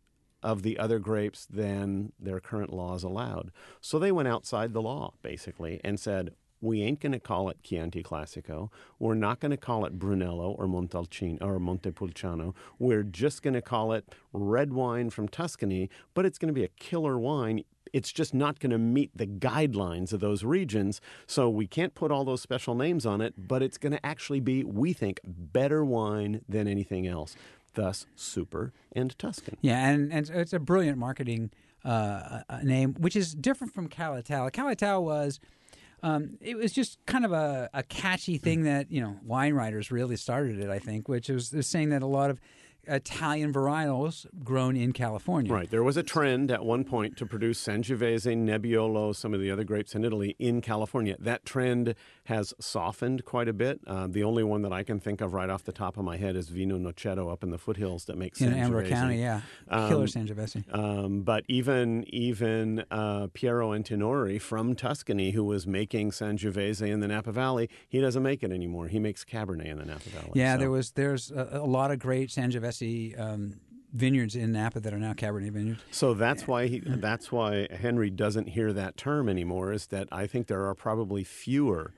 of 0.44 0.62
the 0.62 0.78
other 0.78 1.00
grapes 1.00 1.48
than 1.48 2.12
their 2.20 2.40
current 2.40 2.72
laws 2.72 3.04
allowed. 3.04 3.52
So 3.82 3.98
they 3.98 4.12
went 4.12 4.28
outside 4.28 4.74
the 4.74 4.82
law 4.82 5.14
basically 5.24 5.82
and 5.84 6.00
said, 6.00 6.32
we 6.66 6.82
ain't 6.82 7.00
going 7.00 7.12
to 7.12 7.20
call 7.20 7.50
it 7.50 7.62
Chianti 7.64 8.04
Classico. 8.04 8.70
We're 9.00 9.14
not 9.14 9.40
going 9.40 9.52
to 9.52 9.58
call 9.58 9.86
it 9.86 10.00
Brunello 10.00 10.52
or 10.52 10.66
Montalcino 10.66 11.42
or 11.42 11.60
Montepulciano. 11.60 12.54
We're 12.80 13.04
just 13.04 13.44
going 13.44 13.54
to 13.54 13.62
call 13.62 13.94
it 13.94 14.14
red 14.34 14.74
wine 14.74 15.12
from 15.12 15.28
Tuscany, 15.28 15.90
but 16.14 16.26
it's 16.26 16.38
going 16.38 16.48
to 16.48 16.54
be 16.54 16.64
a 16.64 16.70
killer 16.70 17.18
wine 17.18 17.64
it's 17.94 18.12
just 18.12 18.34
not 18.34 18.60
going 18.60 18.72
to 18.72 18.78
meet 18.78 19.10
the 19.16 19.28
guidelines 19.28 20.12
of 20.12 20.20
those 20.20 20.44
regions. 20.44 21.00
So 21.28 21.50
we 21.50 21.66
can't 21.66 21.96
put 21.96 22.12
all 22.12 22.26
those 22.26 22.42
special 22.42 22.76
names 22.76 23.06
on 23.06 23.22
it, 23.22 23.48
but 23.48 23.64
it's 23.64 23.78
going 23.78 23.94
to 23.94 24.06
actually 24.06 24.42
be, 24.42 24.66
we 24.66 24.92
think, 24.92 25.22
better 25.24 25.86
wine 25.86 26.42
than 26.50 26.68
anything 26.68 27.08
else. 27.08 27.38
Thus, 27.74 28.06
Super 28.16 28.74
and 28.92 29.18
Tuscan. 29.18 29.56
Yeah, 29.62 29.88
and, 29.88 30.12
and 30.12 30.30
it's 30.30 30.52
a 30.52 30.60
brilliant 30.60 30.98
marketing 30.98 31.52
uh, 31.86 32.42
name, 32.64 32.96
which 32.96 33.16
is 33.16 33.34
different 33.34 33.74
from 33.74 33.88
Cal 33.88 34.16
Ital. 34.16 34.50
Calatal 34.50 35.06
was. 35.06 35.40
Um, 36.06 36.38
it 36.40 36.56
was 36.56 36.72
just 36.72 37.04
kind 37.08 37.26
of 37.26 37.32
a, 37.32 37.68
a 37.74 37.82
catchy 37.82 38.38
thing 38.38 38.62
that 38.66 38.92
you 38.92 39.02
know 39.02 39.18
wine 39.26 39.56
writers 39.56 39.90
really 39.90 40.18
started 40.18 40.60
it. 40.60 40.70
I 40.70 40.78
think, 40.78 41.10
which 41.10 41.30
was, 41.30 41.52
was 41.52 41.66
saying 41.66 41.90
that 41.90 42.04
a 42.04 42.06
lot 42.06 42.30
of 42.30 42.40
Italian 42.88 43.54
varietals 43.54 44.26
grown 44.44 44.76
in 44.76 44.94
California. 44.94 45.52
Right. 45.52 45.70
There 45.70 45.84
was 45.84 45.98
a 45.98 46.04
trend 46.04 46.52
at 46.52 46.64
one 46.64 46.84
point 46.84 47.18
to 47.18 47.26
produce 47.26 47.64
Sangiovese, 47.64 48.36
Nebbiolo, 48.36 49.16
some 49.16 49.34
of 49.34 49.40
the 49.40 49.52
other 49.52 49.64
grapes 49.64 49.96
in 49.96 50.04
Italy 50.04 50.36
in 50.40 50.62
California. 50.62 51.16
That 51.20 51.46
trend 51.46 51.96
has 52.26 52.54
softened 52.60 53.26
quite 53.26 53.48
a 53.48 53.54
bit. 53.54 53.80
Uh, 53.86 54.08
the 54.10 54.24
only 54.24 54.44
one 54.44 54.62
that 54.64 54.74
I 54.74 54.84
can 54.84 55.00
think 55.00 55.22
of 55.22 55.34
right 55.34 55.50
off 55.50 55.64
the 55.64 55.72
top 55.72 55.98
of 55.98 56.04
my 56.04 56.18
head 56.18 56.36
is 56.36 56.50
Vino 56.50 56.78
Noceto 56.78 57.32
up 57.32 57.44
in 57.44 57.52
the 57.52 57.58
foothills 57.58 58.06
that 58.06 58.18
makes 58.18 58.42
in 58.42 58.54
Sangiovese. 58.54 58.90
County. 58.90 59.20
Yeah, 59.20 59.42
um, 59.70 59.90
killer 59.90 60.08
Sangiovese. 60.08 60.74
Um, 60.74 61.22
but 61.22 61.44
even 61.48 62.04
even 62.08 62.84
uh, 62.92 63.28
Piero 63.34 63.72
Antinori 63.72 64.42
from 64.42 64.76
Tuscany, 64.76 65.32
who 65.32 65.44
was 65.44 65.68
making 65.68 66.12
Sangiovese 66.12 66.88
in 66.88 67.00
the 67.00 67.08
Napa 67.08 67.32
Valley, 67.32 67.70
he 67.88 68.00
doesn't 68.00 68.24
make 68.24 68.44
it 68.44 68.52
anymore. 68.52 68.88
He 68.88 69.00
makes 69.00 69.24
Cabernet 69.24 69.66
in 69.66 69.78
the 69.78 69.86
Napa 69.86 70.10
Valley. 70.10 70.32
Yeah, 70.34 70.56
so. 70.56 70.60
there 70.60 70.72
was 70.72 70.92
there's 70.92 71.32
a, 71.32 71.50
a 71.54 71.66
lot 71.66 71.92
of 71.92 72.00
great 72.00 72.30
Sangiovese 72.30 72.75
um, 73.18 73.60
vineyards 73.94 74.36
in 74.36 74.52
Napa 74.52 74.80
that 74.80 74.94
are 74.94 75.00
now 75.00 75.14
Cabernet 75.14 75.52
vineyards. 75.52 75.82
So 75.92 76.14
that's 76.14 76.48
why 76.48 76.68
he, 76.68 76.80
that's 76.86 77.32
why 77.32 77.68
Henry 77.72 78.10
doesn't 78.10 78.50
hear 78.50 78.74
that 78.74 78.98
term 78.98 79.30
anymore. 79.30 79.72
Is 79.72 79.88
that 79.88 80.08
I 80.12 80.28
think 80.28 80.48
there 80.48 80.66
are 80.66 80.76
probably 80.76 81.24
fewer 81.24 81.94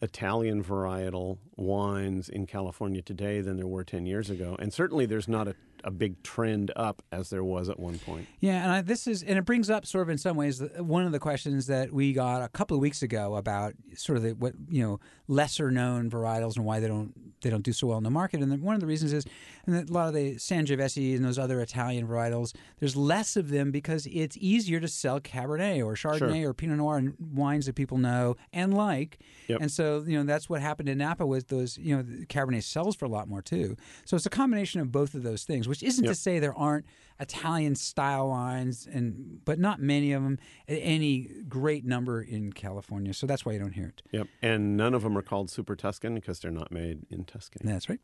Italian 0.00 0.64
varietal 0.64 1.38
wines 1.56 2.28
in 2.28 2.46
California 2.46 3.02
today 3.02 3.40
than 3.40 3.56
there 3.56 3.66
were 3.66 3.84
ten 3.84 4.06
years 4.06 4.30
ago, 4.30 4.56
and 4.58 4.72
certainly 4.72 5.06
there's 5.06 5.28
not 5.28 5.46
a, 5.48 5.54
a 5.84 5.90
big 5.90 6.22
trend 6.22 6.70
up 6.76 7.02
as 7.12 7.30
there 7.30 7.44
was 7.44 7.68
at 7.68 7.78
one 7.78 7.98
point. 7.98 8.26
Yeah, 8.40 8.62
and 8.62 8.72
I, 8.72 8.82
this 8.82 9.06
is, 9.06 9.22
and 9.22 9.38
it 9.38 9.44
brings 9.44 9.70
up 9.70 9.86
sort 9.86 10.02
of 10.02 10.10
in 10.10 10.18
some 10.18 10.36
ways 10.36 10.62
one 10.78 11.04
of 11.06 11.12
the 11.12 11.18
questions 11.18 11.66
that 11.66 11.92
we 11.92 12.12
got 12.12 12.42
a 12.42 12.48
couple 12.48 12.76
of 12.76 12.80
weeks 12.80 13.02
ago 13.02 13.36
about 13.36 13.74
sort 13.94 14.16
of 14.16 14.22
the, 14.22 14.30
what 14.32 14.54
you 14.68 14.82
know 14.82 15.00
lesser 15.28 15.70
known 15.70 16.10
varietals 16.10 16.56
and 16.56 16.64
why 16.64 16.80
they 16.80 16.88
don't 16.88 17.12
they 17.42 17.50
don't 17.50 17.62
do 17.62 17.72
so 17.72 17.86
well 17.86 17.98
in 17.98 18.04
the 18.04 18.10
market. 18.10 18.40
And 18.40 18.50
then 18.50 18.62
one 18.62 18.74
of 18.74 18.80
the 18.80 18.86
reasons 18.86 19.12
is, 19.12 19.24
and 19.66 19.88
a 19.88 19.92
lot 19.92 20.08
of 20.08 20.14
the 20.14 20.36
Sangiovese 20.36 21.16
and 21.16 21.24
those 21.24 21.38
other 21.38 21.60
Italian 21.60 22.06
varietals, 22.06 22.54
there's 22.78 22.96
less 22.96 23.36
of 23.36 23.50
them 23.50 23.70
because 23.70 24.06
it's 24.06 24.36
easier 24.38 24.80
to 24.80 24.88
sell 24.88 25.20
Cabernet 25.20 25.84
or 25.84 25.94
Chardonnay 25.94 26.44
or 26.44 26.54
Pinot 26.54 26.78
Noir 26.78 26.98
and 26.98 27.14
wines 27.18 27.66
that 27.66 27.74
people 27.74 27.98
know 27.98 28.36
and 28.52 28.74
like. 28.74 29.18
Yep. 29.48 29.60
And 29.60 29.70
so 29.70 30.04
you 30.06 30.18
know 30.18 30.24
that's 30.24 30.48
what 30.48 30.60
happened 30.60 30.88
in 30.88 30.98
Napa 30.98 31.26
with 31.26 31.48
those 31.48 31.78
you 31.78 31.96
know 31.96 32.02
the 32.02 32.26
Cabernet 32.26 32.62
sells 32.62 32.96
for 32.96 33.04
a 33.04 33.08
lot 33.08 33.28
more 33.28 33.42
too. 33.42 33.76
So 34.04 34.16
it's 34.16 34.26
a 34.26 34.30
combination 34.30 34.80
of 34.80 34.92
both 34.92 35.14
of 35.14 35.22
those 35.22 35.44
things, 35.44 35.68
which 35.72 35.82
isn't 35.82 36.04
to 36.04 36.14
say 36.14 36.38
there 36.38 36.54
aren't 36.54 36.84
Italian 37.18 37.74
style 37.74 38.28
wines, 38.28 38.86
and 38.92 39.40
but 39.46 39.58
not 39.58 39.80
many 39.80 40.12
of 40.12 40.22
them. 40.22 40.38
Any 40.68 41.30
great 41.48 41.86
number 41.86 42.20
in 42.20 42.52
California, 42.52 43.14
so 43.14 43.26
that's 43.26 43.46
why 43.46 43.52
you 43.52 43.58
don't 43.58 43.72
hear 43.72 43.86
it. 43.86 44.02
Yep. 44.12 44.26
And 44.42 44.76
none 44.76 44.92
of 44.92 45.02
them 45.02 45.16
are 45.16 45.22
called 45.22 45.48
Super 45.48 45.74
Tuscan 45.74 46.14
because 46.14 46.40
they're 46.40 46.50
not 46.50 46.70
made 46.70 47.06
in 47.10 47.24
Tuscany. 47.24 47.72
That's 47.72 47.88
right. 47.88 48.00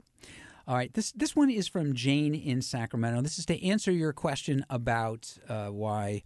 All 0.67 0.77
right, 0.77 0.93
this 0.95 1.13
this 1.13 1.37
one 1.37 1.51
is 1.51 1.69
from 1.69 1.95
Jane 1.95 2.35
in 2.35 2.63
Sacramento. 2.63 3.21
This 3.21 3.39
is 3.39 3.45
to 3.47 3.63
answer 3.63 3.91
your 3.91 4.15
question 4.15 4.65
about 4.71 5.37
uh, 5.47 5.67
why 5.67 6.23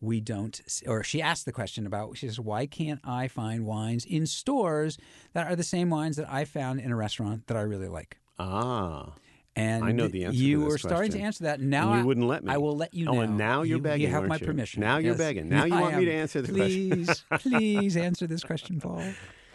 we 0.00 0.20
don't, 0.20 0.60
or 0.86 1.02
she 1.02 1.22
asked 1.22 1.46
the 1.46 1.52
question 1.52 1.86
about. 1.86 2.18
She 2.18 2.26
says, 2.26 2.38
"Why 2.38 2.66
can't 2.66 3.00
I 3.04 3.28
find 3.28 3.64
wines 3.64 4.04
in 4.04 4.26
stores 4.26 4.98
that 5.32 5.46
are 5.46 5.56
the 5.56 5.62
same 5.62 5.88
wines 5.88 6.16
that 6.16 6.30
I 6.30 6.44
found 6.44 6.80
in 6.80 6.90
a 6.90 6.96
restaurant 6.96 7.46
that 7.46 7.56
I 7.56 7.62
really 7.62 7.88
like?" 7.88 8.18
Ah. 8.38 9.12
And 9.54 9.84
I 9.84 9.92
know 9.92 10.08
the 10.08 10.24
answer 10.24 10.38
to 10.38 10.44
You 10.44 10.60
were 10.62 10.78
starting 10.78 11.12
to 11.12 11.20
answer 11.20 11.44
that. 11.44 11.60
Now 11.60 11.88
And 11.88 11.94
you 11.96 12.00
I- 12.00 12.04
wouldn't 12.04 12.26
let 12.26 12.42
me. 12.44 12.52
I 12.52 12.56
will 12.56 12.76
let 12.76 12.94
you 12.94 13.04
know. 13.04 13.16
Oh, 13.16 13.20
and 13.20 13.36
now 13.36 13.62
you're 13.62 13.76
You- 13.78 13.82
begging, 13.82 14.06
You 14.06 14.12
have 14.14 14.26
my 14.26 14.36
you? 14.36 14.46
permission. 14.46 14.80
Now 14.80 14.96
you're 14.96 15.10
Yes. 15.12 15.18
begging. 15.18 15.48
Now 15.48 15.64
you 15.64 15.72
want 15.78 15.96
me 15.98 16.04
to 16.06 16.12
answer 16.12 16.40
the 16.40 16.52
question. 16.52 16.90
please, 16.90 17.24
please 17.40 17.96
answer 17.96 18.26
this 18.26 18.42
question, 18.42 18.80
Paul. 18.80 19.02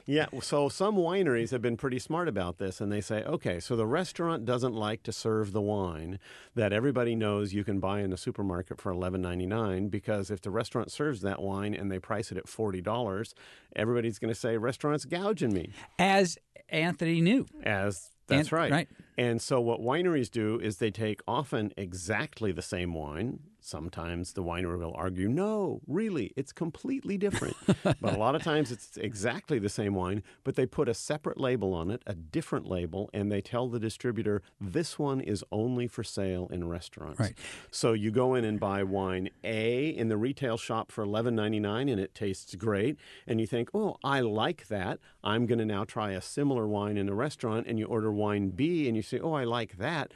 Yeah, 0.09 0.27
so 0.41 0.69
some 0.69 0.95
wineries 0.95 1.51
have 1.51 1.61
been 1.61 1.75
pretty 1.75 1.99
smart 1.99 2.29
about 2.29 2.59
this, 2.59 2.79
and 2.79 2.89
they 2.89 3.01
say, 3.01 3.23
okay, 3.23 3.59
so 3.59 3.75
the 3.75 3.85
restaurant 3.85 4.45
doesn't 4.45 4.71
like 4.73 5.03
to 5.03 5.11
serve 5.11 5.51
the 5.51 5.59
wine 5.59 6.17
that 6.55 6.71
everybody 6.71 7.13
knows 7.13 7.53
you 7.53 7.65
can 7.65 7.81
buy 7.81 7.99
in 7.99 8.09
the 8.11 8.15
supermarket 8.15 8.79
for 8.79 8.89
eleven 8.89 9.21
ninety 9.21 9.45
nine 9.45 9.89
because 9.89 10.31
if 10.31 10.39
the 10.41 10.49
restaurant 10.49 10.91
serves 10.93 11.19
that 11.23 11.41
wine 11.41 11.73
and 11.73 11.91
they 11.91 11.99
price 11.99 12.31
it 12.31 12.37
at 12.37 12.47
forty 12.47 12.79
dollars, 12.79 13.35
everybody's 13.75 14.17
going 14.17 14.33
to 14.33 14.39
say 14.39 14.55
restaurant's 14.57 15.03
gouging 15.03 15.51
me. 15.53 15.71
As 15.99 16.37
Anthony 16.69 17.19
knew. 17.19 17.45
As 17.63 18.11
that's 18.27 18.49
And- 18.49 18.51
right. 18.53 18.71
right. 18.71 18.89
And 19.17 19.41
so 19.41 19.59
what 19.59 19.81
wineries 19.81 20.29
do 20.29 20.59
is 20.59 20.77
they 20.77 20.91
take 20.91 21.21
often 21.27 21.73
exactly 21.75 22.51
the 22.51 22.61
same 22.61 22.93
wine. 22.93 23.39
Sometimes 23.67 24.31
the 24.31 24.43
winery 24.43 24.79
will 24.79 24.93
argue, 24.95 25.27
no, 25.27 25.81
really, 25.87 26.31
it's 26.37 26.53
completely 26.53 27.17
different. 27.17 27.57
but 27.83 28.13
a 28.13 28.17
lot 28.17 28.33
of 28.33 28.41
times 28.41 28.71
it's 28.71 28.95
exactly 28.95 29.59
the 29.59 29.67
same 29.67 29.93
wine, 29.93 30.23
but 30.45 30.55
they 30.55 30.65
put 30.65 30.87
a 30.87 30.93
separate 30.93 31.37
label 31.37 31.73
on 31.73 31.91
it, 31.91 32.01
a 32.07 32.15
different 32.15 32.65
label, 32.65 33.09
and 33.13 33.29
they 33.29 33.41
tell 33.41 33.67
the 33.67 33.77
distributor 33.77 34.41
this 34.61 34.97
one 34.97 35.19
is 35.19 35.43
only 35.51 35.85
for 35.85 36.01
sale 36.01 36.47
in 36.49 36.69
restaurants. 36.69 37.19
Right. 37.19 37.37
So 37.69 37.91
you 37.91 38.09
go 38.09 38.35
in 38.35 38.45
and 38.45 38.57
buy 38.57 38.83
wine 38.83 39.31
A 39.43 39.89
in 39.89 40.07
the 40.07 40.15
retail 40.15 40.55
shop 40.55 40.89
for 40.89 41.03
eleven 41.03 41.35
ninety 41.35 41.59
nine, 41.59 41.89
and 41.89 41.99
it 41.99 42.15
tastes 42.15 42.55
great, 42.55 42.97
and 43.27 43.41
you 43.41 43.47
think, 43.47 43.69
oh, 43.73 43.97
I 44.01 44.21
like 44.21 44.69
that. 44.69 44.99
I'm 45.25 45.45
going 45.45 45.59
to 45.59 45.65
now 45.65 45.83
try 45.83 46.11
a 46.11 46.21
similar 46.21 46.69
wine 46.69 46.95
in 46.95 47.09
a 47.09 47.13
restaurant, 47.13 47.67
and 47.67 47.77
you 47.77 47.85
order 47.85 48.13
wine 48.13 48.51
B, 48.51 48.87
and 48.87 48.95
you 48.95 49.03
say, 49.03 49.19
oh, 49.19 49.33
I 49.33 49.43
like 49.43 49.77
that. 49.77 50.13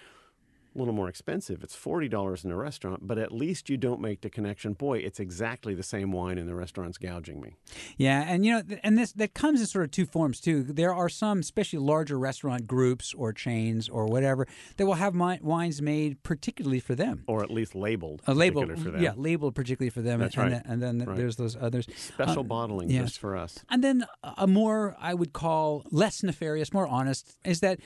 A 0.73 0.77
little 0.79 0.93
more 0.93 1.09
expensive. 1.09 1.63
It's 1.63 1.75
forty 1.75 2.07
dollars 2.07 2.45
in 2.45 2.51
a 2.51 2.55
restaurant, 2.55 3.05
but 3.05 3.17
at 3.17 3.33
least 3.33 3.69
you 3.69 3.75
don't 3.75 3.99
make 3.99 4.21
the 4.21 4.29
connection. 4.29 4.71
Boy, 4.71 4.99
it's 4.99 5.19
exactly 5.19 5.73
the 5.73 5.83
same 5.83 6.13
wine, 6.13 6.37
and 6.37 6.47
the 6.47 6.55
restaurant's 6.55 6.97
gouging 6.97 7.41
me. 7.41 7.55
Yeah, 7.97 8.23
and 8.25 8.45
you 8.45 8.53
know, 8.53 8.77
and 8.81 8.97
this 8.97 9.11
that 9.13 9.33
comes 9.33 9.59
in 9.59 9.67
sort 9.67 9.83
of 9.83 9.91
two 9.91 10.05
forms 10.05 10.39
too. 10.39 10.63
There 10.63 10.93
are 10.93 11.09
some, 11.09 11.39
especially 11.39 11.79
larger 11.79 12.17
restaurant 12.17 12.67
groups 12.67 13.13
or 13.13 13.33
chains 13.33 13.89
or 13.89 14.05
whatever, 14.05 14.47
that 14.77 14.85
will 14.85 14.93
have 14.93 15.13
wines 15.41 15.81
made 15.81 16.23
particularly 16.23 16.79
for 16.79 16.95
them. 16.95 17.25
Or 17.27 17.43
at 17.43 17.51
least 17.51 17.75
labeled. 17.75 18.21
A 18.25 18.33
label, 18.33 18.65
for 18.65 18.91
them. 18.91 19.01
yeah, 19.03 19.11
labeled 19.17 19.55
particularly 19.55 19.89
for 19.89 20.01
them. 20.01 20.21
That's 20.21 20.35
and 20.35 20.43
right. 20.53 20.63
Then, 20.65 20.71
and 20.71 20.81
then 21.01 21.05
Right. 21.05 21.17
there's 21.17 21.35
those 21.35 21.57
others. 21.57 21.85
Special 21.97 22.39
Uh, 22.39 22.43
bottling 22.43 22.89
yes. 22.89 23.03
just 23.07 23.19
for 23.19 23.35
us. 23.35 23.59
And 23.69 23.83
then 23.83 24.05
a 24.37 24.47
more, 24.47 24.95
I 24.99 25.13
would 25.13 25.33
call 25.33 25.85
less 25.91 26.23
nefarious, 26.23 26.71
more 26.71 26.87
honest, 26.87 27.37
is 27.43 27.59
that 27.59 27.79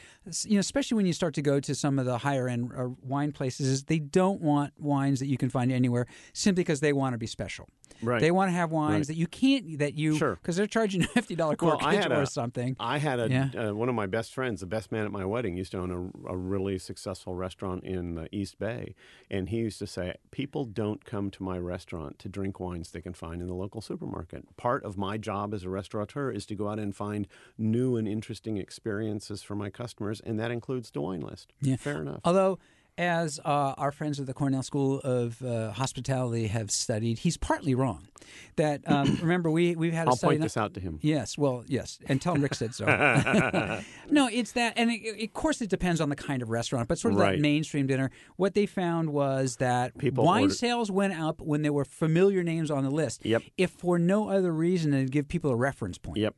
you 0.44 0.54
know, 0.56 0.60
especially 0.60 0.98
when 0.98 1.06
you 1.08 1.14
start 1.14 1.34
to 1.36 1.42
go 1.42 1.60
to 1.60 1.74
some 1.74 1.98
of 1.98 2.06
the 2.06 2.20
higher 2.20 2.48
end 2.48 2.72
uh, 2.78 2.90
wine 3.02 3.32
places, 3.32 3.68
is 3.68 3.84
they 3.84 4.00
don't 4.00 4.42
want 4.42 4.74
wines 4.80 5.20
that 5.20 5.28
you 5.28 5.38
can 5.38 5.50
find 5.50 5.72
anywhere 5.72 6.06
simply 6.34 6.64
because 6.64 6.80
they 6.80 6.94
want 6.94 7.14
to 7.14 7.18
be 7.18 7.28
special. 7.28 7.68
Right. 8.02 8.20
They 8.20 8.32
want 8.32 8.50
to 8.50 8.54
have 8.54 8.72
wines 8.72 8.94
Right. 8.96 9.08
that 9.08 9.16
you 9.16 9.28
can't, 9.28 9.80
that 9.80 9.94
you, 9.94 10.18
Sure. 10.18 10.36
because 10.36 10.58
they're 10.58 10.68
charging 10.68 11.04
a 11.04 11.08
fifty 11.08 11.36
dollar 11.36 11.56
corkage 11.56 12.10
or 12.10 12.22
a- 12.24 12.28
something. 12.28 12.76
I 12.80 12.98
had 12.98 13.20
a 13.20 13.30
Yeah. 13.30 13.70
uh, 13.70 13.74
one 13.74 13.88
of 13.90 13.96
my 13.96 14.06
best 14.06 14.34
friends, 14.34 14.60
the 14.60 14.66
best 14.68 14.92
man 14.92 15.06
at 15.06 15.12
my 15.12 15.24
wedding, 15.24 15.56
used 15.56 15.72
to 15.72 15.80
own 15.80 15.92
a, 16.26 16.32
a 16.32 16.36
really 16.36 16.78
successful 16.78 17.36
restaurant 17.36 17.84
in 17.86 18.16
the 18.16 18.28
East 18.36 18.60
Bay, 18.60 18.96
and 19.32 19.48
he 19.50 19.60
used 19.60 19.80
to 19.80 19.88
say, 19.88 20.16
"People 20.32 20.66
don't 20.66 21.06
come 21.06 21.30
to 21.32 21.44
my 21.44 21.58
restaurant 21.58 22.20
to 22.20 22.28
drink 22.30 22.60
wines 22.60 22.92
they 22.92 23.02
can 23.02 23.14
find 23.14 23.42
in 23.42 23.48
the 23.48 23.54
local 23.56 23.80
supermarket. 23.82 24.56
Part 24.58 24.84
of 24.84 24.98
my 24.98 25.18
job 25.18 25.54
as 25.54 25.64
a 25.64 25.70
restaurateur 25.70 26.32
is 26.32 26.46
to 26.48 26.56
go 26.56 26.68
out 26.70 26.80
and 26.80 26.94
find 26.96 27.28
new 27.58 27.96
and 27.96 28.08
interesting 28.08 28.58
experiences 28.58 29.42
for 29.42 29.56
my 29.56 29.70
customers, 29.70 30.20
and 30.20 30.38
that 30.40 30.52
includes 30.52 30.92
the 30.92 31.00
wine 31.02 31.22
list." 31.22 31.54
Yeah. 31.62 31.78
Fair 31.78 32.02
enough. 32.02 32.20
Although, 32.26 32.60
as 32.98 33.40
uh, 33.44 33.74
our 33.78 33.92
friends 33.92 34.20
at 34.20 34.26
the 34.26 34.34
Cornell 34.34 34.64
School 34.64 35.00
of 35.00 35.42
uh, 35.42 35.72
Hospitality 35.72 36.48
have 36.48 36.72
studied, 36.72 37.20
he's 37.20 37.38
partly 37.38 37.76
wrong. 37.76 38.08
That 38.56 38.82
um, 38.90 39.18
remember 39.22 39.52
we 39.52 39.76
we've 39.76 39.94
had 39.94 40.08
a 40.08 40.12
I'll 40.12 40.18
point 40.18 40.42
this 40.42 40.58
out 40.58 40.74
to 40.76 40.80
him. 40.80 41.00
Yes, 41.02 41.38
well, 41.38 41.64
yes, 41.68 42.00
and 42.08 42.22
tell 42.22 42.34
him 42.36 42.42
Rick 42.42 42.56
said 42.56 42.74
so. 42.74 42.86
no, 44.10 44.28
it's 44.32 44.54
that, 44.54 44.74
and 44.78 44.90
it, 44.92 45.02
it- 45.04 45.24
of 45.26 45.34
course 45.34 45.62
it 45.62 45.70
depends 45.70 46.02
on 46.02 46.10
the 46.10 46.16
kind 46.16 46.42
of 46.42 46.50
restaurant, 46.50 46.88
but 46.88 46.98
sort 46.98 47.14
of 47.14 47.20
that 47.20 47.40
mainstream 47.40 47.88
dinner. 47.88 48.10
What 48.38 48.54
they 48.54 48.66
found 48.66 49.10
was 49.12 49.58
that 49.58 49.98
People 49.98 50.24
wine 50.26 50.44
order- 50.44 50.54
sales 50.54 50.90
went 50.90 51.14
up 51.20 51.42
when 51.42 51.62
there 51.62 51.74
were 51.74 51.86
familiar 51.86 52.44
names 52.44 52.72
on 52.72 52.84
the 52.84 52.90
list. 52.90 53.26
Yep. 53.26 53.44
If 53.58 53.72
for 53.72 54.00
no 54.00 54.30
other 54.30 54.52
reason 54.52 54.92
than 54.92 55.06
to 55.06 55.12
give 55.12 55.28
people 55.28 55.52
a 55.52 55.56
reference 55.56 55.98
point. 55.98 56.18
Yep. 56.18 56.36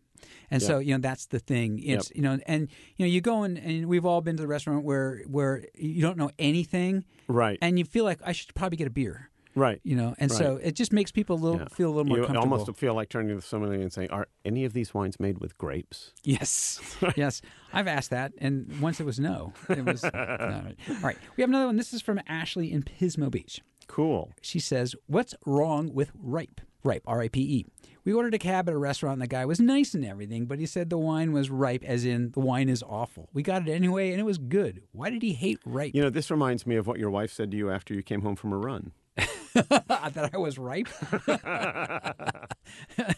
And 0.51 0.61
Yep. 0.61 0.67
so 0.67 0.79
you 0.79 0.93
know 0.93 0.99
that's 1.01 1.25
the 1.27 1.39
thing. 1.39 1.79
It's 1.83 2.11
you 2.15 2.21
know, 2.21 2.39
and 2.47 2.69
you 2.95 3.05
know 3.05 3.09
you 3.11 3.21
go 3.21 3.43
in, 3.43 3.57
and 3.57 3.87
we've 3.87 4.05
all 4.05 4.21
been 4.21 4.37
to 4.37 4.41
the 4.41 4.47
restaurant 4.47 4.83
where 4.83 5.21
where 5.27 5.65
you 5.75 6.01
don't 6.01 6.17
know 6.17 6.31
anything, 6.39 7.03
Right. 7.27 7.57
and 7.61 7.77
you 7.77 7.85
feel 7.85 8.03
like 8.05 8.19
I 8.23 8.31
should 8.31 8.53
probably 8.55 8.77
get 8.77 8.87
a 8.87 8.91
beer. 8.91 9.29
right. 9.55 9.81
You 9.83 9.95
know, 9.95 10.13
and 10.19 10.31
so 10.31 10.57
it 10.61 10.73
just 10.75 10.93
makes 10.93 11.11
people 11.11 11.35
a 11.35 11.41
little 11.41 11.59
Yeah. 11.61 11.67
feel 11.69 11.87
a 11.89 11.93
little 11.95 12.05
more 12.05 12.17
you 12.19 12.25
comfortable. 12.25 12.53
almost 12.59 12.77
feel 12.77 12.93
like 12.93 13.09
turning 13.09 13.35
to 13.35 13.41
somebody 13.41 13.81
and 13.81 13.91
saying, 13.91 14.11
"Are 14.11 14.27
any 14.45 14.65
of 14.65 14.73
these 14.73 14.93
wines 14.93 15.19
made 15.19 15.39
with 15.39 15.57
grapes?" 15.57 16.13
Yes, 16.23 16.79
yes. 17.15 17.41
I've 17.73 17.87
asked 17.87 18.11
that, 18.11 18.33
and 18.37 18.79
once 18.79 18.99
it 18.99 19.05
was 19.05 19.19
no. 19.19 19.53
It 19.67 19.83
was 19.83 20.03
no. 20.13 20.73
all 20.89 20.95
right. 21.01 21.17
We 21.35 21.41
have 21.41 21.49
another 21.49 21.65
one. 21.65 21.75
This 21.75 21.91
is 21.91 22.01
from 22.03 22.19
Ashley 22.27 22.71
in 22.71 22.83
Pismo 22.83 23.31
Beach. 23.31 23.61
Cool. 23.87 24.31
She 24.41 24.59
says, 24.59 24.95
"What's 25.07 25.33
wrong 25.45 25.91
with 25.93 26.11
ripe? 26.13 26.61
Ripe, 26.83 27.01
R-I-P-E. 27.07 27.65
We 28.07 28.13
ordered 28.13 28.35
a 28.35 28.39
cab 28.39 28.69
at 28.69 28.73
a 28.73 28.77
restaurant, 28.77 29.15
and 29.15 29.21
the 29.21 29.27
guy 29.27 29.43
was 29.43 29.59
nice 29.59 29.93
and 29.93 30.05
everything, 30.05 30.45
but 30.45 30.59
he 30.59 30.65
said 30.65 30.89
the 30.89 30.97
wine 30.97 31.33
was 31.33 31.49
ripe, 31.49 31.83
as 31.83 32.05
in 32.05 32.31
the 32.31 32.39
wine 32.39 32.69
is 32.69 32.81
awful. 32.81 33.27
We 33.33 33.43
got 33.43 33.67
it 33.67 33.71
anyway, 33.73 34.11
and 34.11 34.19
it 34.21 34.23
was 34.23 34.37
good. 34.37 34.83
Why 34.93 35.09
did 35.09 35.21
he 35.21 35.33
hate 35.33 35.59
ripe? 35.65 35.93
You 35.93 36.03
know, 36.03 36.09
this 36.09 36.31
reminds 36.31 36.65
me 36.65 36.77
of 36.77 36.87
what 36.87 36.99
your 36.99 37.09
wife 37.09 37.33
said 37.33 37.51
to 37.51 37.57
you 37.57 37.69
after 37.69 37.93
you 37.93 38.01
came 38.01 38.21
home 38.21 38.37
from 38.37 38.53
a 38.53 38.57
run. 38.57 38.93
that 39.17 40.29
I 40.33 40.37
was 40.37 40.57
ripe. 40.57 40.87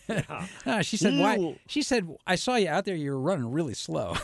Ah, 0.66 0.82
she 0.82 0.98
said, 0.98 1.20
"Why?" 1.20 1.56
She 1.68 1.84
said, 1.84 2.08
"I 2.26 2.34
saw 2.36 2.56
you 2.56 2.70
out 2.70 2.86
there. 2.86 2.96
You 2.96 3.12
were 3.12 3.20
running 3.20 3.52
really 3.52 3.76
slow." 3.76 4.16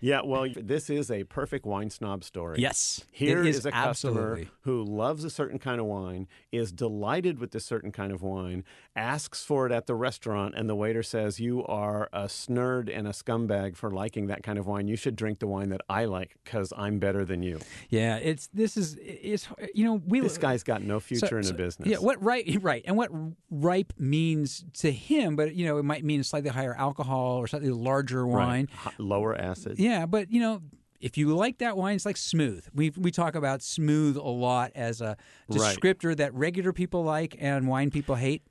Yeah, 0.00 0.20
well, 0.24 0.46
this 0.54 0.88
is 0.90 1.10
a 1.10 1.24
perfect 1.24 1.66
wine 1.66 1.90
snob 1.90 2.22
story. 2.24 2.60
yes, 2.60 3.04
Here 3.10 3.42
is, 3.44 3.58
is 3.58 3.66
a 3.66 3.70
customer 3.72 4.32
absolutely. 4.32 4.48
who 4.62 4.84
loves 4.84 5.24
a 5.24 5.30
certain 5.30 5.58
kind 5.58 5.80
of 5.80 5.86
wine, 5.86 6.28
is 6.52 6.70
delighted 6.72 7.38
with 7.38 7.50
this 7.50 7.64
certain 7.64 7.90
kind 7.92 8.12
of 8.12 8.22
wine, 8.22 8.64
asks 8.94 9.42
for 9.44 9.66
it 9.66 9.72
at 9.72 9.86
the 9.86 9.94
restaurant, 9.94 10.54
and 10.56 10.68
the 10.68 10.74
waiter 10.76 11.02
says, 11.02 11.40
You 11.40 11.64
are 11.66 12.08
a 12.12 12.24
snurd 12.24 12.96
and 12.96 13.06
a 13.08 13.10
scumbag 13.12 13.76
for 13.76 13.90
liking 13.90 14.26
that 14.28 14.42
kind 14.42 14.58
of 14.58 14.66
wine. 14.66 14.88
You 14.88 14.96
should 14.96 15.16
drink 15.16 15.38
the 15.40 15.46
wine 15.46 15.70
that 15.70 15.80
I 15.88 16.04
like 16.04 16.36
because 16.44 16.72
I'm 16.76 16.98
better 16.98 17.24
than 17.24 17.42
you. 17.42 17.60
Yeah, 17.88 18.16
it's 18.16 18.48
this 18.54 18.76
is 18.76 18.96
it's 19.00 19.48
you 19.74 19.84
know 19.84 20.02
we 20.06 20.20
This 20.20 20.38
guy's 20.38 20.62
got 20.62 20.82
no 20.82 21.00
future 21.00 21.26
so- 21.26 21.36
in 21.38 21.42
so- 21.44 21.52
the 21.52 21.58
business. 21.58 21.88
Yeah, 21.88 21.96
what 21.98 22.22
right 22.22 22.44
right, 22.60 22.82
and 22.86 22.96
what 22.96 23.10
ripe 23.50 23.92
means 23.98 24.64
to 24.74 24.90
him, 24.92 25.36
but 25.36 25.54
you 25.54 25.66
know 25.66 25.78
it 25.78 25.84
might 25.84 26.04
mean 26.04 26.22
slightly 26.22 26.50
higher 26.50 26.74
alcohol 26.76 27.36
or 27.38 27.46
slightly 27.46 27.70
larger 27.70 28.24
Right. 28.26 28.46
wine. 28.46 28.68
H- 28.86 28.92
Lower 28.98 29.34
acid. 29.36 29.78
Yeah, 29.78 29.87
but 30.06 30.30
you 30.30 30.40
know. 30.40 30.62
If 31.00 31.16
you 31.16 31.32
like 31.36 31.58
that 31.58 31.76
wine, 31.76 31.94
it's 31.94 32.04
like 32.04 32.16
smooth. 32.16 32.66
We 32.74 32.90
we 32.90 33.12
talk 33.12 33.36
about 33.36 33.62
smooth 33.62 34.16
a 34.16 34.20
lot 34.22 34.72
as 34.74 35.00
a 35.00 35.16
Right. 35.48 35.56
descriptor 35.78 36.16
that 36.16 36.34
regular 36.34 36.72
people 36.72 37.04
like 37.04 37.36
and 37.38 37.68
wine 37.68 37.90
people 37.92 38.16
hate. 38.16 38.42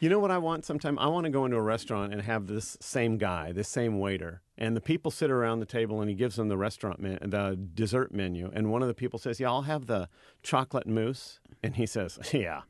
You 0.00 0.10
know 0.10 0.18
what 0.18 0.30
I 0.30 0.36
want 0.36 0.66
sometime? 0.66 0.98
I 0.98 1.06
want 1.06 1.24
to 1.24 1.30
go 1.30 1.46
into 1.46 1.56
a 1.56 1.62
restaurant 1.62 2.12
and 2.12 2.20
have 2.20 2.46
this 2.46 2.76
same 2.78 3.16
guy, 3.16 3.52
this 3.52 3.68
same 3.70 3.98
waiter, 3.98 4.42
and 4.58 4.76
the 4.76 4.82
people 4.82 5.10
sit 5.10 5.30
around 5.30 5.60
the 5.60 5.66
table 5.78 6.02
and 6.02 6.10
he 6.10 6.14
gives 6.14 6.36
them 6.36 6.48
the 6.48 6.58
restaurant 6.58 7.00
men- 7.00 7.20
the 7.22 7.56
dessert 7.72 8.12
menu, 8.12 8.50
and 8.52 8.70
one 8.70 8.82
of 8.82 8.88
the 8.88 8.92
people 8.92 9.18
says, 9.18 9.40
"Yeah, 9.40 9.48
I'll 9.48 9.62
have 9.62 9.86
the 9.86 10.10
chocolate 10.42 10.86
mousse," 10.86 11.40
and 11.62 11.76
he 11.76 11.86
says, 11.86 12.18
"Yeah." 12.34 12.62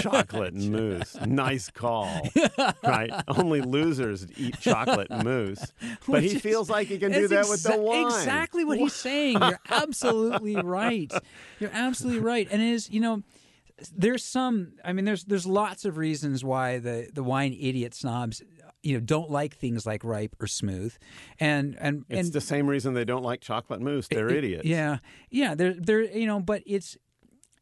Chocolate 0.00 0.54
mousse. 0.54 1.16
Nice 1.26 1.70
call. 1.70 2.28
right? 2.82 3.10
Only 3.28 3.60
losers 3.60 4.26
eat 4.36 4.58
chocolate 4.60 5.10
mousse. 5.10 5.72
But 6.06 6.08
Which 6.22 6.24
he 6.30 6.36
is- 6.36 6.42
feels 6.42 6.68
like 6.70 6.88
he 6.88 6.98
can 6.98 7.12
do 7.12 7.28
that 7.28 7.48
with 7.48 7.62
the 7.62 7.76
wine. 7.78 8.06
Exactly 8.06 8.64
what 8.64 8.78
he's 8.78 8.94
saying. 8.94 9.38
You're 9.40 9.60
absolutely 9.70 10.56
right. 10.56 11.12
You're 11.60 11.70
absolutely 11.72 12.20
right. 12.20 12.48
And 12.50 12.60
it 12.62 12.68
is, 12.70 12.90
you 12.90 13.00
know, 13.00 13.22
there's 13.96 14.24
some. 14.24 14.72
I 14.84 14.92
mean, 14.92 15.04
there's 15.04 15.24
there's 15.24 15.46
lots 15.46 15.84
of 15.84 15.96
reasons 15.96 16.44
why 16.44 16.78
the 16.78 17.08
the 17.12 17.22
wine 17.22 17.52
idiot 17.58 17.94
snobs, 17.94 18.42
you 18.82 18.94
know, 18.94 19.00
don't 19.00 19.30
like 19.30 19.56
things 19.56 19.86
like 19.86 20.04
ripe 20.04 20.36
or 20.40 20.46
smooth, 20.46 20.94
and 21.40 21.76
and 21.80 22.04
It's 22.08 22.26
and 22.28 22.32
the 22.32 22.40
same 22.40 22.66
reason 22.68 22.94
they 22.94 23.04
don't 23.04 23.22
like 23.24 23.40
chocolate 23.40 23.80
mousse. 23.80 24.06
They're 24.08 24.30
idiots. 24.30 24.64
yeah, 24.64 24.98
yeah. 25.30 25.54
They're 25.54 25.74
they're 25.74 26.02
you 26.02 26.26
know, 26.26 26.38
but 26.40 26.62
it's 26.66 26.96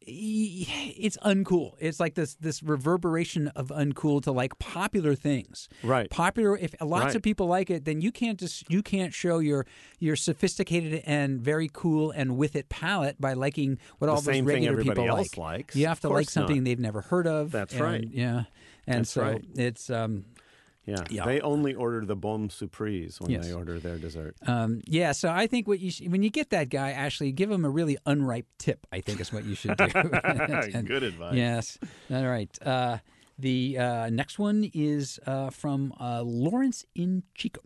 it's 0.05 1.17
uncool. 1.17 1.73
It's 1.79 1.99
like 1.99 2.15
this 2.15 2.35
this 2.35 2.63
reverberation 2.63 3.49
of 3.49 3.67
uncool 3.67 4.21
to 4.23 4.31
like 4.31 4.57
popular 4.59 5.15
things. 5.15 5.69
Right. 5.83 6.09
Popular. 6.09 6.57
If 6.57 6.73
lots 6.81 7.05
Right. 7.05 7.15
of 7.15 7.21
people 7.21 7.47
like 7.47 7.69
it, 7.69 7.85
then 7.85 8.01
you 8.01 8.11
can't 8.11 8.39
just 8.39 8.69
you 8.69 8.81
can't 8.81 9.13
show 9.13 9.39
your 9.39 9.65
your 9.99 10.15
sophisticated 10.15 11.03
and 11.05 11.39
very 11.41 11.69
cool 11.71 12.11
and 12.11 12.37
with 12.37 12.55
it 12.55 12.69
palate 12.69 13.19
by 13.21 13.33
liking 13.33 13.77
what 13.99 14.09
all 14.09 14.21
those 14.21 14.41
regular 14.41 14.81
people 14.83 15.07
like. 15.07 15.37
likes. 15.37 15.75
You 15.75 15.87
have 15.87 15.99
to 16.01 16.09
like 16.09 16.29
something 16.29 16.57
not. 16.57 16.65
they've 16.65 16.79
never 16.79 17.01
heard 17.01 17.27
of. 17.27 17.51
That's 17.51 17.73
and- 17.73 17.81
right. 17.83 18.07
Yeah. 18.11 18.43
And 18.87 19.01
That's 19.01 19.11
so 19.11 19.21
right. 19.21 19.45
it's 19.55 19.89
um 19.91 20.25
Yeah. 20.91 21.03
Yeah. 21.09 21.25
They 21.25 21.41
only 21.41 21.73
order 21.73 22.05
the 22.05 22.15
bombe 22.15 22.49
surprise 22.49 23.17
when 23.19 23.31
Yes. 23.31 23.45
they 23.47 23.53
order 23.53 23.79
their 23.79 23.97
dessert. 23.97 24.35
Um, 24.45 24.81
yeah, 24.85 25.11
so 25.13 25.29
I 25.29 25.47
think 25.47 25.67
what 25.67 25.79
you 25.79 25.91
sh- 25.91 26.07
when 26.07 26.21
you 26.23 26.29
get 26.29 26.49
that 26.51 26.69
guy, 26.69 26.91
actually 26.91 27.31
give 27.31 27.49
him 27.51 27.63
a 27.65 27.69
really 27.69 27.97
unripe 28.05 28.47
tip. 28.57 28.85
I 28.91 29.01
think 29.01 29.19
is 29.21 29.31
what 29.33 29.45
you 29.45 29.55
should 29.55 29.77
do. 29.77 29.85
And- 30.73 30.87
Good 30.87 31.03
advice. 31.03 31.35
Yes. 31.35 31.77
All 32.09 32.27
right. 32.27 32.51
Uh, 32.65 32.97
the 33.39 33.77
uh, 33.77 34.09
next 34.09 34.37
one 34.39 34.69
is 34.73 35.19
uh, 35.25 35.49
from 35.49 35.93
uh, 35.99 36.21
Lawrence 36.23 36.85
in 36.93 37.23
Chico, 37.35 37.61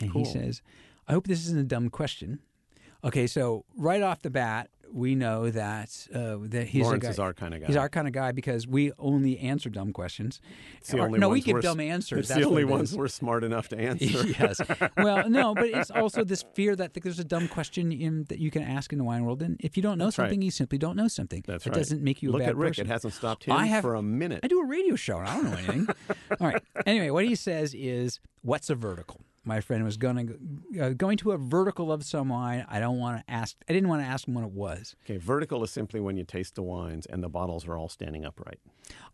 and 0.00 0.12
Cool. 0.12 0.24
he 0.24 0.30
says, 0.30 0.62
"I 1.08 1.12
hope 1.14 1.26
this 1.26 1.40
isn't 1.46 1.58
a 1.58 1.64
dumb 1.64 1.88
question." 1.90 2.38
Okay, 3.02 3.26
so 3.26 3.64
right 3.76 4.02
off 4.02 4.22
the 4.22 4.30
bat, 4.30 4.70
we 4.92 5.14
know 5.14 5.50
that 5.50 6.06
uh, 6.14 6.36
that 6.42 6.68
he's 6.68 6.82
Lawrence 6.84 7.04
a 7.04 7.06
guy. 7.06 7.10
is 7.10 7.18
our 7.18 7.34
kind 7.34 7.54
of 7.54 7.60
guy. 7.60 7.66
He's 7.66 7.76
our 7.76 7.88
kind 7.88 8.06
of 8.06 8.12
guy 8.12 8.32
because 8.32 8.66
we 8.66 8.92
only 8.98 9.38
answer 9.38 9.68
dumb 9.70 9.92
questions. 9.92 10.40
It's 10.78 10.90
the 10.90 10.98
Or- 10.98 11.06
only 11.06 11.18
no, 11.18 11.28
we 11.28 11.40
give 11.40 11.60
dumb 11.62 11.80
answers. 11.80 12.20
It's 12.20 12.28
That's 12.28 12.40
the 12.40 12.46
only 12.46 12.62
it 12.62 12.68
ones 12.68 12.92
is. 12.92 12.98
we're 12.98 13.08
smart 13.08 13.44
enough 13.44 13.68
to 13.68 13.78
answer. 13.90 14.26
yes. 14.26 14.60
Well, 14.96 15.28
no, 15.28 15.54
but 15.60 15.66
it's 15.66 15.90
also 15.90 16.24
this 16.24 16.44
fear 16.54 16.74
that 16.76 16.94
there's 16.94 17.18
a 17.18 17.24
dumb 17.24 17.48
question 17.48 17.92
in, 17.92 18.24
that 18.28 18.38
you 18.38 18.50
can 18.50 18.62
ask 18.62 18.92
in 18.92 18.98
the 18.98 19.04
wine 19.04 19.24
world, 19.24 19.42
and 19.42 19.56
if 19.60 19.76
you 19.76 19.82
don't 19.82 19.98
know 19.98 20.06
That's 20.06 20.18
right. 20.18 20.24
something, 20.26 20.42
you 20.42 20.50
simply 20.50 20.78
don't 20.78 20.96
know 20.96 21.08
something. 21.08 21.44
That's 21.46 21.66
it 21.66 21.70
right. 21.70 21.76
doesn't 21.78 22.02
make 22.02 22.22
you 22.22 22.30
Look 22.30 22.40
a 22.42 22.44
bad 22.44 22.50
at 22.50 22.56
Rick. 22.56 22.70
person. 22.70 22.86
It 22.86 22.90
hasn't 22.90 23.14
stopped 23.14 23.44
him 23.44 23.54
I 23.56 23.66
have- 23.66 23.82
for 23.82 23.94
a 23.94 24.02
minute. 24.02 24.40
I 24.42 24.48
do 24.48 24.60
a 24.60 24.66
radio 24.66 24.96
show 24.96 25.18
and 25.18 25.28
I 25.28 25.34
don't 25.36 25.44
know 25.44 25.56
anything. 25.56 25.88
All 26.40 26.46
right. 26.48 26.62
Anyway, 26.84 27.10
what 27.10 27.24
he 27.24 27.34
says 27.34 27.74
is, 27.74 28.20
"What's 28.42 28.70
a 28.70 28.74
vertical?" 28.74 29.20
My 29.46 29.60
friend 29.60 29.84
was 29.84 29.96
going 29.96 30.26
to 30.26 30.82
uh, 30.82 30.88
going 30.90 31.16
to 31.18 31.30
a 31.30 31.38
vertical 31.38 31.92
of 31.92 32.04
some 32.04 32.30
wine. 32.30 32.66
I 32.68 32.80
don't 32.80 32.98
want 32.98 33.24
to 33.24 33.32
ask. 33.32 33.56
I 33.68 33.72
didn't 33.72 33.88
want 33.88 34.02
to 34.02 34.06
ask 34.06 34.26
him 34.26 34.34
what 34.34 34.42
it 34.42 34.50
was. 34.50 34.96
Okay, 35.04 35.18
vertical 35.18 35.62
is 35.62 35.70
simply 35.70 36.00
when 36.00 36.16
you 36.16 36.24
taste 36.24 36.56
the 36.56 36.62
wines 36.62 37.06
and 37.06 37.22
the 37.22 37.28
bottles 37.28 37.66
are 37.68 37.76
all 37.76 37.88
standing 37.88 38.24
upright. 38.24 38.58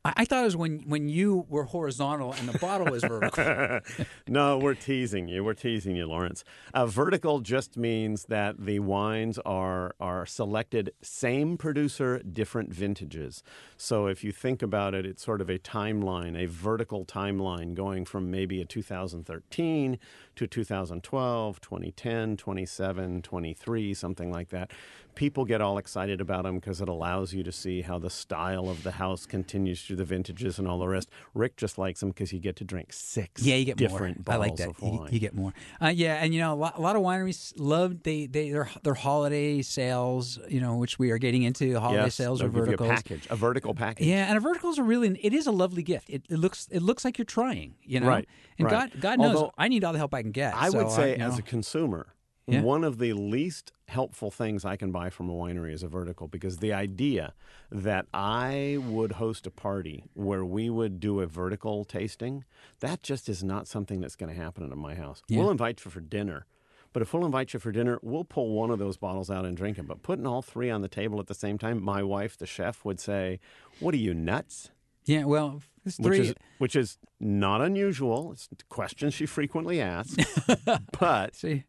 I, 0.07 0.13
I 0.17 0.25
thought 0.25 0.41
it 0.41 0.47
was 0.47 0.57
when 0.57 0.81
when 0.87 1.11
you 1.11 1.45
were 1.51 1.65
horizontal 1.65 2.33
and 2.33 2.49
the 2.49 2.59
bottle 2.59 2.91
was 2.91 3.05
vertical. 3.05 3.81
no, 4.27 4.57
we're 4.57 4.75
teasing 4.75 5.29
you. 5.29 5.45
We're 5.45 5.53
teasing 5.53 5.97
you, 5.97 6.07
Lawrence. 6.07 6.45
Uh, 6.73 6.87
vertical 6.87 7.41
just 7.41 7.77
means 7.77 8.25
that 8.25 8.59
the 8.59 8.79
wines 8.79 9.39
are 9.45 9.95
are 10.01 10.25
selected 10.25 10.93
same 11.03 11.59
producer, 11.59 12.21
different 12.21 12.73
vintages. 12.73 13.43
So 13.77 14.07
if 14.07 14.25
you 14.25 14.33
think 14.33 14.63
about 14.63 14.95
it, 14.95 15.05
it's 15.05 15.23
sort 15.23 15.43
of 15.43 15.51
a 15.51 15.59
timeline, 15.59 16.43
a 16.43 16.47
vertical 16.47 17.05
timeline 17.05 17.75
going 17.75 18.07
from 18.07 18.31
maybe 18.31 18.63
a 18.63 18.65
2013 18.65 19.99
to 20.37 20.47
2012, 20.47 21.61
2010, 21.61 22.37
27, 22.37 23.23
23, 23.23 23.95
something 23.95 24.33
like 24.33 24.49
that. 24.51 24.71
People 25.15 25.45
get 25.45 25.61
all 25.61 25.79
excited 25.79 26.21
about 26.21 26.45
them 26.45 26.57
because 26.57 26.81
it 26.81 26.89
allows 26.89 27.33
you 27.35 27.43
to 27.43 27.53
see 27.53 27.83
how 27.83 27.99
the 27.99 28.09
style 28.11 28.69
of 28.71 28.83
the 28.83 28.93
house 28.93 29.27
continues 29.27 29.83
through 29.85 29.97
the 29.97 30.05
vintages 30.05 30.59
and 30.59 30.67
all 30.67 30.79
the 30.79 30.89
rest. 30.89 31.09
Rick 31.35 31.57
just 31.57 31.77
likes 31.79 32.01
them 32.01 32.09
because 32.11 32.33
you 32.33 32.39
get 32.39 32.57
to 32.57 32.65
drink 32.65 32.93
six 32.93 33.43
Yeah, 33.43 33.57
you 33.57 33.65
get 33.67 33.77
different 33.77 34.27
more. 34.27 34.35
I 34.35 34.39
like 34.39 34.57
that. 34.57 34.71
of 34.71 34.77
You, 34.81 34.91
wine. 34.99 35.09
you 35.13 35.19
get 35.19 35.35
more. 35.35 35.53
Uh, 35.81 35.89
yeah, 35.89 36.15
and 36.15 36.33
you 36.35 36.41
know 36.41 36.55
a 36.55 36.57
lot, 36.57 36.79
a 36.79 36.81
lot 36.81 36.97
of 36.97 37.03
wineries 37.03 37.53
love 37.57 38.03
they 38.03 38.27
they 38.27 38.51
their 38.51 38.71
their 38.83 38.95
holiday 38.95 39.61
sales. 39.63 40.39
You 40.49 40.61
know, 40.61 40.77
which 40.77 40.99
we 40.99 41.11
are 41.11 41.19
getting 41.19 41.43
into 41.43 41.79
holiday 41.79 42.05
yes, 42.05 42.15
sales 42.15 42.41
or 42.43 42.47
a 42.47 42.77
package, 42.79 43.27
a 43.31 43.37
vertical 43.37 43.75
package. 43.75 44.07
Yeah, 44.07 44.27
and 44.29 44.37
a 44.37 44.41
vertical 44.41 44.71
is 44.71 44.79
a 44.79 44.83
really 44.83 45.19
it 45.23 45.35
is 45.35 45.47
a 45.47 45.53
lovely 45.53 45.83
gift. 45.83 46.09
It, 46.11 46.23
it 46.31 46.39
looks 46.39 46.69
it 46.71 46.81
looks 46.83 47.05
like 47.05 47.19
you're 47.19 47.25
trying. 47.25 47.75
You 47.85 48.01
know, 48.01 48.07
Right, 48.09 48.29
And 48.59 48.67
right. 48.71 48.91
God 48.91 49.01
God 49.01 49.19
knows 49.19 49.37
Although- 49.37 49.53
I 49.59 49.69
need 49.69 49.85
all 49.85 49.93
the 49.93 49.99
help 49.99 50.15
I 50.15 50.23
can 50.23 50.33
get. 50.33 50.55
I 50.55 50.71
so 50.71 50.79
would 50.79 50.91
say, 50.91 51.17
you 51.19 51.23
as 51.25 51.33
know. 51.35 51.39
a 51.39 51.43
consumer, 51.43 52.07
Yeah. 52.47 52.63
one 52.63 52.83
of 52.83 52.99
the 52.99 53.13
least 53.13 53.73
helpful 53.87 54.31
things 54.31 54.65
I 54.65 54.77
can 54.77 54.91
buy 54.91 55.11
from 55.11 55.29
a 55.29 55.33
winery 55.33 55.73
is 55.73 55.83
a 55.83 55.89
vertical 55.89 56.27
because 56.27 56.59
the 56.59 56.73
idea 56.73 57.35
that 57.71 58.07
I 58.13 58.79
would 58.81 59.13
host 59.13 59.47
a 59.47 59.51
party 59.51 60.05
where 60.15 60.45
we 60.45 60.69
would 60.69 60.99
do 60.99 61.21
a 61.21 61.27
vertical 61.27 61.85
tasting, 61.85 62.45
that 62.81 63.03
just 63.03 63.29
is 63.29 63.45
not 63.45 63.69
something 63.69 64.01
that's 64.01 64.17
going 64.17 64.35
to 64.35 64.41
happen 64.41 64.65
at 64.65 64.77
my 64.77 64.95
house. 64.95 65.23
Yeah. 65.29 65.39
We'll 65.39 65.51
invite 65.51 65.85
you 65.85 65.91
for 65.91 66.01
dinner. 66.01 66.47
But 66.93 67.01
if 67.03 67.15
we'll 67.15 67.25
invite 67.25 67.55
you 67.55 67.61
for 67.61 67.73
dinner, 67.73 67.99
we'll 68.03 68.25
pull 68.25 68.51
one 68.51 68.71
of 68.71 68.79
those 68.79 68.97
bottles 68.97 69.31
out 69.31 69.47
and 69.47 69.57
drink 69.57 69.77
them. 69.77 69.87
But 69.87 70.03
putting 70.03 70.27
all 70.27 70.43
three 70.43 70.69
on 70.69 70.83
the 70.83 70.89
table 70.89 71.21
at 71.21 71.27
the 71.27 71.35
same 71.35 71.59
time, 71.59 71.83
my 71.83 72.03
wife, 72.03 72.37
the 72.37 72.47
chef, 72.47 72.85
would 72.85 73.01
say, 73.01 73.41
What 73.81 73.95
are 73.95 73.99
you, 73.99 74.13
nuts? 74.15 74.71
yeah, 75.05 75.25
well, 75.25 75.63
it's 75.85 75.99
which 75.99 76.17
three. 76.17 76.27
is 76.29 76.35
which 76.59 76.77
is 76.77 76.99
not 77.19 77.61
unusual. 77.61 78.33
It's 78.33 78.49
a 78.53 78.65
question 78.69 79.11
she 79.11 79.27
frequently 79.27 79.81
asks. 79.81 80.17
but 81.01 81.35
see, 81.35 81.65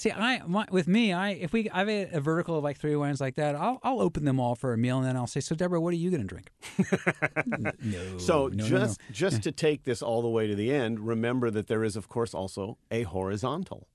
see, 0.00 0.10
I 0.10 0.42
my, 0.46 0.66
with 0.70 0.88
me, 0.88 1.12
I 1.12 1.30
if 1.30 1.52
we 1.52 1.68
I've 1.70 1.88
a, 1.88 2.08
a 2.12 2.20
vertical 2.20 2.56
of 2.58 2.64
like 2.64 2.78
three 2.78 2.96
wines 2.96 3.20
like 3.20 3.34
that, 3.36 3.54
I'll 3.54 3.78
I'll 3.82 4.00
open 4.00 4.24
them 4.24 4.40
all 4.40 4.54
for 4.54 4.72
a 4.72 4.78
meal 4.78 4.98
and 4.98 5.06
then 5.06 5.16
I'll 5.16 5.26
say, 5.26 5.40
so 5.40 5.54
Deborah, 5.54 5.80
what 5.80 5.92
are 5.92 5.96
you 5.96 6.10
going 6.10 6.26
to 6.26 6.26
drink? 6.26 6.50
No, 7.82 8.18
so 8.18 8.46
no, 8.48 8.64
no, 8.64 8.64
no. 8.64 8.68
just 8.68 9.00
just 9.12 9.42
to 9.42 9.52
take 9.52 9.84
this 9.84 10.02
all 10.02 10.22
the 10.22 10.28
way 10.28 10.46
to 10.46 10.54
the 10.54 10.72
end, 10.72 11.00
remember 11.00 11.50
that 11.50 11.66
there 11.66 11.84
is 11.84 11.96
of 11.96 12.08
course 12.08 12.34
also 12.34 12.78
a 12.90 13.02
horizontal. 13.02 13.86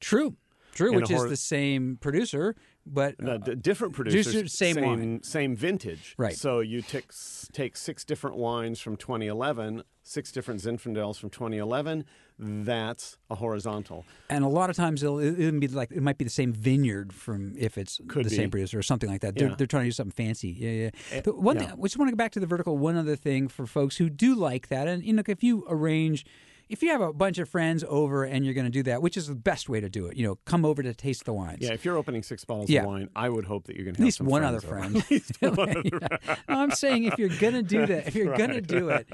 true, 0.00 0.36
true, 0.74 0.94
which 0.94 1.10
is 1.10 1.22
the 1.24 1.36
same 1.36 1.96
producer, 2.00 2.56
but 2.86 3.20
No, 3.20 3.38
d- 3.38 3.52
uh, 3.52 3.54
different 3.54 3.94
producers, 3.94 4.32
Producer, 4.34 4.48
same 4.48 4.74
same, 4.74 4.84
wine. 4.84 5.22
same 5.22 5.56
vintage. 5.56 6.14
Right. 6.18 6.36
So 6.36 6.60
you 6.60 6.82
take 6.82 7.10
take 7.52 7.76
six 7.76 8.04
different 8.04 8.36
wines 8.36 8.80
from 8.80 8.96
2011, 8.96 9.82
six 10.02 10.32
different 10.32 10.60
Zinfandels 10.60 11.18
from 11.18 11.30
2011. 11.30 12.04
That's 12.42 13.18
a 13.28 13.34
horizontal. 13.34 14.06
and 14.30 14.44
a 14.44 14.48
lot 14.48 14.70
of 14.70 14.76
times 14.76 15.02
it'll, 15.02 15.18
it'll 15.18 15.60
be 15.60 15.68
like 15.68 15.92
it 15.92 16.02
might 16.02 16.16
be 16.16 16.24
the 16.24 16.30
same 16.30 16.52
vineyard 16.54 17.12
from 17.12 17.54
if 17.58 17.76
it's 17.76 18.00
Could 18.08 18.24
the 18.24 18.30
same 18.30 18.50
producer 18.50 18.78
or 18.78 18.82
something 18.82 19.10
like 19.10 19.20
that. 19.20 19.34
They're, 19.34 19.48
Yeah. 19.48 19.54
they're 19.56 19.66
trying 19.66 19.82
to 19.84 19.88
do 19.88 19.92
something 19.92 20.12
fancy. 20.26 20.48
Yeah, 20.58 20.70
yeah. 20.70 20.90
Eh, 21.12 21.20
The 21.20 21.34
one 21.34 21.56
yeah. 21.56 21.66
thing, 21.70 21.78
I 21.78 21.82
just 21.82 21.98
want 21.98 22.08
to 22.08 22.12
go 22.12 22.16
back 22.16 22.32
to 22.32 22.40
the 22.40 22.46
vertical. 22.46 22.78
One 22.78 22.96
other 22.96 23.14
thing 23.16 23.48
for 23.48 23.66
folks 23.66 23.98
who 23.98 24.08
do 24.08 24.34
like 24.34 24.68
that, 24.68 24.88
and 24.88 25.04
you 25.04 25.12
know, 25.12 25.22
if 25.26 25.42
you 25.42 25.64
arrange. 25.68 26.24
If 26.70 26.82
you 26.82 26.90
have 26.90 27.00
a 27.00 27.12
bunch 27.12 27.38
of 27.38 27.48
friends 27.48 27.84
over 27.88 28.24
and 28.24 28.44
you're 28.44 28.54
going 28.54 28.64
to 28.66 28.70
do 28.70 28.84
that, 28.84 29.02
which 29.02 29.16
is 29.16 29.26
the 29.26 29.34
best 29.34 29.68
way 29.68 29.80
to 29.80 29.88
do 29.88 30.06
it, 30.06 30.16
you 30.16 30.24
know, 30.24 30.36
come 30.44 30.64
over 30.64 30.82
to 30.82 30.94
taste 30.94 31.24
the 31.24 31.32
wines. 31.32 31.58
Yeah, 31.60 31.72
if 31.72 31.84
you're 31.84 31.96
opening 31.96 32.22
six 32.22 32.44
bottles 32.44 32.70
Yeah. 32.70 32.82
of 32.82 32.86
wine, 32.86 33.08
I 33.16 33.28
would 33.28 33.44
hope 33.44 33.64
that 33.66 33.74
you're 33.76 33.84
going 33.84 33.96
to 33.96 34.00
At 34.00 34.04
have 34.04 34.06
least 34.06 34.18
some 34.18 34.26
one 34.28 34.44
other 34.44 34.60
friend. 34.60 34.96
At 34.98 35.10
least 35.10 35.32
one 35.42 35.58
other 35.70 35.82
Yeah. 36.00 36.36
No, 36.48 36.60
I'm 36.60 36.70
saying 36.70 37.04
if 37.04 37.18
you're 37.18 37.28
gonna 37.40 37.62
do 37.62 37.86
that, 37.86 38.06
if 38.08 38.14
you're 38.14 38.36
gonna 38.36 38.60
do 38.60 38.88
it, 38.90 39.06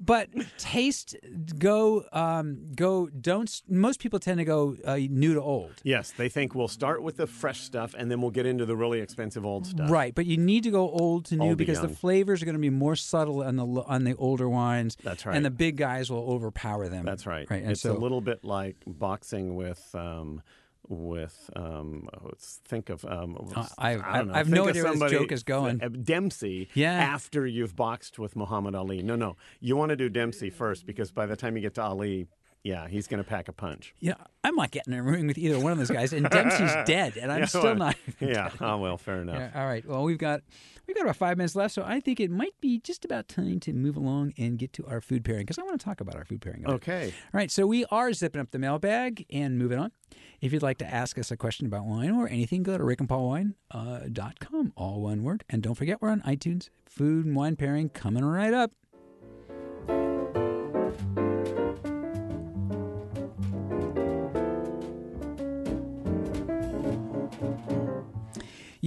but 0.00 0.28
taste, 0.58 1.16
go, 1.58 2.04
um, 2.12 2.72
go. 2.74 3.06
Don't. 3.08 3.50
Most 3.68 4.00
people 4.00 4.18
tend 4.18 4.38
to 4.38 4.44
go 4.44 4.76
uh, 4.84 4.96
new 4.96 5.34
to 5.34 5.40
old. 5.40 5.72
Yes, 5.82 6.12
they 6.16 6.28
think 6.28 6.54
we'll 6.54 6.68
start 6.68 7.02
with 7.02 7.16
the 7.16 7.26
fresh 7.26 7.60
stuff 7.60 7.94
and 7.96 8.10
then 8.10 8.20
we'll 8.20 8.30
get 8.30 8.46
into 8.46 8.66
the 8.66 8.76
really 8.76 9.00
expensive 9.00 9.44
old 9.44 9.66
stuff. 9.66 9.90
Right, 9.90 10.14
but 10.14 10.26
you 10.26 10.36
need 10.36 10.62
to 10.64 10.70
go 10.70 10.90
old 10.90 11.26
to 11.26 11.36
new 11.36 11.42
Old 11.50 11.50
to 11.52 11.56
because 11.56 11.80
the 11.80 11.88
flavors 11.88 12.42
are 12.42 12.44
going 12.44 12.54
to 12.56 12.60
be 12.60 12.70
more 12.70 12.96
subtle 12.96 13.42
on 13.42 13.56
the 13.56 13.66
on 13.66 14.04
the 14.04 14.14
older 14.16 14.48
wines. 14.48 14.96
That's 15.02 15.26
right. 15.26 15.36
And 15.36 15.44
the 15.44 15.50
big 15.50 15.76
guys 15.76 16.10
will 16.10 16.24
overpower 16.30 16.88
them. 16.88 16.99
That's 17.04 17.26
right. 17.26 17.48
Right, 17.50 17.62
and 17.62 17.72
it's 17.72 17.82
so 17.82 17.96
a 17.96 17.98
little 17.98 18.20
bit 18.20 18.44
like 18.44 18.76
boxing 18.86 19.54
with. 19.56 19.88
Um, 19.94 20.42
with 20.88 21.48
um, 21.54 22.08
let's 22.22 22.60
think 22.64 22.88
of 22.88 23.04
um, 23.04 23.36
Uh, 23.54 23.64
I- 23.78 23.92
don't 23.94 24.04
I- 24.04 24.22
know. 24.22 24.32
I 24.34 24.38
have 24.38 24.46
Think 24.46 24.56
no 24.56 24.68
idea 24.68 24.82
where 24.82 24.96
this 24.96 25.10
joke 25.12 25.30
is 25.30 25.44
going. 25.44 25.78
Dempsey. 25.78 26.68
Yeah. 26.74 26.94
After 26.94 27.46
you've 27.46 27.76
boxed 27.76 28.18
with 28.18 28.34
Muhammad 28.34 28.74
Ali. 28.74 29.00
No, 29.00 29.14
no. 29.14 29.36
You 29.60 29.76
want 29.76 29.90
to 29.90 29.96
do 29.96 30.08
Dempsey 30.08 30.50
first 30.50 30.86
because 30.86 31.12
by 31.12 31.26
the 31.26 31.36
time 31.36 31.54
you 31.54 31.62
get 31.62 31.74
to 31.74 31.82
Ali, 31.82 32.26
yeah, 32.62 32.88
he's 32.88 33.06
going 33.06 33.22
to 33.22 33.28
pack 33.28 33.48
a 33.48 33.52
punch. 33.52 33.94
Yeah, 34.00 34.14
I'm 34.44 34.54
not 34.54 34.70
getting 34.70 34.92
in 34.92 34.98
a 34.98 35.02
ring 35.02 35.26
with 35.26 35.38
either 35.38 35.58
one 35.58 35.72
of 35.72 35.78
those 35.78 35.90
guys, 35.90 36.12
and 36.12 36.28
Dempsey's 36.28 36.74
dead, 36.86 37.16
and 37.16 37.32
I'm 37.32 37.40
Yeah, 37.40 37.44
still 37.46 37.62
well, 37.62 37.74
not. 37.76 37.96
Yeah. 38.20 38.50
Oh 38.60 38.76
well, 38.78 38.96
fair 38.98 39.22
enough. 39.22 39.36
Yeah, 39.38 39.50
all 39.60 39.66
right. 39.66 39.84
Well, 39.86 40.02
we've 40.02 40.18
got 40.18 40.42
we've 40.86 40.94
got 40.96 41.02
about 41.04 41.16
five 41.16 41.36
minutes 41.38 41.56
left, 41.56 41.74
so 41.74 41.82
I 41.86 42.00
think 42.00 42.20
it 42.20 42.30
might 42.30 42.54
be 42.60 42.78
just 42.78 43.04
about 43.04 43.28
time 43.28 43.60
to 43.60 43.72
move 43.72 43.96
along 43.96 44.34
and 44.36 44.58
get 44.58 44.72
to 44.74 44.86
our 44.86 45.00
food 45.00 45.24
pairing 45.24 45.42
because 45.42 45.58
I 45.58 45.62
want 45.62 45.80
to 45.80 45.84
talk 45.84 46.00
about 46.00 46.16
our 46.16 46.24
food 46.24 46.42
pairing. 46.42 46.66
Okay. 46.66 47.06
All 47.32 47.38
right, 47.38 47.50
so 47.50 47.66
we 47.66 47.84
are 47.86 48.12
zipping 48.12 48.40
up 48.40 48.50
the 48.50 48.58
mailbag 48.58 49.24
and 49.30 49.58
moving 49.58 49.78
on. 49.78 49.92
If 50.40 50.52
you'd 50.52 50.62
like 50.62 50.78
to 50.78 50.86
ask 50.86 51.18
us 51.18 51.30
a 51.30 51.36
question 51.36 51.66
about 51.66 51.84
wine 51.84 52.10
or 52.10 52.28
anything, 52.28 52.62
go 52.62 52.76
to 52.76 52.82
rickandpaulwine.com, 52.84 53.54
uh, 53.70 54.00
dot 54.12 54.40
com, 54.40 54.72
all 54.76 55.00
one 55.02 55.22
word. 55.22 55.44
And 55.48 55.62
don't 55.62 55.74
forget, 55.74 56.00
we're 56.02 56.10
on 56.10 56.20
iTunes. 56.22 56.68
Food 56.86 57.24
and 57.26 57.36
wine 57.36 57.56
pairing 57.56 57.88
coming 57.90 58.24
right 58.24 58.52
up. 58.54 58.72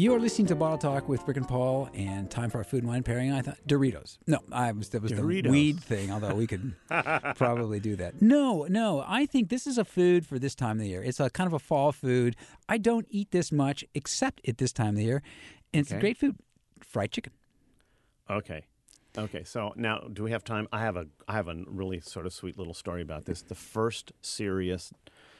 You 0.04 0.14
are 0.14 0.20
listening 0.20 0.48
to 0.48 0.56
Bottle 0.56 0.78
Talk 0.78 1.08
with 1.08 1.26
Rick 1.26 1.38
and 1.38 1.48
Paul, 1.48 1.88
and 1.94 2.30
time 2.30 2.50
for 2.50 2.58
our 2.58 2.66
food 2.66 2.84
and 2.84 2.90
wine 2.90 3.04
pairing. 3.04 3.32
I 3.32 3.42
thought 3.42 3.58
Doritos. 3.66 4.18
No, 4.28 4.40
I 4.52 4.70
was 4.74 4.90
that 4.90 5.02
was 5.02 5.14
the 5.14 5.24
weed 5.24 5.80
thing. 5.80 6.12
Although 6.12 6.36
we 6.36 6.46
could 6.46 6.76
probably 7.38 7.80
do 7.80 7.96
that. 7.96 8.22
No, 8.22 8.66
no. 8.70 9.06
I 9.08 9.26
think 9.26 9.48
this 9.48 9.66
is 9.66 9.78
a 9.78 9.86
food 9.86 10.26
for 10.26 10.38
this 10.38 10.56
time 10.56 10.72
of 10.72 10.80
the 10.80 10.90
year. 10.90 11.02
It's 11.02 11.22
a 11.22 11.30
kind 11.30 11.48
of 11.48 11.54
a 11.54 11.60
fall 11.60 11.94
food. 11.94 12.36
I 12.68 12.80
don't 12.80 13.08
eat 13.10 13.32
this 13.32 13.50
much 13.50 13.86
except 13.94 14.46
at 14.46 14.58
this 14.58 14.74
time 14.74 14.90
of 14.90 14.96
the 14.98 15.06
year, 15.06 15.24
and 15.74 15.84
it's 15.84 15.94
a 15.94 16.00
great 16.00 16.18
food. 16.18 16.36
Fried 16.82 17.14
chicken. 17.14 17.32
Okay. 18.30 18.66
Okay. 19.18 19.46
So 19.46 19.72
now, 19.78 20.00
do 20.12 20.24
we 20.24 20.32
have 20.32 20.44
time? 20.44 20.68
I 20.74 20.82
have 20.82 20.98
a 20.98 21.08
I 21.30 21.34
have 21.36 21.48
a 21.48 21.56
really 21.66 22.02
sort 22.02 22.26
of 22.26 22.34
sweet 22.34 22.58
little 22.58 22.74
story 22.74 23.02
about 23.02 23.24
this. 23.24 23.42
The 23.42 23.56
first 23.56 24.12
serious 24.20 24.92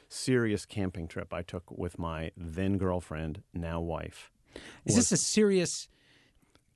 serious 0.08 0.66
camping 0.66 1.08
trip 1.08 1.34
I 1.34 1.42
took 1.42 1.70
with 1.70 2.00
my 2.00 2.32
then 2.38 2.78
girlfriend, 2.78 3.42
now 3.54 3.82
wife. 3.82 4.32
Is 4.86 4.96
this 4.96 5.12
a 5.12 5.18
serious 5.18 5.88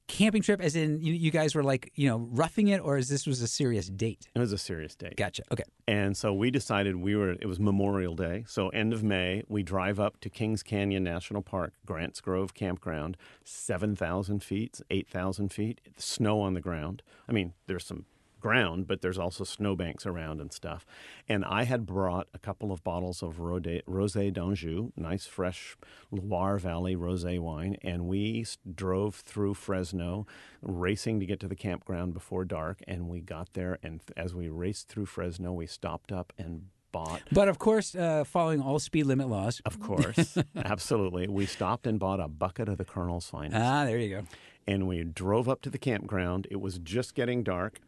camping 0.07 0.41
trip? 0.41 0.61
As 0.61 0.75
in, 0.75 1.01
you, 1.01 1.13
you 1.13 1.31
guys 1.31 1.53
were 1.53 1.63
like, 1.63 1.91
you 1.95 2.07
know, 2.07 2.27
roughing 2.31 2.69
it, 2.69 2.79
or 2.79 2.97
is 2.97 3.09
this 3.09 3.27
was 3.27 3.41
a 3.41 3.47
serious 3.47 3.87
date? 3.87 4.27
It 4.33 4.39
was 4.39 4.53
a 4.53 4.57
serious 4.57 4.95
date. 4.95 5.15
Gotcha. 5.17 5.43
Okay. 5.51 5.63
And 5.87 6.15
so 6.15 6.33
we 6.33 6.49
decided 6.49 6.95
we 6.95 7.15
were, 7.15 7.31
it 7.31 7.45
was 7.45 7.59
Memorial 7.59 8.15
Day. 8.15 8.45
So, 8.47 8.69
end 8.69 8.93
of 8.93 9.03
May, 9.03 9.43
we 9.47 9.63
drive 9.63 9.99
up 9.99 10.19
to 10.21 10.29
Kings 10.29 10.63
Canyon 10.63 11.03
National 11.03 11.41
Park, 11.41 11.73
Grants 11.85 12.21
Grove 12.21 12.53
Campground, 12.53 13.17
7,000 13.43 14.43
feet, 14.43 14.81
8,000 14.89 15.49
feet, 15.49 15.81
snow 15.97 16.41
on 16.41 16.53
the 16.53 16.61
ground. 16.61 17.03
I 17.27 17.31
mean, 17.31 17.53
there's 17.67 17.85
some 17.85 18.05
ground, 18.39 18.87
but 18.87 19.01
there's 19.01 19.17
also 19.17 19.43
snowbanks 19.43 20.05
around 20.05 20.39
and 20.41 20.51
stuff. 20.53 20.85
And 21.27 21.43
I 21.45 21.63
had 21.63 21.85
brought 21.85 22.27
a 22.33 22.39
couple 22.39 22.71
of 22.71 22.83
bottles 22.83 23.21
of 23.23 23.37
Rosé 23.37 23.83
Rosé 23.85 24.31
d'Anjou, 24.33 24.91
nice 24.95 25.25
fresh 25.25 25.75
Loire 26.11 26.57
Valley 26.57 26.95
rosé 26.95 27.39
wine, 27.39 27.77
and 27.81 28.05
we 28.07 28.45
drove 28.75 29.15
through 29.15 29.53
Fresno, 29.55 30.25
racing 30.61 31.19
to 31.19 31.25
get 31.25 31.39
to 31.41 31.47
the 31.47 31.55
campground 31.55 32.13
before 32.13 32.45
dark. 32.45 32.81
And 32.87 33.07
we 33.07 33.21
got 33.21 33.53
there, 33.53 33.77
and 33.83 34.01
as 34.15 34.33
we 34.33 34.49
raced 34.49 34.87
through 34.87 35.05
Fresno, 35.07 35.51
we 35.53 35.67
stopped 35.67 36.11
up 36.11 36.33
and 36.37 36.67
bought. 36.91 37.21
But 37.31 37.49
of 37.49 37.59
course, 37.59 37.95
uh, 37.95 38.23
following 38.23 38.61
all 38.61 38.79
speed 38.79 39.05
limit 39.07 39.27
laws. 39.27 39.61
Of 39.65 39.79
course, 39.79 40.37
absolutely. 40.55 41.27
We 41.27 41.45
stopped 41.45 41.85
and 41.85 41.99
bought 41.99 42.19
a 42.21 42.27
bucket 42.29 42.69
of 42.69 42.77
the 42.77 42.85
Colonel's 42.85 43.29
finest 43.29 43.57
Ah, 43.61 43.83
there 43.83 43.97
you 43.99 44.09
go. 44.09 44.21
and 44.65 44.87
we 44.87 45.03
drove 45.03 45.49
up 45.49 45.61
to 45.63 45.69
the 45.69 45.77
campground. 45.77 46.47
It 46.49 46.61
was 46.61 46.79
just 46.79 47.13
getting 47.13 47.43
dark. 47.43 47.79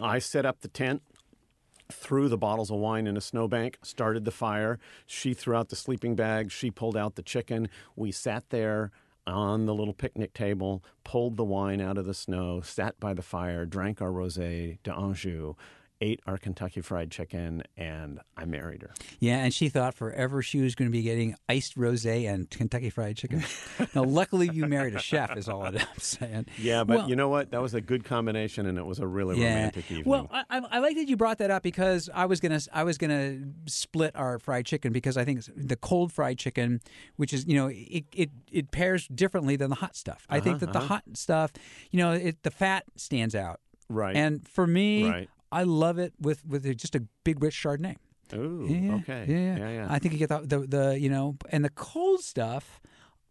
I 0.00 0.18
set 0.18 0.46
up 0.46 0.60
the 0.60 0.68
tent, 0.68 1.02
threw 1.90 2.28
the 2.28 2.36
bottles 2.36 2.70
of 2.70 2.78
wine 2.78 3.06
in 3.06 3.16
a 3.16 3.20
snowbank, 3.20 3.78
started 3.82 4.24
the 4.24 4.30
fire. 4.30 4.78
She 5.06 5.34
threw 5.34 5.56
out 5.56 5.70
the 5.70 5.76
sleeping 5.76 6.14
bag. 6.14 6.50
She 6.50 6.70
pulled 6.70 6.96
out 6.96 7.14
the 7.14 7.22
chicken. 7.22 7.68
We 7.96 8.12
sat 8.12 8.50
there 8.50 8.90
on 9.26 9.66
the 9.66 9.74
little 9.74 9.94
picnic 9.94 10.32
table, 10.32 10.82
pulled 11.04 11.36
the 11.36 11.44
wine 11.44 11.80
out 11.80 11.98
of 11.98 12.06
the 12.06 12.14
snow, 12.14 12.60
sat 12.60 12.98
by 12.98 13.12
the 13.12 13.22
fire, 13.22 13.66
drank 13.66 14.00
our 14.00 14.10
rosé 14.10 14.78
d'Anjou, 14.82 15.54
ate 16.00 16.20
our 16.26 16.38
Kentucky 16.38 16.80
Fried 16.80 17.10
Chicken, 17.10 17.62
and 17.76 18.20
I 18.36 18.44
married 18.44 18.82
her. 18.82 18.92
Yeah, 19.18 19.38
and 19.38 19.52
she 19.52 19.68
thought 19.68 19.94
forever 19.94 20.42
she 20.42 20.60
was 20.60 20.74
going 20.74 20.88
to 20.88 20.92
be 20.92 21.02
getting 21.02 21.34
iced 21.48 21.76
rosé 21.76 22.28
and 22.32 22.48
Kentucky 22.48 22.90
Fried 22.90 23.16
Chicken. 23.16 23.42
now, 23.94 24.04
luckily, 24.04 24.48
you 24.52 24.66
married 24.66 24.94
a 24.94 25.00
chef, 25.00 25.36
is 25.36 25.48
all 25.48 25.64
I'm 25.64 25.78
saying. 25.98 26.46
Yeah, 26.58 26.84
but 26.84 26.96
Well- 26.98 27.08
you 27.10 27.16
know 27.16 27.28
what? 27.28 27.50
That 27.50 27.60
was 27.62 27.74
a 27.74 27.80
good 27.80 28.04
combination, 28.04 28.66
and 28.66 28.78
it 28.78 28.86
was 28.86 28.98
a 29.00 29.06
really 29.06 29.34
romantic 29.36 29.90
evening. 29.90 30.04
Well, 30.08 30.28
I, 30.30 30.44
I 30.50 30.60
I 30.72 30.78
like 30.78 30.96
that 30.96 31.08
you 31.08 31.16
brought 31.16 31.38
that 31.38 31.50
up 31.50 31.62
because 31.62 32.08
I 32.14 32.26
was 32.26 32.40
gonna 32.40 32.60
I 32.72 32.84
was 32.84 32.96
gonna 32.98 33.38
split 33.66 34.14
our 34.14 34.38
fried 34.38 34.66
chicken 34.66 34.92
because 34.92 35.16
I 35.16 35.24
think 35.24 35.42
the 35.56 35.76
cold 35.76 36.12
fried 36.12 36.38
chicken, 36.38 36.80
which 37.16 37.32
is 37.32 37.46
you 37.46 37.54
know 37.54 37.66
it 37.68 38.04
it, 38.14 38.30
it 38.52 38.70
pairs 38.70 39.08
differently 39.08 39.56
than 39.56 39.70
the 39.70 39.76
hot 39.76 39.96
stuff. 39.96 40.26
I 40.28 40.40
think 40.40 40.56
Uh-huh, 40.56 40.66
that 40.66 40.72
the 40.72 40.86
hot 40.86 41.02
stuff, 41.14 41.52
you 41.90 41.98
know, 41.98 42.12
it, 42.12 42.42
the 42.42 42.50
fat 42.50 42.84
stands 42.96 43.34
out, 43.34 43.60
right. 43.88 44.14
and 44.16 44.46
for 44.46 44.66
me, 44.66 45.08
Right. 45.08 45.28
I 45.50 45.62
love 45.62 45.98
it 45.98 46.12
with 46.20 46.44
with 46.46 46.64
just 46.76 46.94
a 46.94 47.02
big 47.24 47.42
rich 47.42 47.62
Chardonnay. 47.62 47.96
Ooh, 48.34 48.66
Yeah, 48.68 48.94
okay. 48.96 49.24
Yeah, 49.26 49.56
yeah, 49.58 49.70
yeah. 49.70 49.86
I 49.88 49.98
think 49.98 50.12
you 50.12 50.18
get 50.18 50.28
the, 50.28 50.40
the 50.40 50.66
the 50.66 51.00
you 51.00 51.08
know, 51.08 51.36
and 51.50 51.64
the 51.64 51.70
cold 51.70 52.20
stuff. 52.20 52.80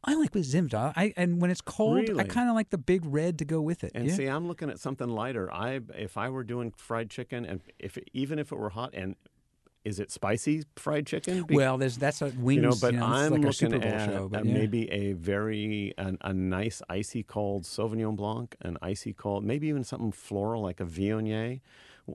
I 0.04 0.14
like 0.14 0.34
with 0.34 0.46
Zimda. 0.46 0.94
I 0.96 1.14
and 1.18 1.42
when 1.42 1.52
it's 1.52 1.62
cold, 1.62 2.10
I 2.18 2.24
kind 2.24 2.50
of 2.50 2.56
like 2.56 2.70
the 2.70 2.78
big 2.78 3.02
red 3.06 3.40
to 3.40 3.46
go 3.46 3.62
with 3.62 3.84
it. 3.84 3.92
and 3.94 4.08
yeah. 4.08 4.14
see, 4.14 4.26
I'm 4.26 4.48
looking 4.48 4.70
at 4.70 4.80
something 4.80 5.08
lighter. 5.08 5.52
I 5.52 5.82
if 5.96 6.18
I 6.18 6.30
were 6.30 6.44
doing 6.44 6.72
fried 6.78 7.10
chicken, 7.10 7.46
and 7.46 7.62
if 7.78 7.98
even 8.14 8.40
if 8.40 8.52
it 8.52 8.58
were 8.58 8.70
hot, 8.70 8.92
and 8.94 9.16
is 9.84 10.00
it 10.00 10.12
spicy 10.12 10.64
fried 10.76 11.08
chicken? 11.08 11.44
Be- 11.44 11.56
well, 11.56 11.78
there's 11.78 11.98
that's 11.98 12.22
a 12.22 12.28
wings. 12.28 12.56
you 12.56 12.62
know, 12.62 12.76
but 12.80 12.94
it's 12.94 13.04
I'm 13.04 13.32
like 13.34 13.42
looking 13.42 13.74
at 13.84 14.10
show. 14.10 14.30
But 14.30 14.46
yeah. 14.46 14.54
maybe 14.54 14.90
a 14.92 15.14
very 15.14 15.94
an, 15.98 16.18
a 16.22 16.34
nice 16.34 16.82
icy 16.90 17.24
cold 17.24 17.64
Sauvignon 17.64 18.16
Blanc, 18.16 18.56
an 18.62 18.78
icy 18.82 19.14
cold, 19.14 19.44
maybe 19.44 19.68
even 19.68 19.84
something 19.84 20.12
floral 20.12 20.62
like 20.62 20.80
a 20.80 20.86
Viognier, 20.86 21.62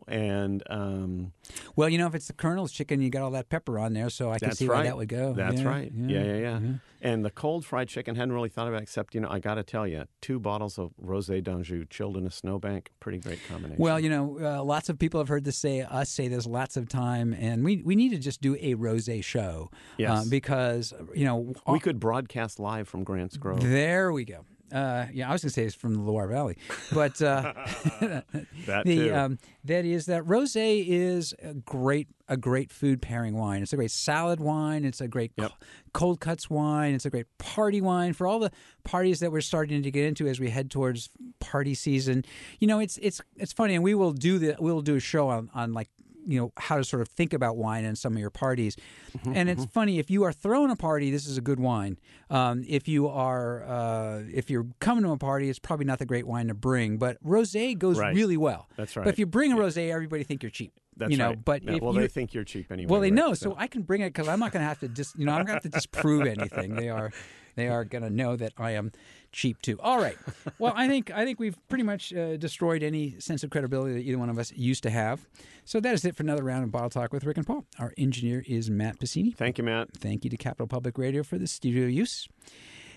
and 0.09 0.63
um, 0.71 1.33
Well, 1.77 1.89
you 1.89 1.99
know, 1.99 2.07
if 2.07 2.15
it's 2.15 2.27
the 2.27 2.33
Colonel's 2.33 2.73
chicken, 2.73 3.01
you 3.01 3.11
got 3.11 3.23
all 3.23 3.31
that 3.33 3.49
pepper 3.49 3.79
on 3.79 3.93
there, 3.93 4.11
so 4.11 4.31
I 4.31 4.39
can 4.39 4.53
see 4.53 4.67
right. 4.67 4.79
why 4.79 4.83
that 4.85 4.97
would 4.97 5.09
go. 5.09 5.33
That's 5.33 5.61
Yeah, 5.61 5.69
right. 5.69 5.93
Yeah, 5.95 6.23
yeah, 6.25 6.37
yeah. 6.37 6.61
And 7.05 7.25
the 7.25 7.31
cold 7.31 7.65
fried 7.65 7.89
chicken 7.89 8.15
hadn't 8.15 8.33
really 8.33 8.49
thought 8.49 8.69
about 8.69 8.79
it, 8.81 8.85
except 8.85 9.15
you 9.15 9.21
know 9.21 9.29
I 9.29 9.41
got 9.41 9.55
to 9.55 9.65
tell 9.65 9.87
you, 9.89 10.05
two 10.21 10.39
bottles 10.39 10.79
of 10.79 10.93
Rosé 11.05 11.43
d'Anjou 11.43 11.85
chilled 11.87 12.17
in 12.17 12.27
a 12.27 12.31
snowbank, 12.31 12.91
pretty 13.01 13.19
great 13.19 13.41
combination. 13.49 13.83
Well, 13.83 13.99
you 13.99 14.09
know, 14.09 14.39
uh, 14.41 14.63
lots 14.63 14.89
of 14.89 14.99
people 14.99 15.19
have 15.19 15.29
heard 15.29 15.43
this 15.45 15.59
say 15.59 15.81
us 15.81 16.11
say 16.11 16.29
this 16.29 16.47
lots 16.47 16.77
of 16.77 16.89
time, 16.89 17.35
and 17.35 17.65
we 17.65 17.83
we 17.83 17.97
need 17.97 18.11
to 18.11 18.19
just 18.19 18.41
do 18.41 18.55
a 18.61 18.75
rosé 18.77 19.23
show, 19.23 19.71
Yes. 19.99 20.11
uh, 20.11 20.25
because 20.31 20.95
you 21.15 21.25
know 21.25 21.53
we 21.67 21.81
could 21.81 21.99
broadcast 21.99 22.61
live 22.61 22.89
from 22.89 23.03
Grants 23.03 23.37
Grove. 23.37 23.63
There 23.63 24.13
we 24.13 24.25
go. 24.25 24.45
Uh, 24.73 25.07
yeah, 25.13 25.29
I 25.29 25.33
was 25.33 25.43
going 25.43 25.51
to 25.51 25.55
say 25.55 25.65
it's 25.65 25.75
from 25.75 25.95
the 25.95 26.01
Loire 26.01 26.27
Valley, 26.29 26.57
but 26.93 27.21
uh, 27.21 27.53
That 28.01 28.83
the 28.85 29.09
too. 29.09 29.15
um, 29.15 29.39
that 29.65 29.85
is 29.85 30.07
that 30.07 30.23
rosé 30.25 30.85
is 30.87 31.35
a 31.43 31.55
great 31.55 32.09
a 32.29 32.37
great 32.37 32.71
food 32.73 33.03
pairing 33.03 33.37
wine. 33.37 33.63
It's 33.63 33.73
a 33.73 33.77
great 33.77 33.91
salad 33.91 34.41
wine. 34.41 34.85
It's 34.85 35.01
a 35.03 35.09
great 35.09 35.33
Yep. 35.37 35.51
co- 35.51 35.57
cold 35.93 36.21
cuts 36.21 36.49
wine. 36.49 36.95
It's 36.95 37.05
a 37.05 37.11
great 37.11 37.27
party 37.39 37.81
wine 37.83 38.15
for 38.15 38.27
all 38.27 38.39
the 38.39 38.51
parties 38.85 39.21
that 39.21 39.31
we're 39.31 39.43
starting 39.43 39.83
to 39.83 39.91
get 39.91 40.05
into 40.07 40.27
as 40.27 40.41
we 40.41 40.49
head 40.49 40.71
towards 40.71 41.11
party 41.41 41.75
season. 41.75 42.25
You 42.59 42.67
know, 42.69 42.79
it's 42.79 42.99
it's 43.03 43.21
it's 43.37 43.53
funny, 43.53 43.75
and 43.75 43.85
we 43.85 43.95
will 43.95 44.13
do 44.13 44.39
the 44.39 44.57
we'll 44.59 44.81
do 44.81 44.97
a 44.97 45.01
show 45.01 45.29
on 45.29 45.51
on 45.55 45.73
like 45.75 45.91
you 46.27 46.39
know 46.41 46.53
how 46.57 46.77
to 46.77 46.85
sort 46.85 47.03
of 47.03 47.09
think 47.09 47.33
about 47.33 47.57
wine 47.57 47.85
in 47.85 47.97
some 47.97 48.13
of 48.15 48.19
your 48.19 48.31
parties 48.31 48.77
Mm-hmm, 49.19 49.37
and 49.37 49.51
it's 49.51 49.65
funny 49.67 49.99
if 49.99 50.11
you 50.11 50.23
are 50.23 50.33
throwing 50.33 50.71
a 50.71 50.77
party 50.77 51.11
this 51.11 51.27
is 51.27 51.37
a 51.37 51.41
good 51.43 51.61
wine 51.61 51.99
um, 52.31 52.65
if 52.67 52.89
you 52.89 53.09
are 53.09 53.63
uh, 53.65 54.23
if 54.33 54.49
you're 54.51 54.67
coming 54.81 55.05
to 55.05 55.11
a 55.11 55.17
party 55.19 55.51
it's 55.51 55.59
probably 55.59 55.85
not 55.85 55.99
the 55.99 56.07
great 56.07 56.27
wine 56.27 56.49
to 56.49 56.55
bring 56.55 56.97
but 56.97 57.23
rosé 57.23 57.77
goes 57.79 57.99
Right. 57.99 58.15
really 58.15 58.37
well 58.39 58.69
That's 58.77 58.97
right. 58.97 59.03
but 59.03 59.09
right. 59.09 59.15
if 59.15 59.19
you 59.19 59.27
bring 59.27 59.53
a 59.53 59.57
rosé 59.57 59.91
everybody 59.93 60.25
think 60.25 60.43
you're 60.43 60.51
cheap 60.51 60.73
That's 60.97 61.11
you 61.11 61.19
know 61.19 61.29
right. 61.31 61.45
but 61.45 61.63
Yeah, 61.63 61.75
if 61.75 61.83
well, 61.83 61.93
you, 61.95 62.01
they 62.01 62.09
think 62.09 62.33
you're 62.33 62.45
cheap 62.45 62.73
anyway. 62.73 62.91
well 62.91 63.01
they 63.01 63.11
Rick, 63.11 63.15
know 63.21 63.35
so 63.35 63.55
I 63.59 63.67
can 63.67 63.83
bring 63.83 64.01
it 64.01 64.11
because 64.15 64.29
I'm 64.29 64.41
not 64.41 64.53
going 64.53 64.63
to 64.63 64.69
have 64.69 64.81
to 64.81 64.89
just 64.89 65.19
you 65.19 65.27
know 65.27 65.33
I'm 65.33 65.45
going 65.45 65.49
to 65.49 65.53
have 65.55 65.63
to 65.65 65.69
disprove 65.69 66.27
anything 66.27 66.75
they 66.75 66.89
are 66.89 67.11
they 67.55 67.69
are 67.69 67.85
going 67.85 68.03
to 68.03 68.11
know 68.11 68.35
that 68.37 68.55
I 68.57 68.71
am 68.73 68.93
cheap 69.33 69.61
too 69.63 69.79
all 69.81 69.99
right 69.99 70.17
well 70.59 70.73
I 70.77 70.89
think 70.89 71.11
I 71.11 71.25
think 71.25 71.41
we've 71.41 71.57
pretty 71.69 71.85
much 71.85 72.13
uh, 72.13 72.37
destroyed 72.37 72.83
any 72.83 73.19
sense 73.19 73.43
of 73.43 73.51
credibility 73.51 73.95
that 73.95 74.01
either 74.01 74.19
one 74.19 74.29
of 74.31 74.39
us 74.39 74.53
used 74.53 74.83
to 74.85 74.91
have 74.91 75.27
so 75.65 75.81
that 75.81 75.95
is 75.95 76.05
it 76.05 76.15
for 76.17 76.23
another 76.23 76.43
round 76.45 76.65
of 76.65 76.71
bottle 76.71 76.91
talk 76.91 77.13
with 77.13 77.25
Rick 77.25 77.39
and 77.39 77.47
Paul 77.47 77.65
our 77.79 77.93
engineer 77.97 78.45
is 78.47 78.71
Matt 78.71 78.99
Piscini 78.99 79.35
Thank 79.35 79.59
you, 79.59 79.65
Matt. 79.65 79.89
Thank 79.97 80.25
you 80.25 80.31
to 80.31 80.37
Capital 80.37 80.67
Public 80.67 80.99
Radio 80.99 81.23
for 81.23 81.39
the 81.39 81.47
studio 81.47 81.87
use. 81.87 82.29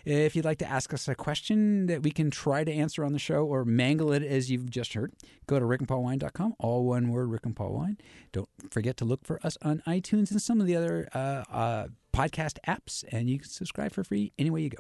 If 0.06 0.36
you'd 0.36 0.46
like 0.46 0.60
to 0.60 0.68
ask 0.68 0.94
us 0.94 1.08
a 1.08 1.16
question 1.16 1.88
that 1.88 2.04
we 2.04 2.12
can 2.12 2.30
try 2.30 2.64
to 2.64 2.72
answer 2.72 3.04
on 3.04 3.12
the 3.14 3.20
show 3.20 3.44
or 3.46 3.66
mangle 3.66 4.12
it 4.12 4.22
as 4.22 4.52
you've 4.52 4.70
just 4.70 4.94
heard, 4.94 5.14
go 5.48 5.60
to 5.60 5.66
rickandpaulwine.com, 5.66 6.54
all 6.60 6.86
one 6.86 7.10
word, 7.10 7.32
Rick 7.32 7.48
and 7.48 7.56
Paul 7.56 7.74
Wine. 7.74 7.98
Don't 8.32 8.48
forget 8.70 8.98
to 8.98 9.06
look 9.06 9.26
for 9.26 9.40
us 9.44 9.58
on 9.64 9.82
iTunes 9.88 10.30
and 10.30 10.40
some 10.40 10.62
of 10.62 10.68
the 10.68 10.76
other 10.76 11.10
uh, 11.16 11.44
uh, 11.52 11.88
podcast 12.14 12.58
apps, 12.68 13.04
and 13.12 13.28
you 13.30 13.40
can 13.40 13.50
subscribe 13.50 13.92
for 13.92 14.04
free 14.04 14.32
anywhere 14.38 14.62
you 14.62 14.70
go. 14.70 14.78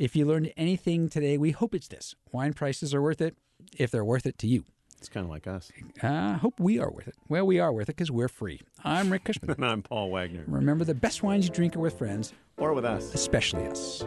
If 0.00 0.16
you 0.16 0.24
learned 0.24 0.50
anything 0.56 1.10
today, 1.10 1.36
we 1.36 1.50
hope 1.50 1.74
it's 1.74 1.86
this 1.86 2.14
wine 2.32 2.54
prices 2.54 2.94
are 2.94 3.02
worth 3.02 3.20
it 3.20 3.36
if 3.76 3.90
they're 3.90 4.02
worth 4.02 4.24
it 4.24 4.38
to 4.38 4.46
you. 4.46 4.64
It's 4.96 5.10
kind 5.10 5.24
of 5.26 5.30
like 5.30 5.46
us. 5.46 5.70
I 6.02 6.38
hope 6.40 6.58
we 6.58 6.78
are 6.78 6.90
worth 6.90 7.06
it. 7.06 7.16
Well, 7.28 7.46
we 7.46 7.60
are 7.60 7.70
worth 7.70 7.90
it 7.90 7.96
because 7.96 8.10
we're 8.10 8.28
free. 8.28 8.62
I'm 8.82 9.10
Rick 9.12 9.24
Cushman. 9.24 9.50
And 9.58 9.64
I'm 9.66 9.82
Paul 9.82 10.10
Wagner. 10.10 10.44
Remember, 10.46 10.86
the 10.86 10.94
best 10.94 11.22
wines 11.22 11.46
you 11.46 11.52
drink 11.52 11.76
are 11.76 11.80
with 11.80 11.98
friends, 11.98 12.32
Or 12.56 12.72
with 12.72 12.86
us. 12.86 13.12
especially 13.12 13.66
us. 13.66 14.02